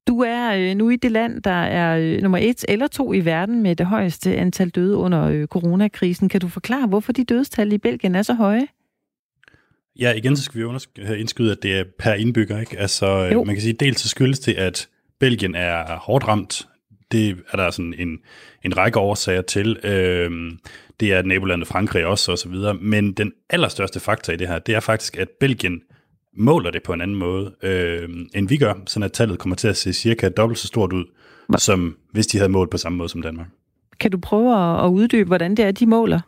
Du 0.08 0.22
er 0.22 0.54
øh, 0.56 0.76
nu 0.76 0.90
i 0.90 0.96
det 0.96 1.12
land, 1.12 1.42
der 1.42 1.52
er 1.52 1.98
øh, 1.98 2.22
nummer 2.22 2.38
et 2.38 2.66
eller 2.68 2.88
to 2.88 3.14
i 3.14 3.26
verden 3.26 3.64
med 3.64 3.76
det 3.76 3.86
højeste 3.86 4.36
antal 4.36 4.70
døde 4.70 4.98
under 4.98 5.46
coronakrisen. 5.46 6.30
Kan 6.30 6.42
du 6.42 6.48
forklare, 6.48 6.88
hvorfor 6.88 7.12
de 7.12 7.24
dødstal 7.24 7.74
i 7.74 7.78
Belgien 7.78 8.16
er 8.16 8.22
så 8.22 8.34
høje? 8.34 8.68
Ja, 10.00 10.14
igen 10.14 10.38
så 10.38 10.44
skal 10.44 10.62
vi 10.62 10.80
have 11.06 11.20
indskyde, 11.20 11.52
at 11.52 11.64
det 11.64 11.80
er 11.80 11.84
per 12.00 12.14
indbygger. 12.14 12.60
Ikke? 12.60 12.80
Altså, 12.80 13.08
jo. 13.08 13.44
man 13.44 13.56
kan 13.56 13.62
sige, 13.62 13.74
dels 13.74 14.02
så 14.02 14.10
skyldes 14.10 14.40
det, 14.40 14.54
at 14.54 14.88
Belgien 15.20 15.56
er 15.56 15.98
hårdt 15.98 16.28
ramt. 16.28 16.68
Det 17.12 17.38
er 17.52 17.58
der 17.58 17.72
sådan 17.72 17.94
en, 17.98 18.20
en 18.64 18.78
række 18.78 19.00
årsager 19.00 19.42
til. 19.42 19.78
Øhm, 19.84 20.60
det 21.00 21.14
er 21.14 21.22
nabolandet 21.22 21.68
Frankrig 21.68 22.06
også, 22.06 22.32
og 22.32 22.38
så 22.38 22.50
videre. 22.50 22.74
Men 22.74 23.14
den 23.14 23.32
allerstørste 23.50 24.00
faktor 24.00 24.34
i 24.34 24.36
det 24.36 24.48
her, 24.48 24.60
det 24.60 24.76
er 24.76 24.80
faktisk, 24.80 25.18
at 25.18 25.28
Belgien 25.40 25.82
måler 26.38 26.72
det 26.72 26.84
på 26.84 26.94
en 26.94 27.02
anden 27.02 27.18
måde, 27.18 27.56
øh, 27.64 28.10
end 28.36 28.50
vi 28.50 28.58
gør, 28.58 28.74
sådan 28.88 29.04
at 29.04 29.12
tallet 29.12 29.40
kommer 29.40 29.56
til 29.56 29.68
at 29.68 29.78
se 29.78 29.94
cirka 29.94 30.30
dobbelt 30.30 30.60
så 30.60 30.68
stort 30.68 30.94
ud, 30.94 31.06
Hva? 31.50 31.58
som 31.58 31.98
hvis 32.12 32.28
de 32.28 32.38
havde 32.38 32.52
målt 32.52 32.70
på 32.70 32.78
samme 32.78 32.98
måde 32.98 33.10
som 33.10 33.22
Danmark. 33.22 33.48
Kan 34.00 34.12
du 34.12 34.18
prøve 34.18 34.86
at 34.86 34.90
uddybe, 34.90 35.28
hvordan 35.28 35.56
det 35.56 35.66
er, 35.66 35.72
de 35.72 35.86
måler? 35.86 36.20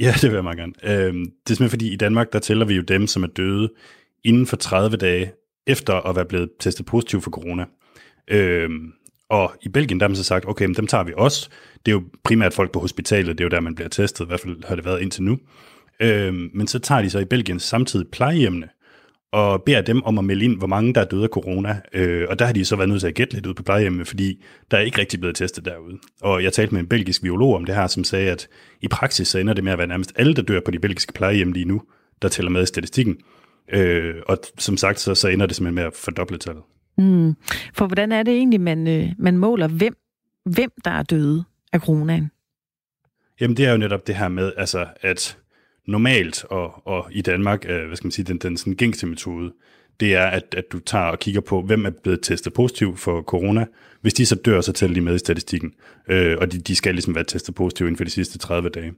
Ja, 0.00 0.14
det 0.20 0.30
vil 0.30 0.34
jeg 0.34 0.42
meget 0.42 0.58
gerne. 0.58 0.72
Øhm, 0.82 1.24
det 1.24 1.30
er 1.30 1.54
simpelthen 1.54 1.70
fordi, 1.70 1.92
i 1.92 1.96
Danmark, 1.96 2.32
der 2.32 2.38
tæller 2.38 2.66
vi 2.66 2.74
jo 2.74 2.82
dem, 2.82 3.06
som 3.06 3.22
er 3.22 3.26
døde 3.26 3.72
inden 4.24 4.46
for 4.46 4.56
30 4.56 4.96
dage 4.96 5.32
efter 5.66 5.94
at 5.94 6.16
være 6.16 6.24
blevet 6.24 6.50
testet 6.60 6.86
positiv 6.86 7.20
for 7.20 7.30
corona. 7.30 7.64
Øhm, 8.28 8.92
og 9.28 9.52
i 9.62 9.68
Belgien, 9.68 10.00
der 10.00 10.04
har 10.04 10.08
man 10.08 10.16
så 10.16 10.24
sagt, 10.24 10.48
okay, 10.48 10.64
men 10.64 10.74
dem 10.74 10.86
tager 10.86 11.04
vi 11.04 11.12
også. 11.16 11.48
Det 11.86 11.92
er 11.92 11.96
jo 11.96 12.02
primært 12.24 12.54
folk 12.54 12.72
på 12.72 12.80
hospitalet, 12.80 13.38
det 13.38 13.44
er 13.44 13.44
jo 13.44 13.56
der, 13.56 13.60
man 13.60 13.74
bliver 13.74 13.88
testet, 13.88 14.24
i 14.24 14.28
hvert 14.28 14.40
fald 14.40 14.64
har 14.64 14.74
det 14.74 14.84
været 14.84 15.02
indtil 15.02 15.22
nu. 15.22 15.38
Øhm, 16.00 16.50
men 16.54 16.66
så 16.66 16.78
tager 16.78 17.02
de 17.02 17.10
så 17.10 17.18
i 17.18 17.24
Belgien 17.24 17.60
samtidig 17.60 18.06
plejehjemmene, 18.12 18.68
og 19.34 19.62
beder 19.62 19.82
dem 19.82 20.02
om 20.04 20.18
at 20.18 20.24
melde 20.24 20.44
ind, 20.44 20.58
hvor 20.58 20.66
mange 20.66 20.94
der 20.94 21.00
er 21.00 21.04
døde 21.04 21.22
af 21.22 21.28
corona. 21.28 21.80
Øh, 21.92 22.26
og 22.30 22.38
der 22.38 22.44
har 22.44 22.52
de 22.52 22.64
så 22.64 22.76
været 22.76 22.88
nødt 22.88 23.00
til 23.00 23.08
at 23.08 23.14
gætte 23.14 23.34
lidt 23.34 23.46
ud 23.46 23.54
på 23.54 23.62
plejehjemmene, 23.62 24.04
fordi 24.04 24.44
der 24.70 24.76
er 24.76 24.80
ikke 24.80 24.98
rigtig 24.98 25.20
blevet 25.20 25.36
testet 25.36 25.64
derude. 25.64 25.98
Og 26.20 26.42
jeg 26.42 26.52
talte 26.52 26.74
med 26.74 26.80
en 26.80 26.88
belgisk 26.88 27.22
biolog 27.22 27.54
om 27.54 27.64
det 27.64 27.74
her, 27.74 27.86
som 27.86 28.04
sagde, 28.04 28.30
at 28.30 28.48
i 28.82 28.88
praksis 28.88 29.28
så 29.28 29.38
ender 29.38 29.54
det 29.54 29.64
med 29.64 29.72
at 29.72 29.78
være 29.78 29.86
nærmest 29.86 30.12
alle, 30.16 30.34
der 30.34 30.42
dør 30.42 30.60
på 30.64 30.70
de 30.70 30.78
belgiske 30.78 31.12
plejehjem 31.12 31.52
lige 31.52 31.64
nu, 31.64 31.82
der 32.22 32.28
tæller 32.28 32.50
med 32.50 32.62
i 32.62 32.66
statistikken. 32.66 33.16
Øh, 33.72 34.14
og 34.26 34.38
som 34.58 34.76
sagt, 34.76 35.00
så, 35.00 35.14
så 35.14 35.28
ender 35.28 35.46
det 35.46 35.56
simpelthen 35.56 35.74
med 35.74 35.84
at 35.84 35.94
fordoble 35.94 36.38
tallet. 36.38 36.62
Mm. 36.98 37.34
For 37.74 37.86
hvordan 37.86 38.12
er 38.12 38.22
det 38.22 38.34
egentlig, 38.34 38.60
man, 38.60 38.88
øh, 38.88 39.08
man 39.18 39.38
måler, 39.38 39.68
hvem, 39.68 39.96
hvem 40.44 40.70
der 40.84 40.90
er 40.90 41.02
døde 41.02 41.44
af 41.72 41.80
coronaen? 41.80 42.30
Jamen 43.40 43.56
det 43.56 43.66
er 43.66 43.70
jo 43.70 43.76
netop 43.76 44.06
det 44.06 44.16
her 44.16 44.28
med, 44.28 44.52
altså, 44.56 44.86
at 45.00 45.38
normalt 45.86 46.44
og, 46.44 46.86
og 46.86 47.08
i 47.12 47.22
Danmark, 47.22 47.64
øh, 47.68 47.86
hvad 47.86 47.96
skal 47.96 48.06
man 48.06 48.12
sige, 48.12 48.24
den, 48.24 48.38
den 48.38 48.56
sådan 48.56 48.74
gængse 48.74 49.06
metode, 49.06 49.52
det 50.00 50.14
er, 50.14 50.26
at, 50.26 50.54
at 50.56 50.64
du 50.72 50.78
tager 50.78 51.04
og 51.04 51.18
kigger 51.18 51.40
på, 51.40 51.62
hvem 51.62 51.86
er 51.86 51.90
blevet 51.90 52.20
testet 52.22 52.52
positiv 52.52 52.96
for 52.96 53.22
corona. 53.22 53.66
Hvis 54.00 54.14
de 54.14 54.26
så 54.26 54.34
dør, 54.34 54.60
så 54.60 54.72
tæller 54.72 54.94
de 54.94 55.00
med 55.00 55.14
i 55.14 55.18
statistikken. 55.18 55.72
Øh, 56.08 56.36
og 56.40 56.52
de, 56.52 56.58
de 56.58 56.76
skal 56.76 56.94
ligesom 56.94 57.14
være 57.14 57.24
testet 57.24 57.54
positiv 57.54 57.86
inden 57.86 57.96
for 57.96 58.04
de 58.04 58.10
sidste 58.10 58.38
30 58.38 58.68
dage. 58.68 58.92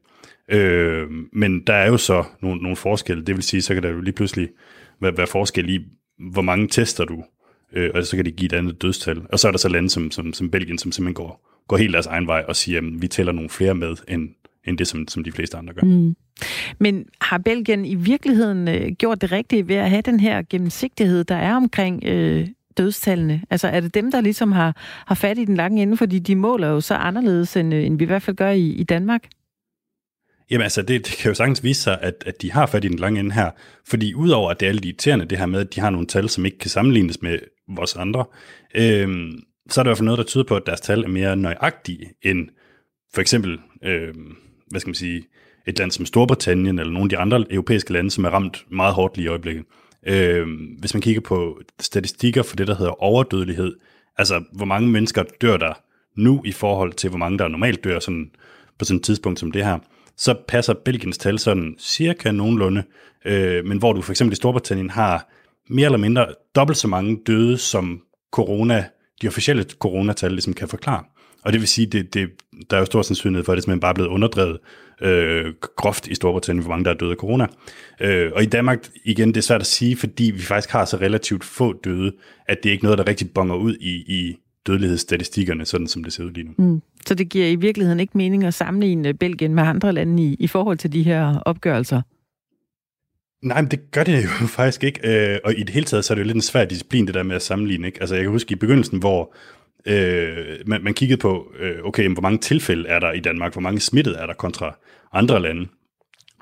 Øh, 0.48 1.06
men 1.32 1.60
der 1.60 1.74
er 1.74 1.86
jo 1.86 1.96
så 1.96 2.24
nogle, 2.42 2.62
nogle 2.62 2.76
forskelle. 2.76 3.24
Det 3.24 3.34
vil 3.34 3.42
sige, 3.42 3.62
så 3.62 3.74
kan 3.74 3.82
der 3.82 3.88
jo 3.88 4.00
lige 4.00 4.14
pludselig 4.14 4.48
være, 5.00 5.16
være 5.16 5.26
forskel 5.26 5.68
i, 5.68 5.80
hvor 6.30 6.42
mange 6.42 6.68
tester 6.68 7.04
du, 7.04 7.24
øh, 7.72 7.90
og 7.94 8.04
så 8.04 8.16
kan 8.16 8.24
det 8.24 8.36
give 8.36 8.46
et 8.46 8.52
andet 8.52 8.82
dødstal. 8.82 9.22
Og 9.32 9.38
så 9.38 9.48
er 9.48 9.52
der 9.52 9.58
så 9.58 9.68
lande 9.68 9.90
som, 9.90 10.10
som, 10.10 10.32
som 10.32 10.50
Belgien, 10.50 10.78
som 10.78 10.92
simpelthen 10.92 11.14
går, 11.14 11.62
går 11.68 11.76
helt 11.76 11.92
deres 11.92 12.06
egen 12.06 12.26
vej 12.26 12.44
og 12.48 12.56
siger, 12.56 12.78
at 12.78 13.02
vi 13.02 13.08
tæller 13.08 13.32
nogle 13.32 13.50
flere 13.50 13.74
med, 13.74 13.96
end, 14.08 14.28
end 14.64 14.78
det, 14.78 14.86
som, 14.86 15.08
som 15.08 15.24
de 15.24 15.32
fleste 15.32 15.56
andre 15.56 15.74
gør. 15.74 15.82
Mm. 15.82 16.14
Men 16.78 17.04
har 17.20 17.38
Belgien 17.38 17.84
i 17.84 17.94
virkeligheden 17.94 18.68
øh, 18.68 18.92
gjort 18.92 19.20
det 19.20 19.32
rigtige 19.32 19.68
ved 19.68 19.76
at 19.76 19.90
have 19.90 20.02
den 20.02 20.20
her 20.20 20.42
gennemsigtighed, 20.50 21.24
der 21.24 21.34
er 21.34 21.56
omkring 21.56 22.04
øh, 22.04 22.48
dødstallene? 22.76 23.42
Altså 23.50 23.68
er 23.68 23.80
det 23.80 23.94
dem, 23.94 24.10
der 24.10 24.20
ligesom 24.20 24.52
har, 24.52 24.76
har 25.06 25.14
fat 25.14 25.38
i 25.38 25.44
den 25.44 25.56
lange 25.56 25.82
ende, 25.82 25.96
fordi 25.96 26.18
de 26.18 26.36
måler 26.36 26.68
jo 26.68 26.80
så 26.80 26.94
anderledes, 26.94 27.56
end, 27.56 27.74
øh, 27.74 27.86
end 27.86 27.98
vi 27.98 28.04
i 28.04 28.06
hvert 28.06 28.22
fald 28.22 28.36
gør 28.36 28.50
i, 28.50 28.68
i 28.68 28.82
Danmark? 28.82 29.28
Jamen 30.50 30.62
altså, 30.62 30.82
det, 30.82 31.06
det 31.06 31.16
kan 31.16 31.28
jo 31.28 31.34
sagtens 31.34 31.64
vise 31.64 31.82
sig, 31.82 31.98
at, 32.02 32.14
at 32.26 32.42
de 32.42 32.52
har 32.52 32.66
fat 32.66 32.84
i 32.84 32.88
den 32.88 32.98
lange 32.98 33.20
ende 33.20 33.32
her. 33.32 33.50
Fordi 33.88 34.14
udover 34.14 34.50
at 34.50 34.60
det 34.60 34.68
er 34.68 34.72
lidt 34.72 34.84
irriterende, 34.84 35.24
det 35.24 35.38
her 35.38 35.46
med, 35.46 35.60
at 35.60 35.74
de 35.74 35.80
har 35.80 35.90
nogle 35.90 36.06
tal, 36.06 36.28
som 36.28 36.44
ikke 36.44 36.58
kan 36.58 36.70
sammenlignes 36.70 37.22
med 37.22 37.38
vores 37.68 37.96
andre, 37.96 38.24
øh, 38.74 39.32
så 39.70 39.80
er 39.80 39.82
der 39.82 39.88
i 39.88 39.90
hvert 39.90 39.98
fald 39.98 40.04
noget, 40.04 40.18
der 40.18 40.24
tyder 40.24 40.44
på, 40.44 40.56
at 40.56 40.62
deres 40.66 40.80
tal 40.80 41.04
er 41.04 41.08
mere 41.08 41.36
nøjagtige 41.36 42.10
end 42.22 42.48
for 43.14 43.20
eksempel, 43.20 43.58
øh, 43.84 44.14
hvad 44.70 44.80
skal 44.80 44.88
man 44.88 44.94
sige, 44.94 45.24
et 45.66 45.78
land 45.78 45.90
som 45.90 46.06
Storbritannien 46.06 46.78
eller 46.78 46.92
nogle 46.92 47.04
af 47.04 47.08
de 47.08 47.18
andre 47.18 47.44
europæiske 47.50 47.92
lande, 47.92 48.10
som 48.10 48.24
er 48.24 48.30
ramt 48.30 48.64
meget 48.70 48.94
hårdt 48.94 49.16
lige 49.16 49.24
i 49.24 49.28
øjeblikket. 49.28 49.64
Øh, 50.06 50.46
hvis 50.78 50.94
man 50.94 51.00
kigger 51.00 51.20
på 51.20 51.60
statistikker 51.80 52.42
for 52.42 52.56
det, 52.56 52.66
der 52.66 52.74
hedder 52.74 53.02
overdødelighed, 53.02 53.76
altså 54.18 54.44
hvor 54.52 54.66
mange 54.66 54.88
mennesker 54.88 55.22
dør 55.40 55.56
der 55.56 55.72
nu 56.16 56.42
i 56.44 56.52
forhold 56.52 56.92
til, 56.92 57.10
hvor 57.10 57.18
mange 57.18 57.38
der 57.38 57.48
normalt 57.48 57.84
dør 57.84 57.98
sådan, 57.98 58.30
på 58.78 58.84
sådan 58.84 58.96
et 58.96 59.04
tidspunkt 59.04 59.40
som 59.40 59.52
det 59.52 59.64
her, 59.64 59.78
så 60.16 60.34
passer 60.48 60.74
Belgiens 60.84 61.18
tal 61.18 61.38
sådan 61.38 61.76
cirka 61.78 62.30
nogenlunde, 62.30 62.82
øh, 63.24 63.64
men 63.64 63.78
hvor 63.78 63.92
du 63.92 64.02
for 64.02 64.12
eksempel 64.12 64.32
i 64.32 64.36
Storbritannien 64.36 64.90
har 64.90 65.28
mere 65.68 65.84
eller 65.84 65.98
mindre 65.98 66.26
dobbelt 66.54 66.78
så 66.78 66.88
mange 66.88 67.18
døde, 67.26 67.58
som 67.58 68.02
corona, 68.32 68.84
de 69.22 69.28
officielle 69.28 69.64
coronatal 69.64 70.30
ligesom 70.30 70.52
kan 70.52 70.68
forklare. 70.68 71.04
Og 71.46 71.52
det 71.52 71.60
vil 71.60 71.68
sige, 71.68 71.86
det, 71.86 72.14
det, 72.14 72.30
der 72.70 72.76
er 72.76 72.80
jo 72.80 72.86
stor 72.86 73.02
sandsynlighed 73.02 73.44
for, 73.44 73.52
at 73.52 73.56
det 73.56 73.62
simpelthen 73.62 73.80
bare 73.80 73.90
er 73.90 73.94
blevet 73.94 74.08
underdrevet 74.08 74.58
øh, 75.02 75.54
groft 75.76 76.06
i 76.06 76.14
Storbritannien, 76.14 76.64
hvor 76.64 76.70
mange 76.70 76.84
der 76.84 76.90
er 76.90 76.94
døde 76.94 77.10
af 77.10 77.16
corona. 77.16 77.46
Øh, 78.00 78.30
og 78.34 78.42
i 78.42 78.46
Danmark, 78.46 78.88
igen, 79.04 79.28
det 79.28 79.36
er 79.36 79.40
svært 79.40 79.60
at 79.60 79.66
sige, 79.66 79.96
fordi 79.96 80.24
vi 80.24 80.40
faktisk 80.40 80.70
har 80.70 80.84
så 80.84 80.96
relativt 80.96 81.44
få 81.44 81.72
døde, 81.72 82.12
at 82.48 82.62
det 82.62 82.68
er 82.68 82.72
ikke 82.72 82.84
noget, 82.84 82.98
der 82.98 83.08
rigtig 83.08 83.30
bonger 83.30 83.54
ud 83.54 83.76
i, 83.80 83.90
i 83.90 84.36
dødelighedsstatistikkerne, 84.66 85.64
sådan 85.64 85.86
som 85.86 86.04
det 86.04 86.12
ser 86.12 86.24
ud 86.24 86.30
lige 86.30 86.44
nu. 86.44 86.52
Mm. 86.58 86.82
Så 87.06 87.14
det 87.14 87.28
giver 87.28 87.46
i 87.46 87.56
virkeligheden 87.56 88.00
ikke 88.00 88.18
mening 88.18 88.44
at 88.44 88.54
sammenligne 88.54 89.14
Belgien 89.14 89.54
med 89.54 89.62
andre 89.62 89.92
lande 89.92 90.22
i, 90.22 90.36
i 90.38 90.46
forhold 90.46 90.78
til 90.78 90.92
de 90.92 91.02
her 91.02 91.38
opgørelser? 91.38 92.02
Nej, 93.42 93.60
men 93.60 93.70
det 93.70 93.90
gør 93.90 94.04
det 94.04 94.24
jo 94.24 94.46
faktisk 94.58 94.84
ikke. 94.84 95.00
Øh, 95.32 95.38
og 95.44 95.52
i 95.58 95.62
det 95.62 95.70
hele 95.70 95.86
taget, 95.86 96.04
så 96.04 96.12
er 96.12 96.14
det 96.14 96.22
jo 96.22 96.26
lidt 96.26 96.34
en 96.34 96.42
svær 96.42 96.64
disciplin, 96.64 97.06
det 97.06 97.14
der 97.14 97.22
med 97.22 97.36
at 97.36 97.42
sammenligne. 97.42 97.86
Ikke? 97.86 98.00
Altså, 98.00 98.14
jeg 98.14 98.24
kan 98.24 98.30
huske 98.30 98.52
i 98.52 98.56
begyndelsen, 98.56 98.98
hvor 98.98 99.34
øh, 99.86 100.56
man, 100.66 100.84
man 100.84 100.94
kiggede 100.94 101.20
på, 101.20 101.52
øh, 101.58 101.76
okay, 101.84 102.08
hvor 102.08 102.22
mange 102.22 102.38
tilfælde 102.38 102.88
er 102.88 102.98
der 102.98 103.12
i 103.12 103.20
Danmark, 103.20 103.52
hvor 103.52 103.62
mange 103.62 103.80
smittede 103.80 104.16
er 104.16 104.26
der 104.26 104.34
kontra 104.34 104.76
andre 105.12 105.42
lande. 105.42 105.68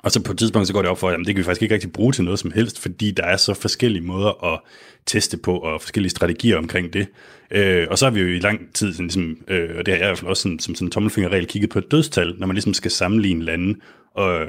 Og 0.03 0.11
så 0.11 0.23
på 0.23 0.31
et 0.31 0.37
tidspunkt, 0.37 0.67
så 0.67 0.73
går 0.73 0.81
det 0.81 0.91
op 0.91 0.99
for, 0.99 1.09
at 1.09 1.17
det 1.17 1.25
kan 1.25 1.37
vi 1.37 1.43
faktisk 1.43 1.61
ikke 1.61 1.73
rigtig 1.73 1.91
bruge 1.91 2.13
til 2.13 2.23
noget 2.23 2.39
som 2.39 2.51
helst, 2.51 2.81
fordi 2.81 3.11
der 3.11 3.23
er 3.23 3.37
så 3.37 3.53
forskellige 3.53 4.03
måder 4.03 4.53
at 4.53 4.59
teste 5.05 5.37
på, 5.37 5.57
og 5.57 5.81
forskellige 5.81 6.09
strategier 6.09 6.57
omkring 6.57 6.93
det. 6.93 7.07
Øh, 7.51 7.87
og 7.89 7.97
så 7.97 8.05
har 8.05 8.11
vi 8.11 8.19
jo 8.19 8.27
i 8.27 8.39
lang 8.39 8.73
tid, 8.73 8.93
sådan, 8.93 9.05
ligesom, 9.05 9.37
øh, 9.47 9.69
og 9.77 9.85
det 9.85 9.93
har 9.93 9.97
jeg 9.97 10.05
i 10.05 10.09
hvert 10.09 10.17
fald 10.17 10.29
også 10.29 10.43
sådan, 10.43 10.59
som 10.59 10.75
sådan 10.75 10.87
en 10.87 10.91
tommelfingerregel, 10.91 11.47
kigget 11.47 11.69
på 11.69 11.79
et 11.79 11.91
dødstal, 11.91 12.35
når 12.37 12.47
man 12.47 12.55
ligesom 12.55 12.73
skal 12.73 12.91
sammenligne 12.91 13.43
lande. 13.43 13.79
Og, 14.15 14.47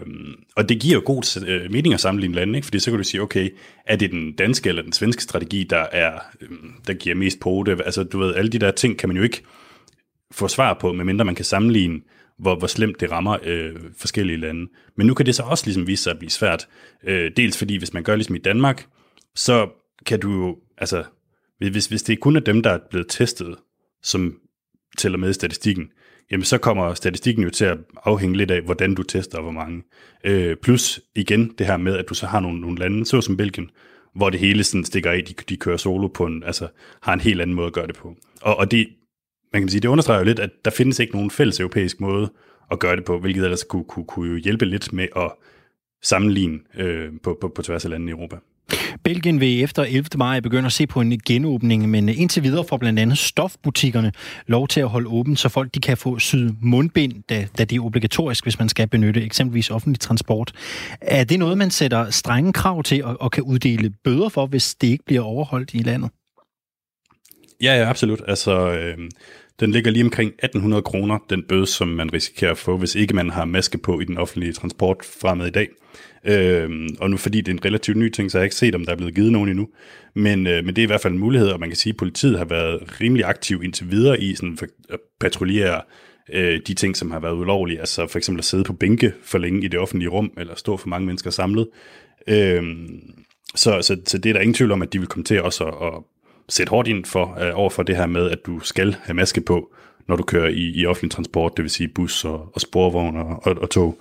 og 0.56 0.68
det 0.68 0.80
giver 0.80 0.94
jo 0.94 1.02
god 1.04 1.44
øh, 1.46 1.72
mening 1.72 1.94
at 1.94 2.00
sammenligne 2.00 2.34
lande, 2.34 2.56
ikke? 2.56 2.66
fordi 2.66 2.78
så 2.78 2.90
kan 2.90 2.98
du 2.98 3.04
sige, 3.04 3.22
okay, 3.22 3.50
er 3.86 3.96
det 3.96 4.10
den 4.10 4.32
danske 4.32 4.68
eller 4.68 4.82
den 4.82 4.92
svenske 4.92 5.22
strategi, 5.22 5.64
der, 5.64 5.86
er, 5.92 6.12
øhm, 6.40 6.72
der 6.86 6.94
giver 6.94 7.14
mest 7.14 7.40
på 7.40 7.62
det? 7.66 7.82
Altså 7.84 8.04
du 8.04 8.18
ved, 8.18 8.34
alle 8.34 8.50
de 8.50 8.58
der 8.58 8.70
ting 8.70 8.98
kan 8.98 9.08
man 9.08 9.16
jo 9.16 9.22
ikke 9.22 9.42
få 10.32 10.48
svar 10.48 10.74
på, 10.80 10.92
medmindre 10.92 11.24
man 11.24 11.34
kan 11.34 11.44
sammenligne 11.44 12.00
hvor, 12.38 12.56
hvor 12.56 12.66
slemt 12.66 13.00
det 13.00 13.10
rammer 13.10 13.38
øh, 13.42 13.76
forskellige 13.96 14.36
lande. 14.36 14.70
Men 14.96 15.06
nu 15.06 15.14
kan 15.14 15.26
det 15.26 15.34
så 15.34 15.42
også 15.42 15.66
ligesom 15.66 15.86
vise 15.86 16.02
sig 16.02 16.10
at 16.10 16.18
blive 16.18 16.30
svært. 16.30 16.68
Øh, 17.04 17.30
dels 17.36 17.58
fordi, 17.58 17.76
hvis 17.76 17.92
man 17.92 18.02
gør 18.02 18.16
ligesom 18.16 18.34
i 18.34 18.38
Danmark, 18.38 18.86
så 19.34 19.68
kan 20.06 20.20
du 20.20 20.32
jo, 20.32 20.58
altså, 20.78 21.04
hvis, 21.58 21.86
hvis 21.86 22.02
det 22.02 22.20
kun 22.20 22.36
er 22.36 22.40
dem, 22.40 22.62
der 22.62 22.70
er 22.70 22.78
blevet 22.90 23.06
testet, 23.08 23.56
som 24.02 24.38
tæller 24.98 25.18
med 25.18 25.30
i 25.30 25.32
statistikken, 25.32 25.88
jamen 26.30 26.44
så 26.44 26.58
kommer 26.58 26.94
statistikken 26.94 27.44
jo 27.44 27.50
til 27.50 27.64
at 27.64 27.78
afhænge 28.04 28.36
lidt 28.36 28.50
af, 28.50 28.62
hvordan 28.62 28.94
du 28.94 29.02
tester 29.02 29.38
og 29.38 29.42
hvor 29.42 29.52
mange. 29.52 29.82
Øh, 30.24 30.56
plus 30.56 31.00
igen 31.14 31.54
det 31.58 31.66
her 31.66 31.76
med, 31.76 31.96
at 31.96 32.08
du 32.08 32.14
så 32.14 32.26
har 32.26 32.40
nogle, 32.40 32.60
nogle 32.60 32.78
lande, 32.78 33.06
såsom 33.06 33.36
Belgien, 33.36 33.70
hvor 34.14 34.30
det 34.30 34.40
hele 34.40 34.64
sådan 34.64 34.84
stikker 34.84 35.10
af, 35.10 35.24
de, 35.24 35.34
de 35.48 35.56
kører 35.56 35.76
solo 35.76 36.08
på 36.08 36.26
en, 36.26 36.42
altså 36.42 36.68
har 37.02 37.12
en 37.12 37.20
helt 37.20 37.40
anden 37.40 37.56
måde 37.56 37.66
at 37.66 37.72
gøre 37.72 37.86
det 37.86 37.96
på. 37.96 38.16
Og, 38.42 38.56
og 38.56 38.70
det, 38.70 38.88
man 39.52 39.62
kan 39.62 39.68
sige, 39.68 39.80
det 39.80 39.88
understreger 39.88 40.20
jo 40.20 40.24
lidt, 40.24 40.38
at 40.38 40.50
der 40.64 40.70
findes 40.70 40.98
ikke 40.98 41.12
nogen 41.12 41.30
fælles 41.30 41.60
europæisk 41.60 42.00
måde 42.00 42.32
at 42.70 42.78
gøre 42.78 42.96
det 42.96 43.04
på, 43.04 43.18
hvilket 43.18 43.44
ellers 43.44 43.64
kunne, 43.64 43.84
kunne, 43.84 44.04
kunne 44.04 44.30
jo 44.30 44.36
hjælpe 44.36 44.64
lidt 44.64 44.92
med 44.92 45.08
at 45.16 45.32
sammenligne 46.02 46.58
øh, 46.76 47.12
på, 47.22 47.38
på, 47.40 47.48
på 47.48 47.62
tværs 47.62 47.84
af 47.84 47.90
landene 47.90 48.10
i 48.10 48.14
Europa. 48.14 48.36
Belgien 49.06 49.40
vil 49.40 49.62
efter 49.62 49.82
11. 49.82 50.04
maj 50.16 50.40
begynde 50.40 50.66
at 50.66 50.72
se 50.72 50.86
på 50.86 51.00
en 51.00 51.20
genåbning, 51.20 51.88
men 51.88 52.08
indtil 52.08 52.42
videre 52.42 52.64
får 52.68 52.76
blandt 52.76 52.98
andet 52.98 53.18
stofbutikkerne 53.18 54.12
lov 54.46 54.68
til 54.68 54.80
at 54.80 54.88
holde 54.88 55.08
åben, 55.08 55.36
så 55.36 55.48
folk 55.48 55.74
de 55.74 55.80
kan 55.80 55.96
få 55.96 56.18
syd 56.18 56.52
mundbind, 56.62 57.22
da, 57.28 57.46
da 57.58 57.64
det 57.64 57.76
er 57.76 57.84
obligatorisk, 57.84 58.44
hvis 58.44 58.58
man 58.58 58.68
skal 58.68 58.88
benytte 58.88 59.22
eksempelvis 59.22 59.70
offentlig 59.70 60.00
transport. 60.00 60.52
Er 61.00 61.24
det 61.24 61.38
noget, 61.38 61.58
man 61.58 61.70
sætter 61.70 62.10
strenge 62.10 62.52
krav 62.52 62.82
til 62.82 63.04
og, 63.04 63.16
og 63.20 63.30
kan 63.30 63.42
uddele 63.42 63.90
bøder 64.04 64.28
for, 64.28 64.46
hvis 64.46 64.74
det 64.74 64.86
ikke 64.86 65.04
bliver 65.04 65.22
overholdt 65.22 65.74
i 65.74 65.78
landet? 65.78 66.10
Ja, 67.62 67.74
ja, 67.78 67.88
absolut. 67.88 68.20
Altså, 68.28 68.72
øh, 68.72 68.98
den 69.60 69.70
ligger 69.70 69.90
lige 69.90 70.04
omkring 70.04 70.28
1800 70.28 70.82
kroner, 70.82 71.18
den 71.30 71.42
bøde, 71.42 71.66
som 71.66 71.88
man 71.88 72.12
risikerer 72.12 72.50
at 72.50 72.58
få, 72.58 72.76
hvis 72.76 72.94
ikke 72.94 73.14
man 73.14 73.30
har 73.30 73.44
maske 73.44 73.78
på 73.78 74.00
i 74.00 74.04
den 74.04 74.18
offentlige 74.18 74.52
transport 74.52 74.96
fremad 75.20 75.46
i 75.46 75.50
dag. 75.50 75.68
Øh, 76.24 76.88
og 77.00 77.10
nu 77.10 77.16
fordi 77.16 77.40
det 77.40 77.48
er 77.48 77.52
en 77.52 77.64
relativt 77.64 77.96
ny 77.96 78.08
ting, 78.08 78.30
så 78.30 78.38
har 78.38 78.40
jeg 78.40 78.46
ikke 78.46 78.56
set, 78.56 78.74
om 78.74 78.84
der 78.84 78.92
er 78.92 78.96
blevet 78.96 79.14
givet 79.14 79.32
nogen 79.32 79.48
endnu. 79.48 79.68
Men, 80.14 80.46
øh, 80.46 80.64
men 80.64 80.76
det 80.76 80.82
er 80.82 80.86
i 80.86 80.86
hvert 80.86 81.00
fald 81.00 81.12
en 81.12 81.18
mulighed, 81.18 81.48
og 81.48 81.60
man 81.60 81.68
kan 81.68 81.76
sige, 81.76 81.90
at 81.90 81.96
politiet 81.96 82.38
har 82.38 82.44
været 82.44 83.00
rimelig 83.00 83.24
aktiv 83.24 83.62
indtil 83.64 83.90
videre 83.90 84.20
i 84.20 84.34
sådan 84.34 84.58
at 84.90 85.00
patruljere 85.20 85.80
øh, 86.32 86.60
de 86.66 86.74
ting, 86.74 86.96
som 86.96 87.10
har 87.10 87.20
været 87.20 87.34
ulovlige. 87.34 87.80
Altså 87.80 88.06
for 88.06 88.18
eksempel 88.18 88.40
at 88.40 88.44
sidde 88.44 88.64
på 88.64 88.72
bænke 88.72 89.12
for 89.22 89.38
længe 89.38 89.64
i 89.64 89.68
det 89.68 89.80
offentlige 89.80 90.08
rum, 90.08 90.30
eller 90.38 90.54
stå 90.54 90.76
for 90.76 90.88
mange 90.88 91.06
mennesker 91.06 91.30
samlet. 91.30 91.68
Øh, 92.28 92.62
så, 93.54 93.82
så, 93.82 93.96
så 94.06 94.18
det 94.18 94.30
er 94.30 94.32
der 94.32 94.40
ingen 94.40 94.54
tvivl 94.54 94.72
om, 94.72 94.82
at 94.82 94.92
de 94.92 94.98
vil 94.98 95.08
komme 95.08 95.24
til 95.24 95.42
også 95.42 95.64
at, 95.64 95.86
at 95.86 96.02
sætte 96.48 96.70
hårdt 96.70 96.88
ind 96.88 97.04
for, 97.04 97.38
øh, 97.40 97.50
over 97.54 97.70
for 97.70 97.82
det 97.82 97.96
her 97.96 98.06
med, 98.06 98.30
at 98.30 98.46
du 98.46 98.60
skal 98.60 98.96
have 99.02 99.14
maske 99.14 99.40
på, 99.40 99.72
når 100.08 100.16
du 100.16 100.22
kører 100.22 100.48
i, 100.48 100.72
i 100.74 100.86
offentlig 100.86 101.10
transport, 101.10 101.52
det 101.56 101.62
vil 101.62 101.70
sige 101.70 101.88
bus 101.88 102.24
og, 102.24 102.50
og 102.54 102.60
sporvogn 102.60 103.16
og, 103.16 103.40
og, 103.42 103.56
og 103.60 103.70
tog. 103.70 103.98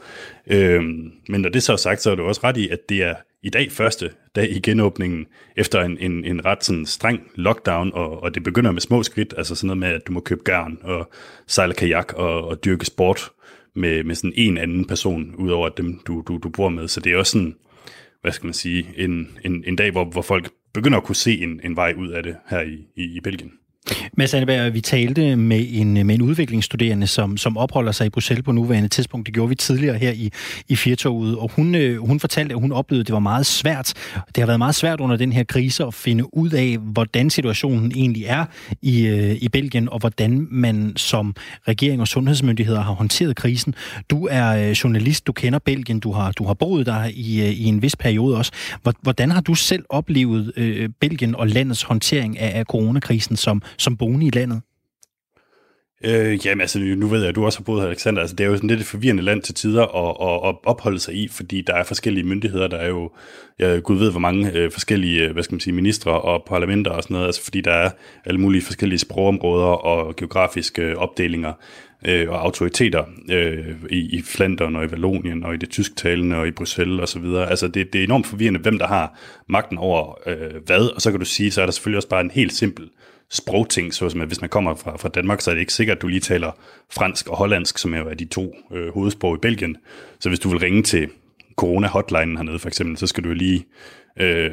Øhm, 0.48 1.12
men 1.30 1.42
når 1.42 1.50
det 1.50 1.64
så 1.64 1.74
er 1.74 1.78
sagt, 1.78 2.02
så 2.02 2.12
er 2.12 2.16
du 2.16 2.24
også 2.24 2.42
ret 2.44 2.58
i, 2.58 2.70
at 2.70 2.90
det 2.90 3.04
er 3.04 3.16
i 3.44 3.50
dag 3.50 3.72
første 3.72 4.10
dag 4.36 4.52
i 4.52 4.60
genåbningen, 4.60 5.26
efter 5.56 5.82
en, 5.82 5.98
en, 5.98 6.26
en 6.26 6.46
ret 6.46 6.64
sådan 6.64 6.86
streng 6.86 7.32
lockdown, 7.36 7.92
og, 7.94 8.24
og 8.24 8.36
det 8.36 8.44
begynder 8.44 8.72
med 8.72 8.82
små 8.82 9.04
skridt, 9.04 9.34
altså 9.38 9.56
sådan 9.56 9.68
noget 9.68 9.78
med, 9.78 9.88
at 9.88 10.08
du 10.08 10.12
må 10.12 10.20
købe 10.20 10.42
garn 10.44 10.78
og 10.84 11.12
sejle 11.48 11.74
kajak 11.74 12.14
og, 12.14 12.48
og 12.48 12.66
dyrke 12.66 12.86
sport 12.86 13.30
med, 13.76 14.04
med 14.04 14.16
sådan 14.16 14.34
en 14.36 14.58
anden 14.58 14.86
person, 14.86 15.36
udover 15.36 15.70
dem, 15.70 16.00
du, 16.08 16.24
du, 16.28 16.38
du 16.38 16.50
bor 16.50 16.70
med. 16.70 16.88
Så 16.88 17.00
det 17.00 17.14
er 17.14 17.18
også 17.18 17.32
sådan, 17.32 17.56
hvad 18.22 18.32
skal 18.32 18.46
man 18.48 18.54
sige, 18.54 18.88
en, 18.98 19.38
en, 19.46 19.64
en 19.68 19.76
dag, 19.76 19.92
hvor, 19.92 20.06
hvor 20.06 20.22
folk 20.22 20.50
begynder 20.76 20.98
at 20.98 21.04
kunne 21.04 21.16
se 21.16 21.42
en, 21.42 21.60
en 21.64 21.76
vej 21.76 21.94
ud 21.98 22.10
af 22.10 22.24
det 22.24 22.36
her 22.48 22.62
i, 22.62 22.88
i, 22.96 23.04
i 23.04 23.20
Belgien. 23.20 23.52
Mads 24.18 24.34
Anneberg, 24.34 24.74
vi 24.74 24.82
talte 24.82 25.36
med 25.36 25.66
en, 25.70 25.94
med 25.94 26.16
en 26.16 26.22
udviklingsstuderende, 26.22 27.08
som, 27.08 27.38
som 27.38 27.58
opholder 27.58 27.92
sig 27.92 28.08
i 28.08 28.10
Bruxelles 28.10 28.44
på 28.44 28.52
nuværende 28.52 28.90
tidspunkt. 28.90 29.26
Det 29.26 29.34
gjorde 29.34 29.50
vi 29.50 29.56
tidligere 29.56 29.98
her 29.98 30.12
i, 30.12 30.32
i 30.68 30.76
Firtoget, 30.76 31.38
og 31.38 31.52
hun, 31.56 31.76
øh, 31.76 32.08
hun 32.08 32.20
fortalte, 32.20 32.54
at 32.54 32.62
hun 32.62 32.72
oplevede, 32.72 33.02
at 33.02 33.08
det 33.08 33.14
var 33.14 33.20
meget 33.20 33.46
svært. 33.46 33.94
Det 34.14 34.38
har 34.38 34.46
været 34.46 34.60
meget 34.60 34.76
svært 34.76 35.00
under 35.00 35.16
den 35.16 35.34
her 35.34 35.44
krise 35.44 35.84
at 35.84 35.94
finde 35.94 36.38
ud 36.38 36.52
af, 36.52 36.78
hvordan 36.78 37.30
situationen 37.30 37.92
egentlig 37.96 38.24
er 38.26 38.46
i, 38.82 39.08
øh, 39.08 39.36
i 39.42 39.50
Belgien, 39.50 39.90
og 39.90 40.00
hvordan 40.00 40.48
man 40.52 40.94
som 40.96 41.36
regering 41.68 42.02
og 42.02 42.08
sundhedsmyndigheder 42.08 42.82
har 42.82 42.94
håndteret 42.94 43.36
krisen. 43.36 43.76
Du 44.10 44.28
er 44.32 44.70
øh, 44.70 44.72
journalist, 44.72 45.28
du 45.28 45.32
kender 45.32 45.60
Belgien, 45.60 46.00
du 46.00 46.12
har, 46.12 46.32
du 46.32 46.46
har 46.46 46.54
boet 46.54 46.86
der 46.86 47.06
i, 47.14 47.52
i 47.52 47.64
en 47.64 47.82
vis 47.82 47.96
periode 47.96 48.38
også. 48.38 48.52
Hvordan 49.02 49.32
har 49.32 49.42
du 49.42 49.56
selv 49.56 49.84
oplevet 49.90 50.52
øh, 50.58 50.90
Belgien 51.02 51.36
og 51.36 51.48
landets 51.48 51.84
håndtering 51.84 52.40
af, 52.40 52.60
af 52.60 52.66
coronakrisen 52.66 53.36
som, 53.36 53.62
som 53.78 53.98
boende 54.06 54.26
i 54.26 54.30
landet? 54.30 54.62
Øh, 56.06 56.46
jamen 56.46 56.62
altså, 56.62 56.80
nu 56.80 57.08
ved 57.08 57.20
jeg, 57.20 57.30
at 57.30 57.36
du 57.36 57.46
også 57.46 57.60
har 57.60 57.64
boet 57.64 57.82
her, 57.82 57.88
Alexander. 57.88 58.22
Altså, 58.22 58.36
det 58.36 58.44
er 58.44 58.48
jo 58.48 58.56
sådan 58.56 58.70
lidt 58.70 58.80
et 58.80 58.86
forvirrende 58.86 59.24
land 59.24 59.42
til 59.42 59.56
tider 59.56 59.84
at, 59.84 60.44
at, 60.46 60.50
at 60.50 60.56
opholde 60.66 61.00
sig 61.00 61.16
i, 61.16 61.28
fordi 61.28 61.62
der 61.62 61.74
er 61.74 61.84
forskellige 61.84 62.24
myndigheder. 62.24 62.68
Der 62.68 62.78
er 62.78 62.88
jo, 62.88 63.12
jeg 63.60 63.84
gud 63.84 63.98
ved, 63.98 64.12
hvor 64.12 64.20
mange 64.20 64.52
øh, 64.52 64.72
forskellige, 64.72 65.28
øh, 65.28 65.34
hvad 65.34 65.44
skal 65.44 65.54
man 65.54 65.60
sige, 65.60 65.74
ministre 65.74 66.22
og 66.22 66.44
parlamenter 66.48 66.92
og 66.92 67.04
sådan 67.04 67.14
noget. 67.14 67.26
Altså, 67.26 67.44
fordi 67.44 67.62
der 67.62 67.72
er 67.72 67.90
alle 68.26 68.40
mulige 68.40 68.62
forskellige 68.62 69.00
sprogområder 69.00 69.66
og 69.66 70.16
geografiske 70.16 70.82
øh, 70.82 70.96
opdelinger 70.96 71.54
øh, 72.08 72.30
og 72.30 72.42
autoriteter 72.42 73.04
øh, 73.32 73.76
i, 73.90 74.18
i 74.18 74.22
Flandern 74.22 74.76
og 74.76 74.84
i 74.86 74.88
Wallonien 74.88 75.44
og 75.44 75.54
i 75.54 75.58
det 75.58 75.70
tysktalende 75.70 76.38
og 76.38 76.48
i 76.48 76.52
Bruxelles 76.52 77.00
og 77.00 77.08
så 77.08 77.20
videre. 77.20 77.50
Altså, 77.50 77.68
det, 77.68 77.94
det 77.94 78.00
er 78.00 78.06
enormt 78.06 78.28
forvirrende, 78.28 78.60
hvem 78.60 78.80
der 78.80 78.88
har 78.88 79.20
magten 79.50 79.78
over 79.78 80.20
øh, 80.26 80.62
hvad. 80.66 80.96
Og 80.96 81.02
så 81.02 81.12
kan 81.12 81.20
du 81.20 81.26
sige, 81.26 81.52
så 81.52 81.62
er 81.62 81.66
der 81.66 81.74
selvfølgelig 81.74 81.98
også 81.98 82.10
bare 82.10 82.22
en 82.22 82.32
helt 82.32 82.54
simpel 82.54 82.90
sprogting, 83.30 83.94
såsom 83.94 84.22
at 84.22 84.28
hvis 84.28 84.42
man 84.42 84.50
kommer 84.50 84.76
fra, 84.76 84.98
fra 84.98 85.10
Danmark, 85.10 85.42
så 85.42 85.52
er 85.52 85.56
det 85.56 85.62
ikke 85.62 85.74
sikkert, 85.74 85.98
at 85.98 86.02
du 86.02 86.08
lige 86.08 86.20
taler 86.20 86.52
fransk 86.92 87.28
og 87.28 87.38
hollandsk, 87.38 87.78
som 87.78 87.94
er 87.94 88.14
de 88.14 88.26
to 88.26 88.56
øh, 88.72 88.94
hovedsprog 88.94 89.36
i 89.36 89.40
Belgien. 89.42 89.78
Så 90.20 90.30
hvis 90.30 90.40
du 90.40 90.50
vil 90.50 90.60
ringe 90.60 90.84
til 90.84 91.10
corona-hotlinen 91.56 92.38
hernede 92.38 92.60
for 92.60 92.68
eksempel, 92.68 92.98
så 92.98 93.08
skal 93.08 93.24
du 93.24 93.34
lige 93.34 93.66
øh, 94.20 94.52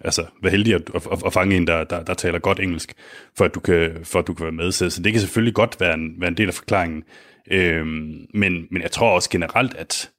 altså, 0.00 0.26
være 0.42 0.50
heldig 0.50 0.74
at, 0.74 0.90
at, 0.94 1.22
at 1.26 1.32
fange 1.32 1.56
en, 1.56 1.66
der, 1.66 1.84
der, 1.84 2.02
der 2.02 2.14
taler 2.14 2.38
godt 2.38 2.60
engelsk, 2.60 2.92
for 3.36 3.44
at 3.44 3.54
du 3.54 3.60
kan, 3.60 3.90
for 4.04 4.18
at 4.18 4.26
du 4.26 4.34
kan 4.34 4.44
være 4.44 4.52
med. 4.52 4.72
Så, 4.72 4.90
så 4.90 5.02
det 5.02 5.12
kan 5.12 5.20
selvfølgelig 5.20 5.54
godt 5.54 5.76
være 5.80 5.94
en, 5.94 6.14
være 6.18 6.28
en 6.28 6.36
del 6.36 6.48
af 6.48 6.54
forklaringen. 6.54 7.02
Øh, 7.50 7.86
men, 8.34 8.66
men 8.70 8.82
jeg 8.82 8.90
tror 8.90 9.10
også 9.10 9.30
generelt, 9.30 9.74
at 9.74 10.10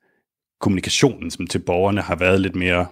kommunikationen 0.62 1.32
som 1.32 1.48
til 1.48 1.60
borgerne 1.60 2.02
har 2.02 2.16
været 2.16 2.42
lidt 2.42 2.56
mere 2.56 2.86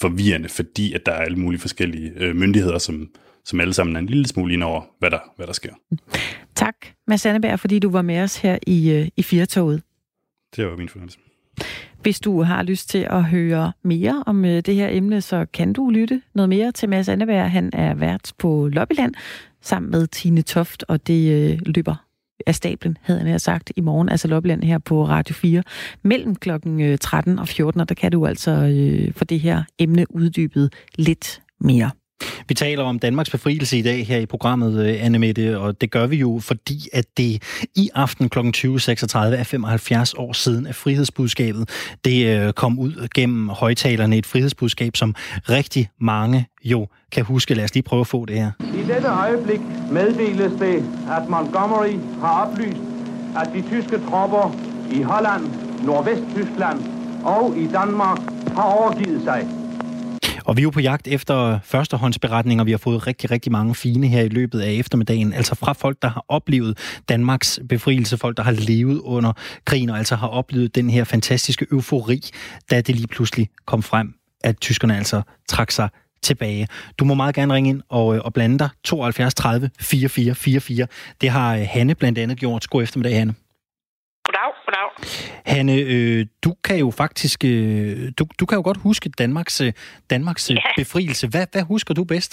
forvirrende, 0.00 0.48
fordi 0.48 0.92
at 0.92 1.06
der 1.06 1.12
er 1.12 1.24
alle 1.24 1.36
mulige 1.36 1.60
forskellige 1.60 2.12
øh, 2.16 2.36
myndigheder, 2.36 2.78
som, 2.78 3.08
som 3.48 3.60
alle 3.60 3.74
sammen 3.74 3.96
er 3.96 4.00
en 4.00 4.06
lille 4.06 4.26
smule 4.26 4.54
ind 4.54 4.62
over, 4.62 4.82
hvad 4.98 5.10
der, 5.10 5.18
hvad 5.36 5.46
der 5.46 5.52
sker. 5.52 5.72
Tak, 6.54 6.74
Mads 7.06 7.26
Anneberg, 7.26 7.60
fordi 7.60 7.78
du 7.78 7.90
var 7.90 8.02
med 8.02 8.22
os 8.22 8.36
her 8.36 8.58
i, 8.66 8.90
øh, 8.90 9.08
i 9.16 9.22
Firtoget. 9.22 9.82
Det 10.56 10.66
var 10.66 10.76
min 10.76 10.88
fornemmelse. 10.88 11.18
Hvis 12.02 12.20
du 12.20 12.42
har 12.42 12.62
lyst 12.62 12.88
til 12.88 13.06
at 13.10 13.24
høre 13.24 13.72
mere 13.84 14.22
om 14.26 14.44
øh, 14.44 14.60
det 14.60 14.74
her 14.74 14.88
emne, 14.90 15.20
så 15.20 15.46
kan 15.52 15.72
du 15.72 15.90
lytte 15.90 16.22
noget 16.34 16.48
mere 16.48 16.72
til 16.72 16.88
Mads 16.88 17.08
Anneberg. 17.08 17.50
Han 17.50 17.70
er 17.72 17.94
vært 17.94 18.32
på 18.38 18.68
Lobbyland 18.72 19.14
sammen 19.60 19.90
med 19.90 20.06
Tine 20.06 20.42
Toft, 20.42 20.84
og 20.88 21.06
det 21.06 21.52
øh, 21.52 21.60
løber 21.66 21.94
af 22.46 22.54
stablen, 22.54 22.98
havde 23.02 23.20
han 23.20 23.38
sagt, 23.38 23.72
i 23.76 23.80
morgen, 23.80 24.08
altså 24.08 24.28
Lobbyland 24.28 24.62
her 24.62 24.78
på 24.78 25.04
Radio 25.04 25.34
4, 25.34 25.62
mellem 26.02 26.36
klokken 26.36 26.98
13 26.98 27.38
og 27.38 27.48
14, 27.48 27.80
og 27.80 27.88
der 27.88 27.94
kan 27.94 28.12
du 28.12 28.26
altså 28.26 28.50
øh, 28.50 29.14
få 29.14 29.24
det 29.24 29.40
her 29.40 29.62
emne 29.78 30.06
uddybet 30.10 30.72
lidt 30.94 31.42
mere. 31.60 31.90
Vi 32.48 32.54
taler 32.54 32.84
om 32.84 32.98
Danmarks 32.98 33.30
befrielse 33.30 33.78
i 33.78 33.82
dag 33.82 34.06
her 34.06 34.18
i 34.18 34.26
programmet, 34.26 34.86
øh, 34.86 35.04
Anne 35.04 35.18
Mette, 35.18 35.58
og 35.58 35.80
det 35.80 35.90
gør 35.90 36.06
vi 36.06 36.16
jo, 36.16 36.40
fordi 36.42 36.88
at 36.92 37.04
det 37.16 37.42
i 37.74 37.90
aften 37.94 38.28
kl. 38.28 38.38
20.36 38.38 39.18
er 39.18 39.44
75 39.44 40.14
år 40.14 40.32
siden, 40.32 40.66
at 40.66 40.74
frihedsbudskabet 40.74 41.68
det 42.04 42.26
øh, 42.26 42.52
kom 42.52 42.78
ud 42.78 43.08
gennem 43.14 43.48
højtalerne. 43.48 44.16
Et 44.16 44.26
frihedsbudskab, 44.26 44.96
som 44.96 45.14
rigtig 45.48 45.90
mange 46.00 46.46
jo 46.64 46.86
kan 47.12 47.24
huske. 47.24 47.54
Lad 47.54 47.64
os 47.64 47.74
lige 47.74 47.82
prøve 47.82 48.00
at 48.00 48.06
få 48.06 48.24
det 48.24 48.36
her. 48.36 48.50
I 48.60 48.92
dette 48.94 49.08
øjeblik 49.08 49.60
meddeles 49.92 50.52
det, 50.52 50.84
at 51.10 51.28
Montgomery 51.28 51.98
har 52.20 52.46
oplyst, 52.46 52.80
at 53.36 53.50
de 53.54 53.62
tyske 53.62 53.98
tropper 54.10 54.56
i 54.90 55.02
Holland, 55.02 55.42
Nordvesttyskland 55.84 56.78
og 57.24 57.54
i 57.56 57.66
Danmark 57.66 58.18
har 58.56 58.62
overgivet 58.62 59.22
sig. 59.24 59.46
Og 60.48 60.56
vi 60.56 60.60
er 60.60 60.64
jo 60.64 60.70
på 60.70 60.80
jagt 60.80 61.08
efter 61.08 61.58
førstehåndsberetninger. 61.64 62.64
Vi 62.64 62.70
har 62.70 62.78
fået 62.78 63.06
rigtig, 63.06 63.30
rigtig 63.30 63.52
mange 63.52 63.74
fine 63.74 64.06
her 64.06 64.22
i 64.22 64.28
løbet 64.28 64.60
af 64.60 64.70
eftermiddagen. 64.72 65.32
Altså 65.32 65.54
fra 65.54 65.72
folk, 65.72 66.02
der 66.02 66.08
har 66.08 66.24
oplevet 66.28 66.78
Danmarks 67.08 67.60
befrielse. 67.68 68.18
Folk, 68.18 68.36
der 68.36 68.42
har 68.42 68.52
levet 68.52 69.00
under 69.00 69.32
krigen 69.64 69.90
og 69.90 69.98
altså 69.98 70.16
har 70.16 70.28
oplevet 70.28 70.74
den 70.74 70.90
her 70.90 71.04
fantastiske 71.04 71.66
eufori, 71.72 72.20
da 72.70 72.80
det 72.80 72.94
lige 72.96 73.06
pludselig 73.06 73.48
kom 73.66 73.82
frem, 73.82 74.14
at 74.44 74.60
tyskerne 74.60 74.96
altså 74.96 75.22
trak 75.48 75.70
sig 75.70 75.88
tilbage. 76.22 76.68
Du 76.98 77.04
må 77.04 77.14
meget 77.14 77.34
gerne 77.34 77.54
ringe 77.54 77.70
ind 77.70 77.82
og, 77.88 78.16
øh, 78.16 78.20
og 78.24 78.32
blande 78.32 78.58
dig. 78.58 78.68
72 78.84 79.34
30 79.34 79.70
44 79.80 80.34
44. 80.34 80.86
Det 81.20 81.30
har 81.30 81.56
øh, 81.56 81.66
Hanne 81.70 81.94
blandt 81.94 82.18
andet 82.18 82.38
gjort. 82.38 82.66
God 82.70 82.82
eftermiddag, 82.82 83.18
Hanne. 83.18 83.34
Goddag, 84.24 84.40
goddag. 84.40 84.57
Hanne, 85.46 85.76
øh, 85.94 86.26
du 86.44 86.50
kan 86.64 86.78
jo 86.78 86.90
faktisk 86.90 87.44
øh, 87.44 87.96
du, 88.18 88.24
du 88.40 88.46
kan 88.46 88.56
jo 88.58 88.62
godt 88.62 88.80
huske 88.82 89.08
Danmarks, 89.08 89.60
øh, 89.60 89.72
Danmarks 90.10 90.50
øh, 90.50 90.56
ja. 90.56 90.72
befrielse. 90.76 91.28
Hvad, 91.32 91.46
hvad 91.52 91.62
husker 91.62 91.94
du 91.94 92.04
bedst? 92.04 92.32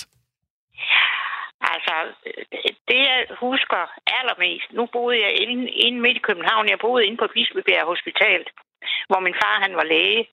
Altså, 1.61 1.95
det 2.87 2.99
jeg 3.09 3.25
husker 3.39 3.81
allermest, 4.19 4.67
nu 4.71 4.83
boede 4.95 5.21
jeg 5.25 5.31
inde, 5.41 5.71
inde 5.71 5.99
midt 6.01 6.17
i 6.17 6.27
København, 6.27 6.69
jeg 6.69 6.79
boede 6.79 7.05
inde 7.05 7.17
på 7.17 7.27
Bispebjerg 7.33 7.85
Hospital, 7.85 8.41
hvor 9.07 9.19
min 9.19 9.35
far 9.41 9.61
han 9.65 9.75
var 9.75 9.83
læge, 9.83 10.27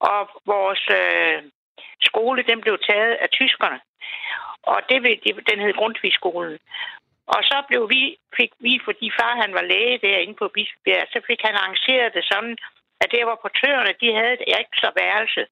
og 0.00 0.20
vores 0.46 0.84
øh, 1.00 1.42
skole 2.08 2.42
den 2.50 2.60
blev 2.60 2.78
taget 2.88 3.14
af 3.24 3.28
tyskerne, 3.38 3.78
og 4.62 4.78
det, 4.88 4.96
den 5.50 5.58
hed 5.60 5.74
Grundtvigskolen. 5.80 6.58
Og 7.34 7.40
så 7.50 7.58
blev 7.68 7.82
vi, 7.94 8.02
fik 8.36 8.52
vi, 8.58 8.80
fordi 8.84 9.06
far 9.18 9.34
han 9.42 9.54
var 9.54 9.62
læge 9.72 9.98
derinde 9.98 10.34
på 10.34 10.48
Bispebjerg, 10.54 11.06
så 11.12 11.20
fik 11.26 11.40
han 11.44 11.54
arrangeret 11.54 12.14
det 12.14 12.24
sådan, 12.32 12.56
at 13.02 13.08
det 13.10 13.26
var 13.26 13.42
portørerne, 13.42 13.94
de 14.00 14.14
havde 14.18 14.32
et 14.32 14.44
ekstra 14.60 14.90
værelse. 15.00 15.46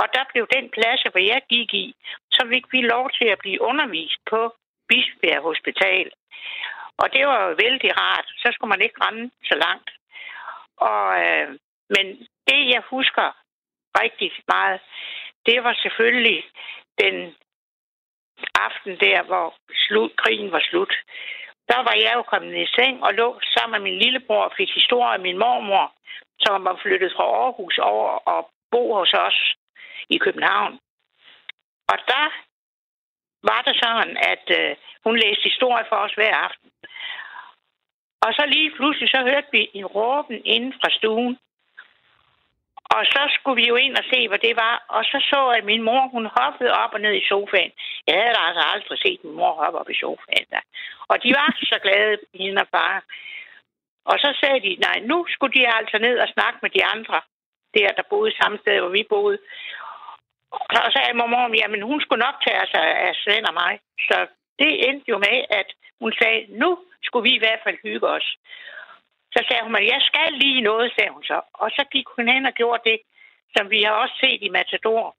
Og 0.00 0.06
der 0.14 0.24
blev 0.32 0.44
den 0.56 0.66
plads, 0.76 1.02
hvor 1.02 1.22
jeg 1.32 1.40
gik 1.48 1.74
i, 1.74 1.94
så 2.30 2.42
fik 2.52 2.64
vi 2.72 2.80
lov 2.80 3.10
til 3.18 3.28
at 3.34 3.38
blive 3.38 3.60
undervist 3.60 4.20
på 4.30 4.40
Bispebjerg 4.88 5.42
Hospital. 5.42 6.10
Og 6.98 7.12
det 7.12 7.26
var 7.26 7.40
jo 7.46 7.54
vældig 7.64 7.90
rart. 8.02 8.28
Så 8.42 8.48
skulle 8.52 8.68
man 8.74 8.82
ikke 8.82 9.04
rende 9.04 9.30
så 9.44 9.54
langt. 9.64 9.90
Og, 10.76 11.04
øh, 11.24 11.48
men 11.94 12.06
det, 12.48 12.60
jeg 12.74 12.82
husker 12.90 13.26
rigtig 14.02 14.32
meget, 14.48 14.80
det 15.46 15.64
var 15.64 15.74
selvfølgelig 15.82 16.44
den 16.98 17.34
aften 18.66 18.94
der, 19.00 19.22
hvor 19.22 19.54
slut, 19.86 20.12
krigen 20.16 20.52
var 20.52 20.62
slut, 20.70 20.94
der 21.68 21.80
var 21.86 21.94
jeg 22.04 22.12
jo 22.14 22.22
kommet 22.22 22.54
i 22.56 22.72
seng 22.76 23.04
og 23.04 23.14
lå 23.14 23.40
sammen 23.54 23.82
med 23.82 23.90
min 23.90 23.98
lillebror 24.02 24.44
og 24.44 24.52
fik 24.56 24.70
historie 24.74 25.14
af 25.14 25.20
min 25.20 25.38
mormor, 25.38 25.92
som 26.40 26.64
var 26.64 26.78
flyttet 26.82 27.12
fra 27.16 27.24
Aarhus 27.24 27.78
over 27.78 28.10
og 28.32 28.50
bo 28.70 28.94
hos 28.94 29.12
os 29.12 29.38
i 30.08 30.18
København. 30.18 30.72
Og 31.92 31.98
der 32.12 32.26
var 33.50 33.60
det 33.66 33.76
sådan, 33.82 34.16
at 34.32 34.46
øh, 34.60 34.76
hun 35.04 35.16
læste 35.16 35.48
historie 35.50 35.84
for 35.88 35.96
os 35.96 36.14
hver 36.14 36.34
aften. 36.46 36.70
Og 38.24 38.30
så 38.36 38.42
lige 38.46 38.70
pludselig 38.76 39.08
så 39.08 39.20
hørte 39.30 39.48
vi 39.52 39.70
en 39.74 39.86
råben 39.86 40.40
inden 40.44 40.72
fra 40.72 40.90
stuen. 40.90 41.38
Og 42.94 43.02
så 43.14 43.22
skulle 43.36 43.60
vi 43.62 43.68
jo 43.68 43.76
ind 43.76 43.96
og 43.96 44.04
se, 44.12 44.28
hvad 44.28 44.38
det 44.38 44.56
var. 44.56 44.76
Og 44.88 45.04
så 45.04 45.18
så 45.30 45.40
jeg, 45.50 45.58
at 45.58 45.64
min 45.64 45.82
mor, 45.82 46.02
hun 46.14 46.26
hoppede 46.38 46.72
op 46.82 46.92
og 46.94 47.00
ned 47.00 47.14
i 47.14 47.28
sofaen. 47.28 47.72
Jeg 48.06 48.14
havde 48.14 48.46
altså 48.46 48.64
aldrig 48.74 48.98
set 48.98 49.24
min 49.24 49.36
mor 49.40 49.52
hoppe 49.62 49.78
op 49.78 49.90
i 49.90 50.00
sofaen. 50.02 50.46
Der. 50.50 50.62
Og 51.10 51.22
de 51.22 51.30
var 51.38 51.48
så 51.72 51.78
glade, 51.82 52.18
hende 52.34 52.62
og 52.62 52.68
far. 52.74 53.04
Og 54.10 54.16
så 54.18 54.28
sagde 54.40 54.60
de, 54.66 54.72
nej, 54.86 54.98
nu 55.10 55.26
skulle 55.28 55.54
de 55.58 55.74
altså 55.78 55.98
ned 55.98 56.16
og 56.18 56.28
snakke 56.28 56.58
med 56.62 56.70
de 56.70 56.84
andre, 56.94 57.20
der, 57.74 57.88
der 57.98 58.10
boede 58.10 58.32
samme 58.40 58.58
sted, 58.58 58.80
hvor 58.80 58.92
vi 58.98 59.02
boede. 59.08 59.38
Og 60.50 60.66
så 60.74 60.90
sagde 60.92 61.14
mor, 61.16 61.56
jamen 61.62 61.82
hun 61.82 62.00
skulle 62.00 62.24
nok 62.26 62.36
tage 62.46 62.66
sig 62.74 62.84
af 63.06 63.14
Svend 63.14 63.46
og 63.50 63.54
mig. 63.54 63.74
Så 64.08 64.16
det 64.58 64.88
endte 64.88 65.10
jo 65.12 65.18
med, 65.18 65.38
at 65.50 65.68
hun 66.00 66.12
sagde, 66.20 66.46
nu 66.48 66.78
skulle 67.02 67.28
vi 67.28 67.34
i 67.34 67.44
hvert 67.44 67.60
fald 67.64 67.78
hygge 67.82 68.08
os. 68.08 68.36
Så 69.36 69.44
sagde 69.48 69.62
hun, 69.62 69.76
at 69.76 69.86
jeg 69.86 70.00
skal 70.00 70.32
lige 70.32 70.60
noget, 70.60 70.92
sagde 70.92 71.10
hun 71.10 71.24
så. 71.24 71.40
Og 71.52 71.70
så 71.70 71.84
gik 71.92 72.06
hun 72.16 72.28
hen 72.28 72.46
og 72.46 72.52
gjorde 72.52 72.82
det, 72.90 72.98
som 73.56 73.70
vi 73.70 73.82
har 73.82 73.94
også 74.02 74.14
set 74.24 74.42
i 74.42 74.48
Matador, 74.48 75.16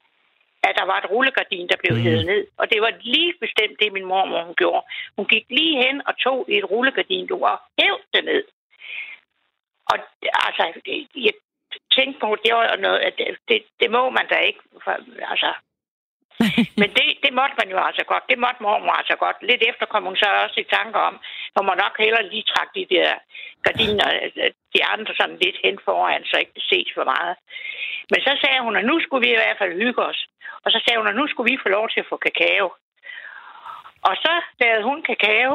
at 0.63 0.73
der 0.79 0.85
var 0.85 0.97
et 0.99 1.09
rullegardin, 1.11 1.67
der 1.67 1.77
blev 1.83 1.93
mm. 1.97 2.03
hævet 2.03 2.25
ned. 2.25 2.47
Og 2.57 2.65
det 2.71 2.81
var 2.81 2.91
lige 3.01 3.33
bestemt 3.39 3.79
det, 3.81 3.93
min 3.93 4.05
mormor 4.05 4.43
hun 4.43 4.55
gjorde. 4.55 4.85
Hun 5.17 5.25
gik 5.25 5.45
lige 5.49 5.83
hen 5.83 6.01
og 6.07 6.13
tog 6.17 6.45
et 6.49 6.65
rullegardin, 6.71 7.27
du 7.27 7.45
og 7.45 7.59
hævde 7.79 8.03
det 8.13 8.23
ned. 8.25 8.43
Og 9.91 9.97
altså, 10.47 10.63
jeg 11.15 11.33
tænkte 11.95 12.19
på, 12.19 12.37
det 12.43 12.53
var 12.53 12.75
noget, 12.75 12.99
at 12.99 13.13
det, 13.47 13.63
det, 13.79 13.91
må 13.91 14.09
man 14.09 14.27
da 14.27 14.37
ikke. 14.49 14.59
For, 14.83 14.91
altså, 15.31 15.53
Men 16.81 16.89
det, 16.97 17.07
det 17.23 17.31
måtte 17.39 17.55
man 17.61 17.69
jo 17.73 17.77
altså 17.87 18.03
godt. 18.11 18.29
Det 18.31 18.37
måtte 18.45 18.63
mormor 18.63 18.95
altså 19.01 19.15
godt. 19.25 19.37
Lidt 19.49 19.63
efter 19.69 19.85
kom 19.85 20.03
hun 20.09 20.17
så 20.21 20.27
også 20.45 20.59
i 20.59 20.71
tanker 20.77 20.99
om, 21.09 21.15
at 21.57 21.65
man 21.65 21.77
nok 21.83 21.95
hellere 22.03 22.29
lige 22.29 22.49
trække 22.51 22.73
de 22.79 22.85
der 22.95 23.09
gardiner, 23.65 24.07
øh, 24.41 24.51
de 24.75 24.81
andre 24.93 25.13
sådan 25.19 25.39
lidt 25.43 25.57
hen 25.63 25.77
foran, 25.85 26.23
så 26.25 26.35
ikke 26.39 26.55
det 26.57 26.65
ses 26.71 26.89
for 26.97 27.05
meget. 27.13 27.35
Men 28.11 28.19
så 28.25 28.31
sagde 28.43 28.61
hun, 28.65 28.75
at 28.75 28.85
nu 28.85 28.95
skulle 28.99 29.23
vi 29.27 29.31
i 29.33 29.41
hvert 29.41 29.59
fald 29.61 29.81
hygge 29.83 30.01
os. 30.11 30.19
Og 30.63 30.69
så 30.71 30.79
sagde 30.81 30.99
hun, 30.99 31.07
at 31.11 31.19
nu 31.19 31.27
skulle 31.27 31.51
vi 31.51 31.63
få 31.63 31.69
lov 31.69 31.85
til 31.89 31.99
at 31.99 32.09
få 32.11 32.17
kakao. 32.17 32.67
Og 34.07 34.15
så 34.23 34.33
lavede 34.61 34.83
hun 34.89 34.99
kakao, 35.09 35.53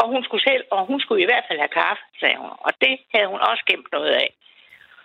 og 0.00 0.06
hun 0.12 0.24
skulle 0.24 0.44
selv, 0.50 0.64
og 0.70 0.86
hun 0.86 1.00
skulle 1.00 1.22
i 1.22 1.30
hvert 1.30 1.44
fald 1.48 1.58
have 1.58 1.76
kaffe, 1.82 2.02
sagde 2.20 2.38
hun. 2.42 2.52
Og 2.66 2.72
det 2.82 2.94
havde 3.14 3.28
hun 3.32 3.40
også 3.50 3.62
gemt 3.70 3.92
noget 3.92 4.12
af. 4.22 4.28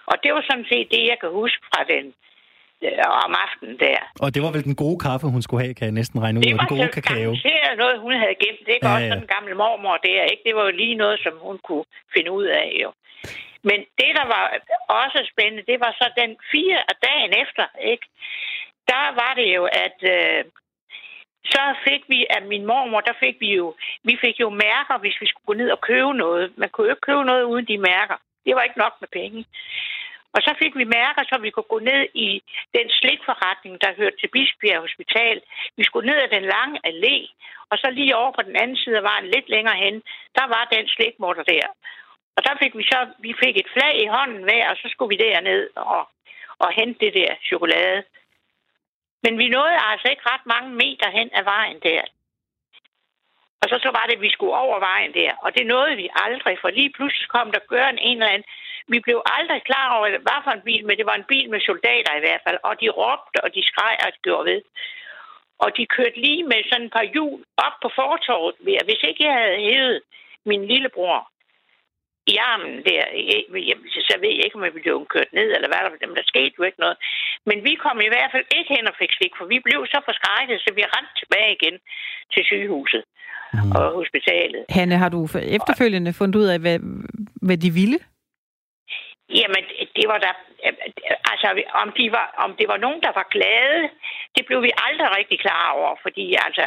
Og 0.06 0.16
det 0.24 0.34
var 0.34 0.44
sådan 0.50 0.70
set 0.72 0.92
det, 0.92 1.04
jeg 1.12 1.18
kan 1.20 1.30
huske 1.42 1.64
fra 1.72 1.82
den 1.94 2.06
øh, 2.08 2.29
om 3.26 3.32
aftenen 3.46 3.78
der. 3.86 4.00
Og 4.24 4.34
det 4.34 4.42
var 4.44 4.52
vel 4.56 4.64
den 4.64 4.76
gode 4.84 5.00
kaffe, 5.06 5.26
hun 5.36 5.42
skulle 5.42 5.64
have, 5.64 5.74
kan 5.74 5.86
jeg 5.86 5.98
næsten 6.02 6.18
regne 6.24 6.38
ud, 6.40 6.44
det 6.44 6.54
og 6.54 6.60
den 6.60 6.78
gode 6.78 6.88
kakao. 6.98 7.32
Det 7.48 7.58
var 7.68 7.76
noget, 7.84 8.00
hun 8.06 8.14
havde 8.22 8.36
gemt. 8.44 8.62
Det 8.68 8.74
er 8.76 8.80
ja, 8.84 8.94
også 8.94 9.06
ja. 9.06 9.12
sådan 9.12 9.24
en 9.24 9.34
gammel 9.36 9.56
mormor 9.64 9.98
der, 10.08 10.22
ikke? 10.32 10.44
Det 10.48 10.54
var 10.56 10.64
jo 10.70 10.74
lige 10.84 10.96
noget, 11.04 11.18
som 11.26 11.34
hun 11.48 11.58
kunne 11.68 11.86
finde 12.16 12.32
ud 12.40 12.48
af, 12.62 12.70
jo. 12.84 12.90
Men 13.68 13.80
det, 14.00 14.12
der 14.20 14.26
var 14.36 14.44
også 15.04 15.20
spændende, 15.32 15.64
det 15.72 15.80
var 15.86 15.92
så 16.02 16.08
den 16.22 16.32
fire 16.54 16.80
af 16.92 16.96
dagen 17.08 17.32
efter, 17.44 17.66
ikke? 17.92 18.06
Der 18.92 19.06
var 19.22 19.32
det 19.40 19.50
jo, 19.58 19.64
at 19.86 19.98
øh, 20.16 20.44
så 21.54 21.64
fik 21.88 22.02
vi 22.14 22.20
af 22.36 22.42
min 22.52 22.66
mormor, 22.66 23.02
der 23.02 23.14
fik 23.24 23.36
vi 23.40 23.50
jo, 23.60 23.76
vi 24.04 24.18
fik 24.24 24.40
jo 24.40 24.50
mærker, 24.50 24.96
hvis 25.00 25.18
vi 25.22 25.28
skulle 25.28 25.50
gå 25.50 25.54
ned 25.54 25.70
og 25.72 25.82
købe 25.82 26.14
noget. 26.14 26.46
Man 26.58 26.70
kunne 26.70 26.88
jo 26.88 26.94
ikke 26.94 27.08
købe 27.10 27.24
noget 27.24 27.44
uden 27.44 27.66
de 27.72 27.78
mærker. 27.78 28.18
Det 28.46 28.56
var 28.56 28.62
ikke 28.62 28.84
nok 28.84 28.96
med 29.02 29.10
penge. 29.20 29.46
Og 30.36 30.40
så 30.46 30.52
fik 30.62 30.74
vi 30.76 30.84
mærker, 30.84 31.24
så 31.24 31.36
vi 31.42 31.50
kunne 31.50 31.74
gå 31.74 31.80
ned 31.80 32.04
i 32.14 32.30
den 32.78 32.88
slikforretning, 32.90 33.82
der 33.82 33.98
hørte 34.00 34.18
til 34.18 34.34
Bispebjerg 34.34 34.82
Hospital. 34.82 35.42
Vi 35.78 35.84
skulle 35.84 36.10
ned 36.12 36.20
ad 36.22 36.30
den 36.38 36.46
lange 36.56 36.80
allé, 36.90 37.16
og 37.70 37.78
så 37.78 37.88
lige 37.92 38.16
over 38.16 38.32
på 38.32 38.42
den 38.42 38.56
anden 38.56 38.78
side 38.78 38.98
af 38.98 39.04
vejen, 39.04 39.26
lidt 39.26 39.50
længere 39.50 39.78
hen, 39.86 39.96
der 40.38 40.46
var 40.56 40.64
den 40.76 40.88
slikmorter 40.88 41.44
der. 41.44 41.68
Og 42.36 42.44
der 42.46 42.56
fik 42.62 42.74
vi 42.78 42.84
så, 42.84 43.00
vi 43.20 43.34
fik 43.44 43.58
et 43.58 43.74
flag 43.74 43.94
i 44.04 44.08
hånden 44.16 44.44
hver, 44.44 44.70
og 44.70 44.78
så 44.78 44.88
skulle 44.90 45.10
vi 45.14 45.24
derned 45.24 45.70
og, 45.76 46.10
og 46.60 46.70
hente 46.80 47.06
det 47.06 47.14
der 47.14 47.32
chokolade. 47.50 48.04
Men 49.24 49.38
vi 49.38 49.48
nåede 49.48 49.78
altså 49.92 50.08
ikke 50.10 50.30
ret 50.32 50.46
mange 50.46 50.70
meter 50.84 51.10
hen 51.10 51.30
ad 51.34 51.44
vejen 51.44 51.80
der. 51.84 52.02
Og 53.62 53.70
så, 53.70 53.80
så 53.84 53.90
var 53.98 54.06
det, 54.06 54.16
at 54.16 54.22
vi 54.22 54.30
skulle 54.30 54.56
over 54.56 54.80
vejen 54.80 55.14
der. 55.14 55.32
Og 55.44 55.58
det 55.58 55.68
nåede 55.68 55.96
vi 55.96 56.10
aldrig, 56.26 56.58
for 56.62 56.70
lige 56.70 56.94
pludselig 56.98 57.28
kom 57.28 57.52
der 57.52 57.68
gøren 57.68 57.98
en 57.98 58.18
eller 58.18 58.34
anden 58.34 58.50
vi 58.94 59.00
blev 59.06 59.18
aldrig 59.38 59.62
klar 59.70 59.88
over, 59.98 60.08
hvad 60.28 60.40
for 60.44 60.52
en 60.52 60.68
bil, 60.70 60.84
men 60.86 60.98
det 60.98 61.06
var 61.10 61.18
en 61.18 61.30
bil 61.34 61.48
med 61.54 61.62
soldater 61.70 62.14
i 62.16 62.24
hvert 62.26 62.42
fald. 62.46 62.58
Og 62.68 62.74
de 62.82 62.88
råbte, 63.00 63.38
og 63.46 63.50
de 63.56 63.62
skreg, 63.70 63.96
og 64.06 64.10
de 64.16 64.20
gjorde 64.28 64.46
ved. 64.52 64.62
Og 65.64 65.70
de 65.78 65.94
kørte 65.96 66.18
lige 66.26 66.44
med 66.52 66.60
sådan 66.70 66.86
et 66.86 66.96
par 66.98 67.08
hjul 67.14 67.40
op 67.68 67.76
på 67.84 67.90
fortorvet. 68.00 68.56
Hvis 68.88 69.02
ikke 69.10 69.24
jeg 69.28 69.36
havde 69.42 69.60
hævet 69.68 70.02
min 70.50 70.62
lillebror 70.72 71.20
i 72.34 72.36
armen 72.52 72.76
der, 72.90 73.04
jamen, 73.70 73.88
så 74.10 74.16
ved 74.24 74.34
jeg 74.36 74.46
ikke, 74.46 74.58
om 74.58 74.64
jeg 74.64 74.74
blev 74.74 75.08
kørt 75.16 75.32
ned, 75.40 75.50
eller 75.56 75.70
hvad 75.70 75.82
der, 75.84 75.92
jamen, 76.02 76.18
der 76.20 76.32
skete 76.34 76.56
jo 76.60 76.64
ikke 76.70 76.84
noget. 76.86 76.98
Men 77.50 77.58
vi 77.68 77.74
kom 77.86 77.98
i 78.08 78.12
hvert 78.14 78.32
fald 78.34 78.46
ikke 78.58 78.72
hen 78.76 78.86
og 78.92 78.96
fik 79.02 79.12
slik, 79.18 79.34
for 79.38 79.46
vi 79.54 79.58
blev 79.68 79.80
så 79.94 80.00
forskrækket, 80.08 80.58
så 80.66 80.70
vi 80.78 80.84
rendte 80.96 81.14
tilbage 81.22 81.52
igen 81.58 81.76
til 82.34 82.42
sygehuset 82.50 83.04
mm. 83.54 83.72
og 83.78 83.86
hospitalet. 84.00 84.62
Hanne, 84.78 84.96
har 85.04 85.10
du 85.16 85.20
efterfølgende 85.58 86.12
fundet 86.20 86.36
ud 86.42 86.48
af, 86.54 86.60
hvad, 86.60 86.80
hvad 87.48 87.58
de 87.58 87.72
ville? 87.82 88.00
Jamen, 89.38 89.64
det 89.98 90.06
var 90.12 90.18
da... 90.18 90.32
Altså, 91.32 91.48
om, 91.74 91.92
de 91.98 92.12
var, 92.12 92.28
om 92.38 92.56
det 92.60 92.68
var 92.68 92.78
nogen, 92.78 93.02
der 93.02 93.12
var 93.20 93.28
glade, 93.36 93.90
det 94.36 94.46
blev 94.46 94.64
vi 94.64 94.72
aldrig 94.86 95.18
rigtig 95.18 95.40
klar 95.40 95.72
over, 95.72 95.96
fordi 96.02 96.26
altså, 96.46 96.64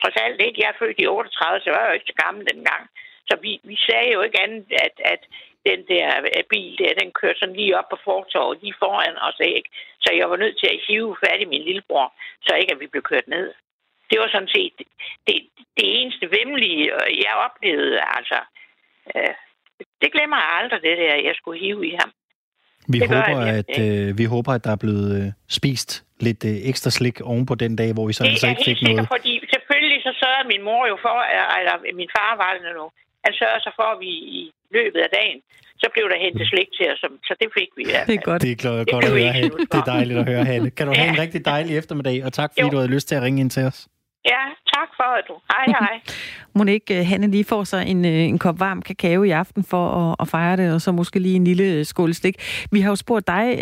trods 0.00 0.16
alt 0.16 0.40
ikke, 0.40 0.60
jeg 0.62 0.68
er 0.68 0.78
født 0.78 1.00
i 1.00 1.06
38, 1.06 1.60
så 1.60 1.70
jeg 1.70 1.78
var 1.80 1.86
jo 1.86 1.94
ikke 1.94 2.12
så 2.12 2.18
gammel 2.24 2.46
dengang. 2.52 2.82
Så 3.28 3.34
vi, 3.42 3.60
vi 3.64 3.76
sagde 3.86 4.12
jo 4.12 4.20
ikke 4.22 4.40
andet, 4.40 4.66
at, 4.86 4.96
at 5.12 5.22
den 5.68 5.80
der 5.92 6.08
øh, 6.36 6.44
bil 6.50 6.78
der, 6.78 7.00
den 7.00 7.12
kørte 7.12 7.38
sådan 7.38 7.56
lige 7.56 7.78
op 7.78 7.88
på 7.90 7.98
fortorvet, 8.04 8.62
lige 8.62 8.80
foran 8.82 9.16
os, 9.28 9.40
ikke? 9.40 9.70
Så 10.00 10.08
jeg 10.18 10.30
var 10.30 10.36
nødt 10.36 10.58
til 10.58 10.70
at 10.72 10.82
hive 10.86 11.16
fat 11.24 11.40
i 11.40 11.44
min 11.52 11.62
lillebror, 11.62 12.14
så 12.42 12.54
ikke 12.54 12.72
at 12.72 12.80
vi 12.80 12.86
blev 12.86 13.02
kørt 13.02 13.28
ned. 13.28 13.52
Det 14.10 14.18
var 14.20 14.28
sådan 14.28 14.54
set 14.56 14.72
det, 15.26 15.36
det 15.76 15.86
eneste 16.00 16.30
vemmelige, 16.38 16.84
øh, 16.94 17.18
jeg 17.24 17.42
oplevede, 17.46 18.00
altså. 18.16 18.40
Øh, 19.16 19.34
det 20.02 20.10
glemmer 20.14 20.36
jeg 20.42 20.50
aldrig, 20.60 20.78
det 20.86 20.94
der, 21.02 21.14
jeg 21.28 21.34
skulle 21.40 21.58
hive 21.64 21.82
i 21.90 21.94
ham. 22.00 22.10
Vi 22.94 22.98
det 22.98 23.08
håber, 23.08 23.38
at, 23.58 23.72
øh, 23.84 24.18
vi 24.20 24.24
håber, 24.34 24.52
at 24.52 24.64
der 24.66 24.72
er 24.76 24.80
blevet 24.84 25.08
øh, 25.18 25.26
spist 25.58 25.90
lidt 26.26 26.40
øh, 26.50 26.56
ekstra 26.70 26.90
slik 26.98 27.16
oven 27.20 27.46
på 27.50 27.54
den 27.54 27.72
dag, 27.80 27.90
hvor 27.96 28.06
vi 28.06 28.12
så 28.12 28.24
altså 28.24 28.48
ikke 28.52 28.64
fik 28.70 28.82
noget. 28.82 29.08
fordi 29.14 29.32
selvfølgelig 29.54 30.00
så 30.08 30.12
sørger 30.22 30.44
min 30.52 30.62
mor 30.68 30.82
jo 30.92 30.96
for, 31.06 31.16
eller 31.60 31.74
min 32.00 32.10
far 32.16 32.30
var 32.42 32.50
det 32.54 32.62
nu, 32.80 32.86
han 33.24 33.32
sørger 33.40 33.60
så 33.66 33.70
for, 33.78 33.88
at 33.94 33.98
vi 34.04 34.12
i 34.40 34.42
løbet 34.76 35.00
af 35.06 35.10
dagen, 35.18 35.38
så 35.82 35.86
blev 35.94 36.04
der 36.12 36.18
hentet 36.24 36.44
slik 36.52 36.68
til 36.78 36.86
os, 36.92 37.00
så 37.28 37.32
det 37.40 37.48
fik 37.58 37.70
vi. 37.78 37.84
Ja. 37.94 38.02
Det 38.08 38.14
er 38.20 38.24
godt. 38.30 38.42
Det 38.42 38.52
er 38.56 38.60
godt, 38.68 38.86
det 38.86 38.94
godt 38.94 39.04
at 39.04 39.12
høre, 39.18 39.32
Hanne. 39.38 39.50
Det 39.72 39.78
er 39.82 39.88
dejligt 39.96 40.18
at 40.22 40.26
høre, 40.32 40.44
Hanne. 40.44 40.70
Kan 40.76 40.86
du 40.86 40.92
ja. 40.92 40.98
have 41.00 41.10
en 41.14 41.18
rigtig 41.24 41.44
dejlig 41.44 41.72
eftermiddag, 41.80 42.24
og 42.26 42.32
tak 42.32 42.50
fordi 42.52 42.66
jo. 42.66 42.70
du 42.72 42.76
havde 42.76 42.90
lyst 42.96 43.08
til 43.08 43.14
at 43.18 43.22
ringe 43.22 43.40
ind 43.40 43.50
til 43.50 43.62
os. 43.70 43.78
Ja, 44.32 44.42
tak 44.74 44.88
for 44.96 45.08
at 45.18 45.24
du. 45.28 45.34
Hej, 45.52 45.66
hej. 45.80 46.00
Monique, 46.54 46.98
øh, 46.98 47.06
Hanne 47.06 47.26
lige 47.26 47.44
får 47.44 47.64
sig 47.64 47.86
en, 47.86 48.04
øh, 48.04 48.10
en 48.10 48.38
kop 48.38 48.60
varm 48.60 48.82
kakao 48.82 49.22
i 49.22 49.30
aften 49.30 49.64
for 49.64 49.88
at, 49.88 50.16
at 50.20 50.28
fejre 50.28 50.56
det, 50.56 50.74
og 50.74 50.80
så 50.80 50.92
måske 50.92 51.18
lige 51.18 51.36
en 51.36 51.44
lille 51.44 51.64
øh, 51.64 51.84
skål 51.84 52.14
stik. 52.14 52.66
Vi 52.72 52.80
har 52.80 52.90
jo 52.90 52.96
spurgt 52.96 53.26
dig, 53.26 53.58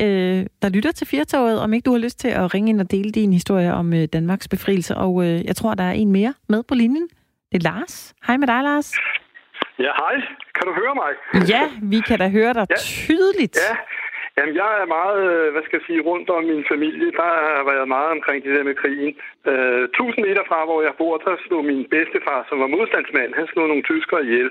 der 0.63 0.69
lytter 0.69 0.93
til 0.93 1.07
Firtoget, 1.07 1.61
om 1.61 1.73
ikke 1.73 1.85
du 1.85 1.93
har 1.93 1.99
lyst 1.99 2.19
til 2.19 2.29
at 2.29 2.55
ringe 2.55 2.71
ind 2.71 2.81
og 2.81 2.91
dele 2.91 3.11
din 3.11 3.33
historie 3.33 3.73
om 3.73 3.93
Danmarks 4.13 4.49
befrielse, 4.49 4.97
og 4.97 5.27
jeg 5.27 5.57
tror, 5.57 5.75
der 5.75 5.85
er 5.85 5.93
en 5.93 6.13
mere 6.13 6.35
med 6.49 6.63
på 6.69 6.75
linjen. 6.75 7.09
Det 7.53 7.65
er 7.67 7.71
Lars. 7.73 8.15
Hej 8.27 8.37
med 8.37 8.47
dig, 8.47 8.63
Lars. 8.63 8.93
Ja, 9.79 9.93
hej. 10.03 10.15
Kan 10.55 10.65
du 10.69 10.73
høre 10.81 10.95
mig? 10.95 11.13
Ja, 11.49 11.63
vi 11.83 12.01
kan 12.01 12.19
da 12.19 12.29
høre 12.29 12.55
dig 12.55 12.67
ja. 12.71 12.77
tydeligt. 12.77 13.57
Ja, 13.71 13.77
Jamen, 14.37 14.55
jeg 14.63 14.71
er 14.83 14.95
meget, 14.99 15.21
øh, 15.33 15.53
hvad 15.53 15.63
skal 15.65 15.79
jeg 15.79 15.87
sige, 15.87 16.07
rundt 16.11 16.29
om 16.31 16.45
min 16.45 16.65
familie. 16.73 17.09
Der 17.21 17.31
har 17.59 17.65
været 17.73 17.89
meget 17.97 18.11
omkring 18.17 18.39
det 18.45 18.57
der 18.57 18.65
med 18.71 18.81
krigen. 18.83 19.13
Uh, 19.51 19.83
tusind 19.99 20.23
meter 20.27 20.45
fra, 20.51 20.65
hvor 20.65 20.81
jeg 20.83 20.95
bor, 21.01 21.17
der 21.17 21.45
slog 21.47 21.65
min 21.65 21.85
bedstefar, 21.95 22.47
som 22.49 22.61
var 22.63 22.75
modstandsmand, 22.77 23.35
han 23.35 23.47
slog 23.47 23.69
nogle 23.69 23.89
tyskere 23.91 24.25
ihjel. 24.25 24.51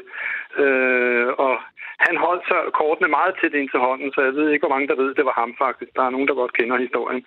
Uh, 0.64 1.28
og 1.46 1.54
han 2.06 2.16
holdt 2.26 2.46
sig 2.48 2.62
kortene 2.80 3.10
meget 3.18 3.34
tæt 3.40 3.54
ind 3.60 3.70
til 3.70 3.80
hånden, 3.88 4.10
så 4.14 4.20
jeg 4.22 4.34
ved 4.38 4.50
ikke, 4.50 4.64
hvor 4.64 4.76
mange 4.76 4.88
der 4.88 5.02
ved, 5.02 5.16
det 5.16 5.26
var 5.26 5.36
ham 5.42 5.52
faktisk. 5.64 5.92
Der 5.96 6.04
er 6.06 6.14
nogen, 6.16 6.28
der 6.28 6.42
godt 6.42 6.58
kender 6.58 6.78
historien. 6.86 7.24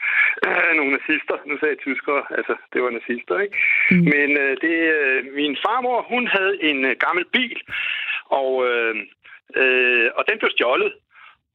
Uh, 0.46 0.70
nogle 0.78 0.92
nazister, 0.96 1.36
nu 1.46 1.54
sagde 1.58 1.74
jeg 1.74 1.84
tyskere, 1.86 2.22
altså 2.38 2.54
det 2.72 2.82
var 2.82 2.90
nazister, 2.90 3.34
ikke? 3.44 3.56
Mm. 3.90 4.04
Men 4.14 4.28
uh, 4.42 4.52
det, 4.64 4.76
uh, 4.98 5.18
min 5.40 5.54
farmor, 5.64 5.98
hun 6.12 6.24
havde 6.36 6.54
en 6.68 6.78
uh, 6.84 6.92
gammel 7.04 7.24
bil, 7.36 7.58
og, 8.40 8.50
uh, 8.70 8.94
uh, 9.60 10.06
og 10.18 10.22
den 10.28 10.38
blev 10.38 10.50
stjålet. 10.56 10.92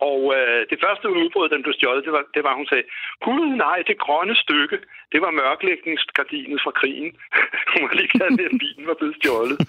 Og 0.07 0.19
øh, 0.37 0.61
det 0.71 0.77
første, 0.83 1.07
hun 1.07 1.21
udbrød, 1.23 1.49
den 1.49 1.63
blev 1.63 1.73
stjålet, 1.73 2.05
det 2.05 2.13
var, 2.17 2.23
det 2.35 2.43
var, 2.43 2.53
hun 2.55 2.67
sagde, 2.67 2.83
Gud 3.25 3.45
nej, 3.65 3.83
det 3.87 3.97
grønne 4.05 4.35
stykke, 4.35 4.77
det 5.11 5.21
var 5.21 5.31
mørklægningsgardinet 5.31 6.59
fra 6.63 6.71
krigen. 6.71 7.11
hun 7.71 7.81
var 7.85 7.93
lige 7.93 8.13
glad 8.15 8.29
med, 8.29 8.45
at 8.51 8.59
bilen 8.63 8.87
var 8.87 8.97
blevet 8.99 9.15
stjålet. 9.19 9.57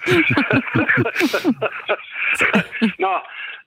Nå, 3.04 3.14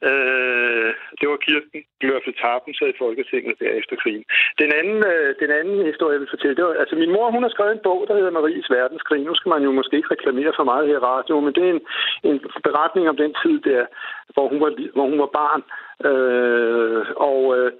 øh, 0.09 0.89
det 1.19 1.25
var 1.29 1.37
Kirsten 1.45 1.81
Glørfe 2.01 2.31
Tarpen, 2.41 2.73
sad 2.73 2.89
i 2.93 3.01
Folketinget 3.03 3.55
der 3.61 3.71
efter 3.81 3.95
krigen. 4.03 4.25
Den 4.61 4.69
anden, 4.79 4.99
øh, 5.13 5.29
den 5.43 5.51
anden 5.59 5.77
historie, 5.91 6.13
jeg 6.13 6.23
vil 6.23 6.33
fortælle, 6.35 6.55
det 6.57 6.65
var, 6.65 6.73
altså 6.83 6.95
min 6.95 7.13
mor, 7.15 7.31
hun 7.31 7.43
har 7.43 7.51
skrevet 7.53 7.73
en 7.73 7.85
bog, 7.87 7.99
der 8.07 8.15
hedder 8.15 8.37
Maries 8.37 8.69
Verdenskrig. 8.69 9.21
Nu 9.25 9.35
skal 9.35 9.49
man 9.49 9.63
jo 9.67 9.71
måske 9.71 9.97
ikke 9.97 10.13
reklamere 10.15 10.53
for 10.55 10.63
meget 10.71 10.87
her 10.87 10.99
i 10.99 11.07
radio, 11.13 11.39
men 11.39 11.53
det 11.55 11.63
er 11.65 11.73
en, 11.77 11.83
en 12.29 12.39
beretning 12.67 13.05
om 13.09 13.17
den 13.23 13.33
tid 13.43 13.57
der, 13.71 13.83
hvor 14.33 14.45
hun 14.51 14.59
var, 14.63 14.71
hvor 14.95 15.05
hun 15.11 15.19
var 15.23 15.31
barn. 15.41 15.61
Øh, 16.09 17.05
og 17.29 17.39
øh, 17.57 17.71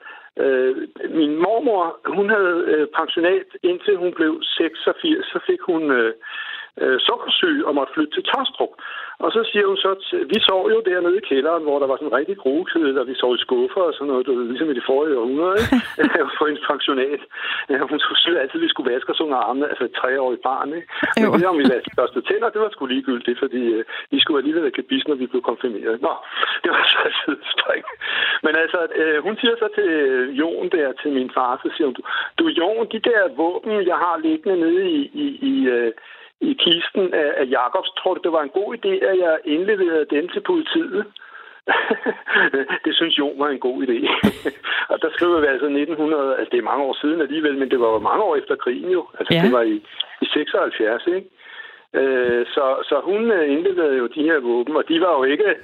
øh, 0.44 0.76
min 1.20 1.34
mormor, 1.46 1.84
hun 2.18 2.30
havde 2.30 2.56
øh, 2.74 2.88
pensionat 3.00 3.50
indtil 3.64 3.96
hun 4.04 4.14
blev 4.20 4.34
86, 4.44 5.26
så 5.34 5.40
fik 5.48 5.62
hun 5.72 5.84
øh, 5.92 6.14
øh, 6.82 7.00
sukkersyg 7.08 7.58
og 7.68 7.76
måtte 7.76 7.94
flytte 7.94 8.14
til 8.14 8.24
Tostrup. 8.24 8.74
Og 9.24 9.30
så 9.36 9.42
siger 9.52 9.66
hun 9.68 9.78
så, 9.78 9.92
at 9.98 10.06
vi 10.34 10.38
sov 10.50 10.64
jo 10.76 10.80
dernede 10.90 11.18
i 11.18 11.28
kælderen, 11.30 11.64
hvor 11.64 11.78
der 11.80 11.88
var 11.88 11.98
sådan 11.98 12.12
en 12.12 12.20
rigtig 12.20 12.38
gruekæde, 12.44 13.00
og 13.02 13.08
vi 13.08 13.16
sov 13.16 13.36
i 13.36 13.44
skuffer 13.46 13.82
og 13.90 13.94
sådan 13.94 14.08
noget, 14.12 14.26
du 14.26 14.32
ligesom 14.52 14.70
i 14.70 14.78
det 14.80 14.86
forrige 14.90 15.18
århundrede, 15.20 15.58
ikke? 15.62 16.20
for 16.38 16.46
en 16.48 16.60
pensionat. 16.70 17.22
Hun 17.92 18.00
synes 18.00 18.24
altid, 18.44 18.60
at 18.60 18.66
vi 18.66 18.74
skulle 18.74 18.92
vaske 18.94 19.12
os 19.14 19.24
under 19.26 19.38
armene, 19.38 19.70
altså 19.72 19.84
et 19.86 19.96
treårigt 20.00 20.44
barn, 20.50 20.70
ikke? 20.78 20.88
Men 21.18 21.40
det 21.40 21.48
om 21.54 21.60
vi 21.62 21.74
vaskede 21.76 22.00
første 22.02 22.22
tænder, 22.22 22.50
det 22.50 22.62
var 22.62 22.70
sgu 22.70 22.86
ligegyldigt, 22.86 23.40
fordi 23.44 23.62
øh, 23.76 23.84
vi 24.12 24.20
skulle 24.20 24.40
alligevel 24.40 24.68
have 24.68 24.78
kabis, 24.80 25.08
når 25.08 25.16
vi 25.22 25.26
blev 25.32 25.42
konfirmeret. 25.52 26.02
Nå, 26.08 26.14
det 26.64 26.70
var 26.74 26.84
så 26.94 27.00
et 27.10 27.16
sidespring. 27.22 27.84
Men 28.46 28.54
altså, 28.64 28.80
øh, 29.02 29.18
hun 29.26 29.36
siger 29.42 29.56
så 29.64 29.68
til 29.78 29.90
Jon 30.40 30.70
der, 30.76 30.88
til 31.02 31.12
min 31.18 31.32
far, 31.36 31.60
så 31.64 31.68
siger 31.74 31.88
hun, 31.88 31.96
du, 32.00 32.04
du 32.40 32.46
Jon, 32.60 32.88
de 32.94 33.00
der 33.10 33.22
våben, 33.42 33.88
jeg 33.92 33.98
har 34.06 34.16
liggende 34.28 34.58
nede 34.66 34.84
i, 34.98 35.00
i, 35.24 35.28
i 35.52 35.54
øh, 35.76 35.92
i 36.52 36.54
kisten 36.66 37.14
af, 37.14 37.30
af 37.42 37.46
Jacobs. 37.56 37.92
Tror 38.00 38.14
du, 38.14 38.20
det 38.24 38.32
var 38.32 38.44
en 38.44 38.56
god 38.60 38.70
idé, 38.78 38.94
at 39.10 39.16
jeg 39.26 39.36
indleverede 39.46 40.06
dem 40.16 40.26
til 40.34 40.42
politiet? 40.52 41.06
det 42.86 42.94
synes 42.96 43.18
jo 43.18 43.28
var 43.42 43.50
en 43.50 43.60
god 43.68 43.78
idé. 43.86 43.98
og 44.92 44.98
der 45.02 45.10
skriver 45.16 45.40
vi 45.40 45.48
altså 45.48 45.66
1900, 45.66 46.36
altså 46.40 46.52
det 46.52 46.60
er 46.60 46.70
mange 46.72 46.84
år 46.84 46.96
siden 47.02 47.22
alligevel, 47.22 47.58
men 47.58 47.72
det 47.72 47.80
var 47.80 47.90
jo 47.94 48.00
mange 48.00 48.24
år 48.24 48.36
efter 48.36 48.56
krigen 48.56 48.90
jo. 48.90 49.08
Altså 49.20 49.34
ja. 49.34 49.42
det 49.44 49.52
var 49.52 49.62
i, 49.62 49.76
i 50.22 50.26
76, 50.26 51.08
ikke? 51.08 51.30
Øh, 51.94 52.46
så, 52.46 52.66
så 52.90 52.96
hun 53.04 53.32
øh, 53.32 53.52
indleverede 53.54 53.98
jo 53.98 54.08
de 54.08 54.24
her 54.24 54.40
våben, 54.40 54.76
og 54.76 54.84
de 54.90 55.02
var 55.02 55.14
jo 55.18 55.24
ikke 55.24 55.56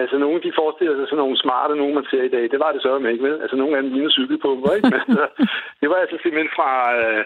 Altså, 0.00 0.16
nogle 0.18 0.38
de 0.46 0.58
forestiller 0.60 0.94
sig 0.96 1.06
sådan 1.08 1.22
nogle 1.24 1.42
smarte, 1.44 1.74
nogen 1.76 1.94
man 1.94 2.06
ser 2.10 2.22
i 2.26 2.34
dag. 2.36 2.44
Det 2.52 2.60
var 2.64 2.70
det 2.72 2.82
så 2.82 2.98
med, 2.98 3.10
ikke 3.12 3.26
vel? 3.28 3.38
Altså, 3.42 3.56
nogle 3.56 3.76
af 3.76 3.82
dem 3.82 3.92
ligner 3.92 4.10
cykelpumper, 4.18 4.70
ikke? 4.76 4.88
Men, 4.92 5.00
altså, 5.08 5.26
det 5.80 5.88
var 5.90 5.98
altså 6.04 6.16
simpelthen 6.22 6.56
fra, 6.58 6.70
øh, 7.00 7.24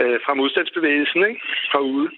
øh, 0.00 0.16
fra 0.24 0.32
modstandsbevægelsen, 0.40 1.20
ikke? 1.30 1.40
Fra 1.70 1.80
ude. 1.92 2.08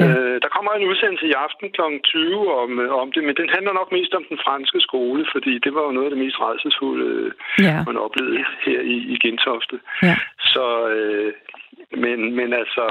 Ja. 0.00 0.06
Øh, 0.06 0.36
der 0.44 0.50
kommer 0.56 0.72
en 0.72 0.88
udsendelse 0.90 1.26
i 1.28 1.38
aften 1.46 1.66
kl. 1.76 1.82
20 2.04 2.54
om, 2.62 2.70
om 3.02 3.08
det, 3.14 3.22
men 3.24 3.36
den 3.40 3.48
handler 3.56 3.72
nok 3.72 3.90
mest 3.92 4.12
om 4.18 4.24
den 4.30 4.38
franske 4.46 4.80
skole, 4.80 5.22
fordi 5.34 5.52
det 5.64 5.74
var 5.74 5.82
jo 5.86 5.92
noget 5.92 6.08
af 6.08 6.12
det 6.14 6.24
mest 6.24 6.38
redselsfulde, 6.40 7.32
ja. 7.68 7.76
man 7.88 7.96
oplevede 8.06 8.44
her 8.66 8.80
i, 8.94 8.96
i 9.14 9.16
Gentofte. 9.24 9.76
Ja. 10.02 10.16
Så, 10.52 10.66
øh, 10.96 11.32
men, 12.04 12.18
men 12.38 12.48
altså, 12.62 12.84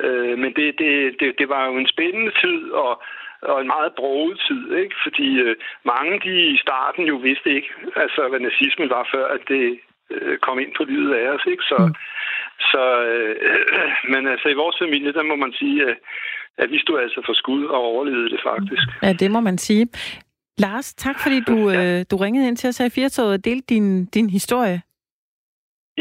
øh, 0.00 0.38
men 0.38 0.52
det, 0.56 0.78
det, 0.78 1.16
det, 1.20 1.38
det 1.38 1.48
var 1.48 1.66
jo 1.66 1.76
en 1.76 1.88
spændende 1.88 2.32
tid, 2.42 2.70
og 2.70 3.02
og 3.52 3.60
en 3.60 3.70
meget 3.76 3.92
broget 4.00 4.38
tid, 4.48 4.64
ikke? 4.82 4.96
Fordi 5.04 5.28
øh, 5.44 5.56
mange 5.92 6.14
de 6.26 6.34
i 6.54 6.58
starten 6.66 7.04
jo 7.12 7.16
vidste 7.16 7.48
ikke, 7.56 7.70
altså 7.96 8.20
hvad 8.30 8.40
nazismen 8.40 8.90
var 8.96 9.04
før, 9.14 9.26
at 9.36 9.42
det 9.48 9.64
øh, 10.14 10.38
kom 10.38 10.58
ind 10.58 10.72
på 10.76 10.84
livet 10.84 11.14
af 11.20 11.26
os, 11.34 11.44
ikke? 11.52 11.64
Så, 11.70 11.78
mm. 11.86 11.94
så 12.72 12.84
øh, 13.12 13.36
øh, 13.48 13.64
men 14.12 14.22
altså 14.32 14.48
i 14.48 14.60
vores 14.62 14.76
familie, 14.84 15.12
der 15.12 15.22
må 15.30 15.36
man 15.36 15.52
sige, 15.60 15.76
at, 15.88 15.96
at 16.62 16.70
vi 16.70 16.78
stod 16.78 17.00
altså 17.00 17.20
for 17.26 17.34
skud 17.42 17.64
og 17.64 17.80
overlevede 17.92 18.30
det 18.30 18.40
faktisk. 18.50 18.86
Ja, 19.02 19.12
det 19.12 19.30
må 19.30 19.40
man 19.40 19.58
sige. 19.58 19.86
Lars, 20.58 20.94
tak 20.94 21.16
fordi 21.22 21.40
du, 21.40 21.70
ja. 21.70 21.98
øh, 21.98 22.04
du 22.10 22.16
ringede 22.16 22.48
ind 22.48 22.56
til 22.56 22.68
os 22.68 22.78
her 22.78 22.86
i 22.86 22.96
Firtoget 22.98 23.32
og 23.32 23.44
delte 23.44 23.66
din, 23.74 24.06
din 24.06 24.30
historie. 24.30 24.82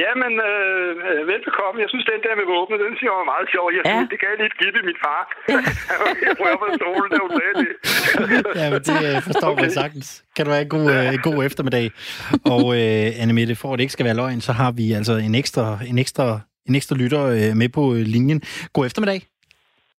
Ja, 0.02 0.12
men 0.22 0.32
øh, 0.50 0.90
øh, 1.10 1.22
velbekomme. 1.32 1.78
Jeg 1.84 1.90
synes, 1.92 2.06
den 2.14 2.22
der 2.26 2.34
med 2.40 2.48
våbnet, 2.56 2.78
den 2.86 2.94
siger 3.00 3.12
var 3.20 3.28
meget 3.34 3.48
sjov. 3.54 3.66
Jeg 3.78 3.84
synes, 3.86 4.06
ja. 4.06 4.12
det 4.14 4.20
gav 4.24 4.32
lidt 4.44 4.56
gitte 4.62 4.80
min 4.90 5.00
far. 5.04 5.22
Han 5.90 5.98
var 6.04 6.10
helt 6.24 6.40
rørt 6.44 6.58
på 6.64 6.68
stolen, 6.80 7.10
da 7.14 7.20
hun 7.26 7.32
sagde 7.40 7.56
det. 7.64 7.72
ja, 8.62 8.66
men 8.74 8.82
det 8.90 8.98
øh, 9.08 9.16
forstår 9.30 9.52
okay. 9.52 9.64
man 9.64 9.72
sagtens. 9.82 10.08
Kan 10.36 10.44
du 10.46 10.52
have 10.56 10.66
en 10.68 10.74
god, 10.78 10.86
øh, 10.96 11.14
god 11.28 11.38
eftermiddag. 11.48 11.86
Og 12.54 12.64
øh, 12.80 13.22
Anne 13.22 13.34
Mette, 13.38 13.56
for 13.62 13.68
at 13.72 13.78
det 13.78 13.84
ikke 13.86 13.98
skal 13.98 14.08
være 14.10 14.20
løgn, 14.22 14.42
så 14.48 14.52
har 14.62 14.72
vi 14.80 14.86
altså 15.00 15.14
en 15.28 15.36
ekstra, 15.42 15.66
en 15.92 15.98
ekstra, 16.04 16.28
en 16.70 16.76
ekstra 16.80 16.96
lytter 16.96 17.24
øh, 17.38 17.52
med 17.62 17.70
på 17.78 17.84
linjen. 18.16 18.40
God 18.74 18.86
eftermiddag. 18.86 19.20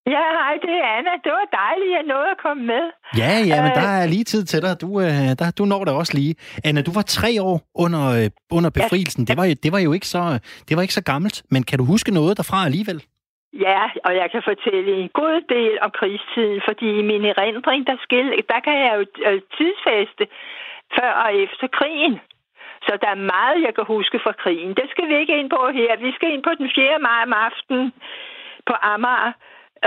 Ja, 0.07 0.25
hej, 0.39 0.55
det 0.63 0.71
er 0.71 0.87
Anna. 0.97 1.11
Det 1.25 1.33
var 1.39 1.47
dejligt, 1.63 1.91
at 1.91 1.97
jeg 1.97 2.07
nåede 2.15 2.31
at 2.37 2.41
komme 2.47 2.63
med. 2.73 2.85
Ja, 3.23 3.33
ja, 3.51 3.57
men 3.65 3.71
der 3.81 3.89
er 4.01 4.07
lige 4.07 4.25
tid 4.25 4.45
til 4.45 4.63
dig. 4.63 4.73
Du, 4.81 4.89
øh, 5.01 5.31
der, 5.41 5.47
du 5.59 5.65
når 5.65 5.85
det 5.85 5.95
også 5.95 6.15
lige. 6.19 6.35
Anna, 6.65 6.81
du 6.89 6.93
var 6.99 7.03
tre 7.03 7.31
år 7.43 7.57
under, 7.85 8.05
øh, 8.19 8.27
under 8.57 8.71
befrielsen. 8.79 9.23
Ja. 9.23 9.27
Det, 9.29 9.37
var, 9.41 9.47
det, 9.63 9.71
var 9.75 9.83
jo 9.87 9.93
ikke 9.97 10.09
så, 10.15 10.23
det 10.69 10.77
var 10.77 10.83
ikke 10.83 10.99
så 11.01 11.05
gammelt, 11.13 11.37
men 11.51 11.63
kan 11.69 11.79
du 11.79 11.85
huske 11.85 12.11
noget 12.19 12.37
derfra 12.37 12.59
alligevel? 12.69 12.99
Ja, 13.67 13.83
og 14.07 14.13
jeg 14.21 14.29
kan 14.33 14.43
fortælle 14.51 14.91
en 15.03 15.11
god 15.21 15.39
del 15.55 15.75
om 15.85 15.91
krigstiden, 15.99 16.61
fordi 16.69 16.89
i 17.01 17.05
min 17.11 17.25
erindring, 17.33 17.87
der, 17.87 17.97
skil, 18.07 18.27
der 18.53 18.61
kan 18.67 18.77
jeg 18.85 18.93
jo 18.99 19.03
øh, 19.29 19.41
tidsfeste 19.57 20.25
før 20.97 21.13
og 21.25 21.31
efter 21.45 21.67
krigen. 21.79 22.17
Så 22.87 22.93
der 23.03 23.11
er 23.17 23.21
meget, 23.35 23.65
jeg 23.67 23.75
kan 23.75 23.85
huske 23.95 24.19
fra 24.25 24.35
krigen. 24.43 24.71
Det 24.81 24.87
skal 24.93 25.09
vi 25.09 25.15
ikke 25.23 25.39
ind 25.41 25.51
på 25.57 25.63
her. 25.79 25.91
Vi 26.07 26.13
skal 26.17 26.33
ind 26.35 26.43
på 26.43 26.53
den 26.59 26.69
4. 26.75 26.99
maj 27.09 27.21
om 27.27 27.33
aftenen 27.47 27.93
på 28.69 28.75
Amager 28.93 29.33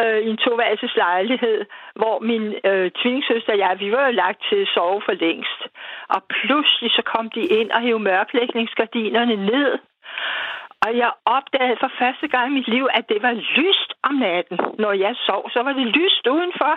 øh, 0.02 0.20
i 0.26 0.30
en 0.30 0.38
toværelses 0.38 0.96
lejlighed, 0.96 1.66
hvor 1.96 2.20
min 2.20 2.44
øh, 2.70 2.92
tvillingsøster 2.92 3.54
og 3.54 3.60
jeg, 3.60 3.80
vi 3.80 3.92
var 3.92 4.06
jo 4.06 4.12
lagt 4.12 4.40
til 4.50 4.60
at 4.62 4.72
sove 4.74 5.02
for 5.06 5.14
længst. 5.26 5.62
Og 6.10 6.24
pludselig 6.24 6.92
så 6.92 7.02
kom 7.14 7.30
de 7.30 7.44
ind 7.60 7.72
og 7.72 7.82
hævde 7.82 8.04
mørklægningsgardinerne 8.04 9.36
ned. 9.36 9.72
Og 10.86 10.98
jeg 10.98 11.12
opdagede 11.26 11.78
for 11.80 11.92
første 12.00 12.28
gang 12.28 12.48
i 12.52 12.58
mit 12.58 12.68
liv, 12.68 12.88
at 12.94 13.10
det 13.10 13.22
var 13.22 13.34
lyst 13.62 13.90
om 14.04 14.16
natten. 14.16 14.58
Når 14.80 14.94
jeg 14.94 15.16
sov, 15.28 15.50
så 15.50 15.60
var 15.64 15.74
det 15.74 15.88
lyst 15.88 16.28
udenfor. 16.28 16.74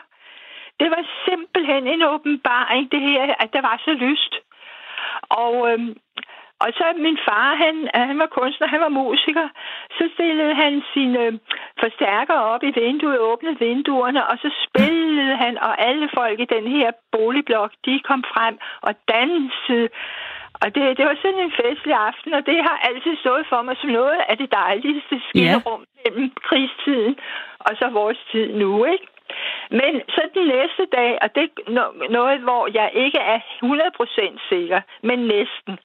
Det 0.81 0.91
var 0.91 1.05
simpelthen 1.29 1.87
en 1.87 2.03
åbenbaring, 2.03 2.93
det 2.93 3.01
her, 3.01 3.35
at 3.43 3.53
der 3.53 3.61
var 3.61 3.81
så 3.85 3.93
lyst. 3.93 4.35
Og, 5.45 5.73
øhm, 5.73 5.97
og 6.65 6.69
så 6.79 6.85
min 7.07 7.19
far, 7.29 7.55
han, 7.65 7.75
han 7.95 8.19
var 8.19 8.27
kunstner, 8.27 8.67
han 8.75 8.81
var 8.81 8.89
musiker. 8.89 9.49
Så 9.99 10.05
stillede 10.15 10.55
han 10.55 10.83
sine 10.95 11.41
forstærker 11.83 12.39
op 12.53 12.63
i 12.63 12.73
vinduet, 12.81 13.19
åbnede 13.19 13.59
vinduerne, 13.59 14.27
og 14.27 14.39
så 14.43 14.51
spillede 14.65 15.37
han, 15.37 15.59
og 15.59 15.73
alle 15.89 16.09
folk 16.19 16.41
i 16.41 16.53
den 16.55 16.67
her 16.77 16.91
boligblok, 17.13 17.71
de 17.85 18.01
kom 18.09 18.25
frem 18.35 18.59
og 18.81 18.95
dansede. 19.09 19.89
Og 20.63 20.75
det, 20.75 20.97
det 20.99 21.05
var 21.07 21.17
sådan 21.23 21.45
en 21.47 21.53
festlig 21.63 21.95
aften, 21.95 22.35
og 22.35 22.47
det 22.47 22.59
har 22.69 22.77
altid 22.89 23.17
stået 23.17 23.47
for 23.49 23.63
mig 23.63 23.77
som 23.81 23.91
noget 23.91 24.19
af 24.29 24.37
det 24.39 24.53
dejligste 24.53 25.21
skillerum 25.29 25.81
yeah. 25.81 26.15
mellem 26.15 26.33
krigstiden 26.49 27.17
og 27.67 27.73
så 27.79 27.89
vores 27.89 28.19
tid 28.33 28.53
nu, 28.53 28.85
ikke? 28.85 29.07
Men 29.71 29.93
så 30.09 30.23
den 30.35 30.47
næste 30.47 30.85
dag, 30.99 31.19
og 31.23 31.35
det 31.35 31.43
er 31.43 32.11
noget, 32.11 32.41
hvor 32.41 32.69
jeg 32.75 32.91
ikke 32.95 33.19
er 33.19 33.39
100% 33.39 34.49
sikker, 34.49 34.81
men 35.03 35.19
næsten. 35.19 35.79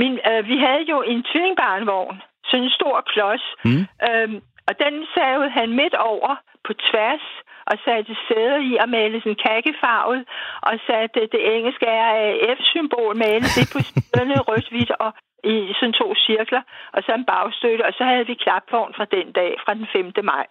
Min, 0.00 0.14
øh, 0.30 0.40
vi 0.50 0.56
havde 0.66 0.84
jo 0.92 0.98
en 1.12 1.22
tvingbarnvogn, 1.32 2.16
sådan 2.48 2.64
en 2.64 2.70
stor 2.78 2.96
klods, 3.12 3.44
mm. 3.64 3.84
øhm, 4.08 4.36
og 4.68 4.74
den 4.84 4.94
savede 5.14 5.50
han 5.50 5.68
midt 5.80 5.94
over 5.94 6.32
på 6.66 6.72
tværs, 6.88 7.24
og 7.70 7.76
satte 7.84 8.16
sæder 8.28 8.58
i 8.70 8.72
og 8.82 8.88
malede 8.88 9.20
sådan 9.20 9.42
kakkefarvet, 9.48 10.22
og 10.68 10.74
satte 10.86 11.20
det 11.34 11.42
engelske 11.54 11.86
RAF-symbol, 11.86 13.16
malede 13.26 13.52
det 13.58 13.66
på 13.74 13.80
siderne 13.88 14.36
rødt, 14.48 14.68
hvidt 14.72 14.92
og 15.04 15.10
i 15.52 15.56
sådan 15.78 15.96
to 16.00 16.08
cirkler, 16.26 16.62
og 16.94 17.00
så 17.04 17.10
en 17.14 17.26
bagstøtte, 17.32 17.82
og 17.88 17.92
så 17.98 18.04
havde 18.10 18.26
vi 18.30 18.34
klapvogn 18.44 18.92
fra 18.96 19.06
den 19.16 19.28
dag, 19.40 19.52
fra 19.64 19.72
den 19.74 19.86
5. 19.92 20.24
maj. 20.32 20.46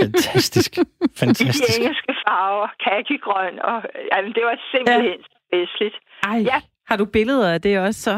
Fantastisk. 0.00 0.72
Fantastisk. 1.20 1.62
I 1.62 1.66
de 1.66 1.76
engelske 1.80 2.12
farver, 2.24 2.68
kakkegrøn, 2.86 3.54
og 3.70 3.78
jamen, 4.12 4.32
det 4.36 4.42
var 4.48 4.56
simpelthen 4.72 5.20
ja. 5.24 5.56
festligt. 5.56 5.96
Ej, 6.30 6.38
ja. 6.50 6.58
har 6.90 6.96
du 6.96 7.04
billeder 7.16 7.48
af 7.54 7.60
det 7.60 7.72
også 7.86 8.00
så? 8.08 8.16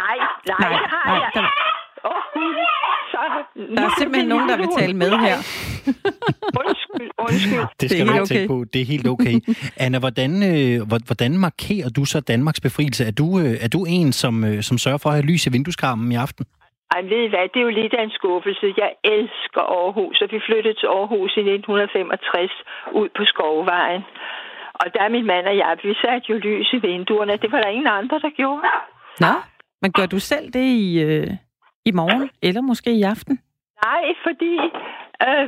Nej, 0.00 0.16
nej, 0.50 0.56
nej, 0.60 0.72
har 0.94 1.06
nej, 1.06 1.18
jeg. 1.22 1.30
Der... 1.34 1.42
Oh, 2.10 2.22
så, 3.12 3.18
der 3.76 3.82
er 3.88 3.94
simpelthen 3.98 4.28
nogen, 4.28 4.48
der 4.48 4.56
vil 4.56 4.68
tale 4.78 4.94
med 5.02 5.10
her. 5.26 5.36
undskyld, 6.62 7.10
undskyld. 7.26 7.66
Det 7.80 7.90
skal 7.90 8.06
det 8.06 8.08
du 8.08 8.12
ikke 8.12 8.22
okay. 8.22 8.46
på. 8.46 8.56
Det 8.72 8.80
er 8.80 8.88
helt 8.94 9.08
okay. 9.14 9.36
Anna, 9.84 9.98
hvordan, 10.04 10.30
øh, 10.52 10.74
hvordan 11.08 11.32
markerer 11.46 11.88
du 11.96 12.02
så 12.04 12.20
Danmarks 12.20 12.60
befrielse? 12.60 13.02
Er 13.10 13.14
du, 13.20 13.26
øh, 13.42 13.64
er 13.64 13.68
du 13.76 13.80
en, 13.88 14.12
som, 14.12 14.34
øh, 14.44 14.62
som 14.68 14.78
sørger 14.78 15.00
for 15.02 15.08
at 15.10 15.16
have 15.18 15.26
lys 15.30 15.46
i 15.46 15.50
vindueskarmen 15.56 16.12
i 16.12 16.16
aften? 16.26 16.44
Ej, 16.94 17.00
ved 17.12 17.20
I 17.26 17.28
hvad, 17.32 17.46
det 17.52 17.58
er 17.60 17.66
jo 17.68 17.74
lidt 17.80 17.94
af 17.98 18.02
en 18.08 18.14
skuffelse. 18.18 18.66
Jeg 18.82 18.90
elsker 19.16 19.62
Aarhus, 19.78 20.16
og 20.24 20.28
vi 20.34 20.38
flyttede 20.48 20.74
til 20.80 20.88
Aarhus 20.98 21.32
i 21.40 21.40
1965 21.40 22.52
ud 23.00 23.08
på 23.16 23.22
Skovvejen. 23.32 24.02
Og 24.80 24.86
der 24.94 25.14
min 25.16 25.26
mand 25.32 25.46
og 25.52 25.56
jeg, 25.62 25.72
vi 25.82 25.94
satte 26.02 26.26
jo 26.30 26.36
lys 26.48 26.68
i 26.76 26.78
vinduerne. 26.88 27.32
Det 27.42 27.52
var 27.52 27.60
der 27.62 27.70
ingen 27.76 27.90
andre, 28.00 28.16
der 28.24 28.30
gjorde. 28.40 28.62
Nå, 29.24 29.32
men 29.82 29.92
gør 29.92 30.06
du 30.06 30.18
selv 30.18 30.46
det 30.52 30.66
i, 30.84 31.02
øh, 31.02 31.30
i 31.84 31.92
morgen, 31.92 32.30
eller 32.42 32.60
måske 32.60 32.90
i 32.92 33.02
aften? 33.02 33.34
Nej, 33.84 34.04
fordi 34.26 34.54
øh, 35.26 35.46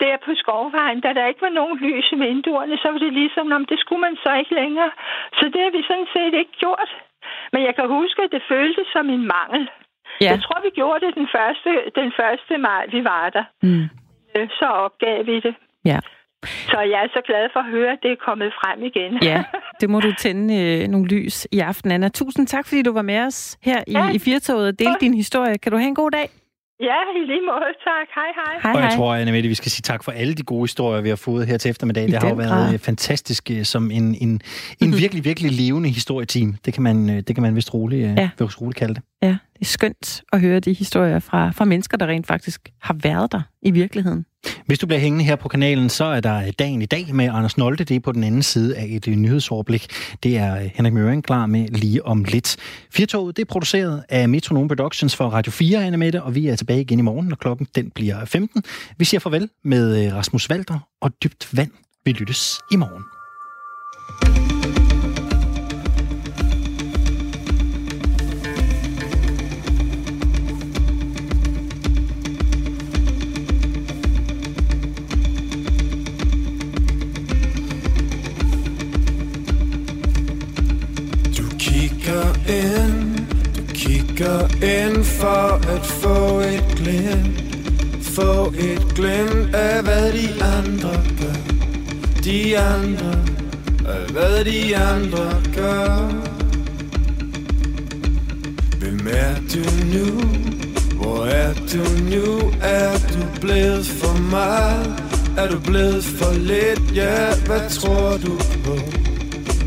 der 0.00 0.24
på 0.24 0.30
Skovvejen, 0.42 1.00
da 1.00 1.08
der 1.18 1.26
ikke 1.26 1.42
var 1.42 1.54
nogen 1.60 1.78
lys 1.78 2.12
i 2.12 2.16
vinduerne, 2.24 2.76
så 2.82 2.88
var 2.92 2.98
det 2.98 3.12
ligesom, 3.12 3.52
om 3.52 3.64
det 3.70 3.78
skulle 3.80 4.00
man 4.00 4.16
så 4.24 4.30
ikke 4.40 4.54
længere. 4.54 4.90
Så 5.38 5.44
det 5.52 5.60
har 5.64 5.72
vi 5.76 5.82
sådan 5.90 6.10
set 6.14 6.34
ikke 6.40 6.54
gjort. 6.62 6.90
Men 7.52 7.60
jeg 7.66 7.74
kan 7.74 7.88
huske, 7.88 8.22
at 8.22 8.32
det 8.32 8.42
føltes 8.48 8.86
som 8.92 9.06
en 9.16 9.24
mangel. 9.36 9.62
Ja. 10.20 10.30
Jeg 10.32 10.38
tror, 10.42 10.58
vi 10.66 10.70
gjorde 10.80 11.06
det 11.06 11.14
den 11.14 11.28
første, 11.36 11.70
den 12.00 12.12
første 12.20 12.58
maj, 12.58 12.82
vi 12.94 13.04
var 13.04 13.30
der. 13.36 13.44
Mm. 13.62 13.88
Så 14.58 14.66
opgav 14.86 15.26
vi 15.26 15.40
det. 15.40 15.54
Ja. 15.84 15.98
Så 16.44 16.80
jeg 16.80 17.00
er 17.04 17.08
så 17.16 17.22
glad 17.26 17.48
for 17.52 17.60
at 17.60 17.70
høre, 17.70 17.92
at 17.92 17.98
det 18.02 18.10
er 18.12 18.16
kommet 18.28 18.52
frem 18.60 18.82
igen. 18.82 19.12
Ja, 19.22 19.44
det 19.80 19.90
må 19.90 20.00
du 20.00 20.12
tænde 20.18 20.54
øh, 20.62 20.88
nogle 20.88 21.06
lys 21.06 21.46
i 21.52 21.58
aften, 21.58 21.90
Anna. 21.90 22.08
Tusind 22.08 22.46
tak, 22.46 22.66
fordi 22.66 22.82
du 22.82 22.92
var 22.92 23.02
med 23.02 23.20
os 23.20 23.58
her 23.62 23.80
i, 23.86 23.92
ja. 23.92 24.10
i 24.10 24.18
Firtoget 24.18 24.68
og 24.68 24.78
delte 24.78 25.00
din 25.00 25.14
historie. 25.14 25.58
Kan 25.58 25.72
du 25.72 25.78
have 25.78 25.88
en 25.88 25.94
god 25.94 26.10
dag? 26.10 26.28
Ja, 26.80 27.00
i 27.16 27.26
lige 27.26 27.40
måde. 27.50 27.70
Tak. 27.88 28.06
Hej, 28.14 28.30
hej. 28.34 28.54
hej 28.62 28.72
og 28.72 28.80
jeg 28.82 28.92
tror, 28.96 29.14
Anna 29.14 29.32
Mette, 29.32 29.48
vi 29.48 29.54
skal 29.54 29.70
sige 29.70 29.82
tak 29.82 30.04
for 30.04 30.12
alle 30.12 30.34
de 30.34 30.42
gode 30.42 30.62
historier, 30.62 31.02
vi 31.02 31.08
har 31.08 31.16
fået 31.16 31.46
her 31.46 31.58
til 31.58 31.70
eftermiddag. 31.70 32.04
I 32.04 32.06
det 32.06 32.22
har 32.22 32.28
jo 32.28 32.34
været 32.34 32.50
grad. 32.50 32.72
Øh, 32.72 32.78
fantastisk 32.78 33.50
øh, 33.50 33.64
som 33.64 33.90
en, 33.90 34.14
en, 34.14 34.14
en 34.20 34.40
mhm. 34.80 34.98
virkelig, 34.98 35.24
virkelig 35.24 35.50
levende 35.52 35.88
historieteam. 35.88 36.54
Det 36.64 36.74
kan 36.74 36.82
man, 36.82 37.08
det 37.08 37.34
kan 37.36 37.42
man 37.42 37.56
vist 37.56 37.74
roligt, 37.74 38.02
ja. 38.18 38.30
roligt 38.40 38.78
kalde 38.78 38.94
det. 38.94 39.02
Ja, 39.22 39.36
det 39.58 39.64
er 39.64 39.68
skønt 39.68 40.22
at 40.32 40.40
høre 40.40 40.60
de 40.60 40.72
historier 40.72 41.18
fra, 41.18 41.50
fra 41.50 41.64
mennesker, 41.64 41.96
der 41.96 42.06
rent 42.06 42.26
faktisk 42.26 42.72
har 42.80 42.96
været 43.02 43.32
der 43.32 43.40
i 43.62 43.70
virkeligheden. 43.70 44.24
Hvis 44.66 44.78
du 44.78 44.86
bliver 44.86 45.00
hængende 45.00 45.24
her 45.24 45.36
på 45.36 45.48
kanalen, 45.48 45.88
så 45.88 46.04
er 46.04 46.20
der 46.20 46.36
øh, 46.36 46.52
dagen 46.58 46.82
i 46.82 46.86
dag 46.86 47.14
med 47.14 47.24
Anders 47.32 47.58
Nolte. 47.58 47.84
Det 47.84 47.96
er 47.96 48.00
på 48.00 48.12
den 48.12 48.24
anden 48.24 48.42
side 48.42 48.76
af 48.76 48.86
et 48.90 49.08
øh, 49.08 49.14
nyhedsoverblik. 49.14 49.86
Det 50.22 50.38
er 50.38 50.56
øh, 50.56 50.70
Henrik 50.74 50.92
Møring 50.92 51.24
klar 51.24 51.46
med 51.46 51.68
lige 51.68 52.06
om 52.06 52.24
lidt. 52.24 52.56
Firtoget 52.90 53.36
det 53.36 53.42
er 53.42 53.46
produceret 53.46 54.04
af 54.08 54.28
Metronome 54.28 54.68
Productions 54.68 55.16
for 55.16 55.28
Radio 55.28 55.52
4, 55.52 55.84
Anna 55.84 55.96
Mette, 55.96 56.22
og 56.22 56.34
vi 56.34 56.46
er 56.46 56.56
tilbage 56.56 56.80
igen 56.80 56.98
i 56.98 57.02
morgen, 57.02 57.26
når 57.26 57.36
klokken 57.36 57.66
den 57.74 57.90
bliver 57.90 58.24
15. 58.24 58.62
Vi 58.98 59.04
siger 59.04 59.20
farvel 59.20 59.48
med 59.64 60.12
Rasmus 60.12 60.50
Valter 60.50 60.78
og 61.00 61.10
Dybt 61.24 61.48
Vand. 61.56 61.70
Vi 62.04 62.12
lyttes 62.12 62.58
i 62.72 62.76
morgen. 62.76 63.17
Kigger 84.18 84.48
ind 84.62 85.04
for 85.04 85.70
at 85.74 85.86
få 85.86 86.40
et 86.40 86.64
glimt 86.76 87.42
Få 88.02 88.52
et 88.58 88.94
glimt 88.94 89.54
af 89.54 89.82
hvad 89.82 90.12
de 90.12 90.44
andre 90.44 90.92
gør 91.20 91.36
De 92.24 92.58
andre 92.58 93.12
af 93.88 94.12
hvad 94.12 94.44
de 94.44 94.76
andre 94.76 95.42
gør 95.54 96.08
Hvem 98.78 99.08
er 99.10 99.34
du 99.34 99.64
nu? 99.94 100.20
Hvor 100.96 101.24
er 101.24 101.54
du 101.54 101.84
nu? 102.14 102.52
Er 102.62 102.98
du 102.98 103.40
blevet 103.40 103.86
for 103.86 104.18
meget? 104.30 105.02
Er 105.36 105.48
du 105.48 105.60
blevet 105.60 106.04
for 106.04 106.32
lidt? 106.32 106.96
Ja, 106.96 107.34
hvad 107.46 107.70
tror 107.70 108.16
du 108.16 108.36
på? 108.64 108.74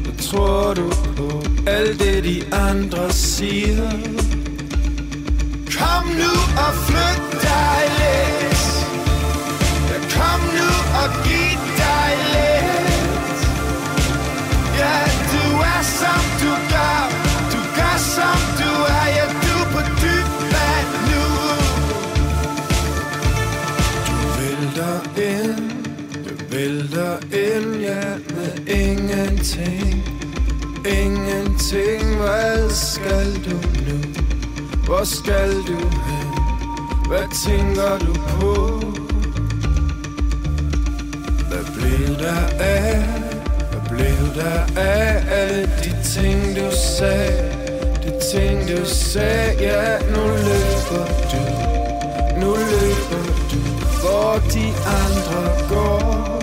Hvad 0.04 0.18
tror 0.20 0.74
du 0.74 0.90
på? 0.90 1.42
alt 1.68 2.00
det 2.00 2.24
de 2.24 2.44
andre 2.52 3.12
siger 3.12 3.92
nu 6.22 6.34
og 6.66 6.74
flyt 6.88 7.42
dig 7.48 7.80
lidt. 8.00 8.62
Ja, 9.90 9.98
Kom 10.16 10.40
nu 10.58 10.70
og 11.02 11.08
giv 11.26 11.60
dig 11.82 12.12
lidt. 12.36 13.42
Ja, 14.80 14.96
du 15.32 15.44
er 15.74 15.82
som 16.00 16.22
du 16.42 16.52
gør. 16.74 17.00
Du 17.54 17.60
gør 17.78 17.98
som 18.16 18.40
du 18.60 18.72
er. 18.98 19.06
Ja, 19.18 19.26
du 19.44 19.54
er 19.64 19.68
på 19.74 19.82
dyb 20.02 20.28
vand 20.54 20.92
nu. 21.10 21.24
Du 24.08 24.16
vælter 24.38 25.00
ind. 25.32 25.72
Du 26.26 26.34
vælter 26.56 27.18
ind, 27.48 27.82
ja, 27.82 28.04
med 28.36 28.68
ingenting. 28.68 30.04
Ingenting. 30.86 32.16
Hvad 32.16 32.70
skal 32.70 33.36
du 33.36 33.56
nu? 33.88 33.98
Hvor 34.86 35.04
skal 35.04 35.52
du 35.54 35.76
hen? 35.76 36.01
Hvad 37.12 37.28
tænker 37.46 37.98
du 37.98 38.14
på? 38.14 38.80
Hvad 41.50 41.66
blev 41.76 42.18
der 42.20 42.42
af? 42.60 43.04
Hvad 43.72 43.82
blev 43.90 44.36
der 44.36 44.82
af 44.82 45.24
alle 45.32 45.64
de 45.64 46.04
ting, 46.04 46.56
du 46.56 46.72
sagde? 46.72 47.52
De 48.04 48.12
ting, 48.32 48.78
du 48.78 48.86
sagde, 48.86 49.54
ja, 49.60 50.00
nu 50.00 50.28
løber 50.28 51.06
du 51.32 51.42
Nu 52.40 52.56
løber 52.56 53.24
du, 53.52 53.60
hvor 54.02 54.34
de 54.54 54.68
andre 55.00 55.52
går 55.70 56.41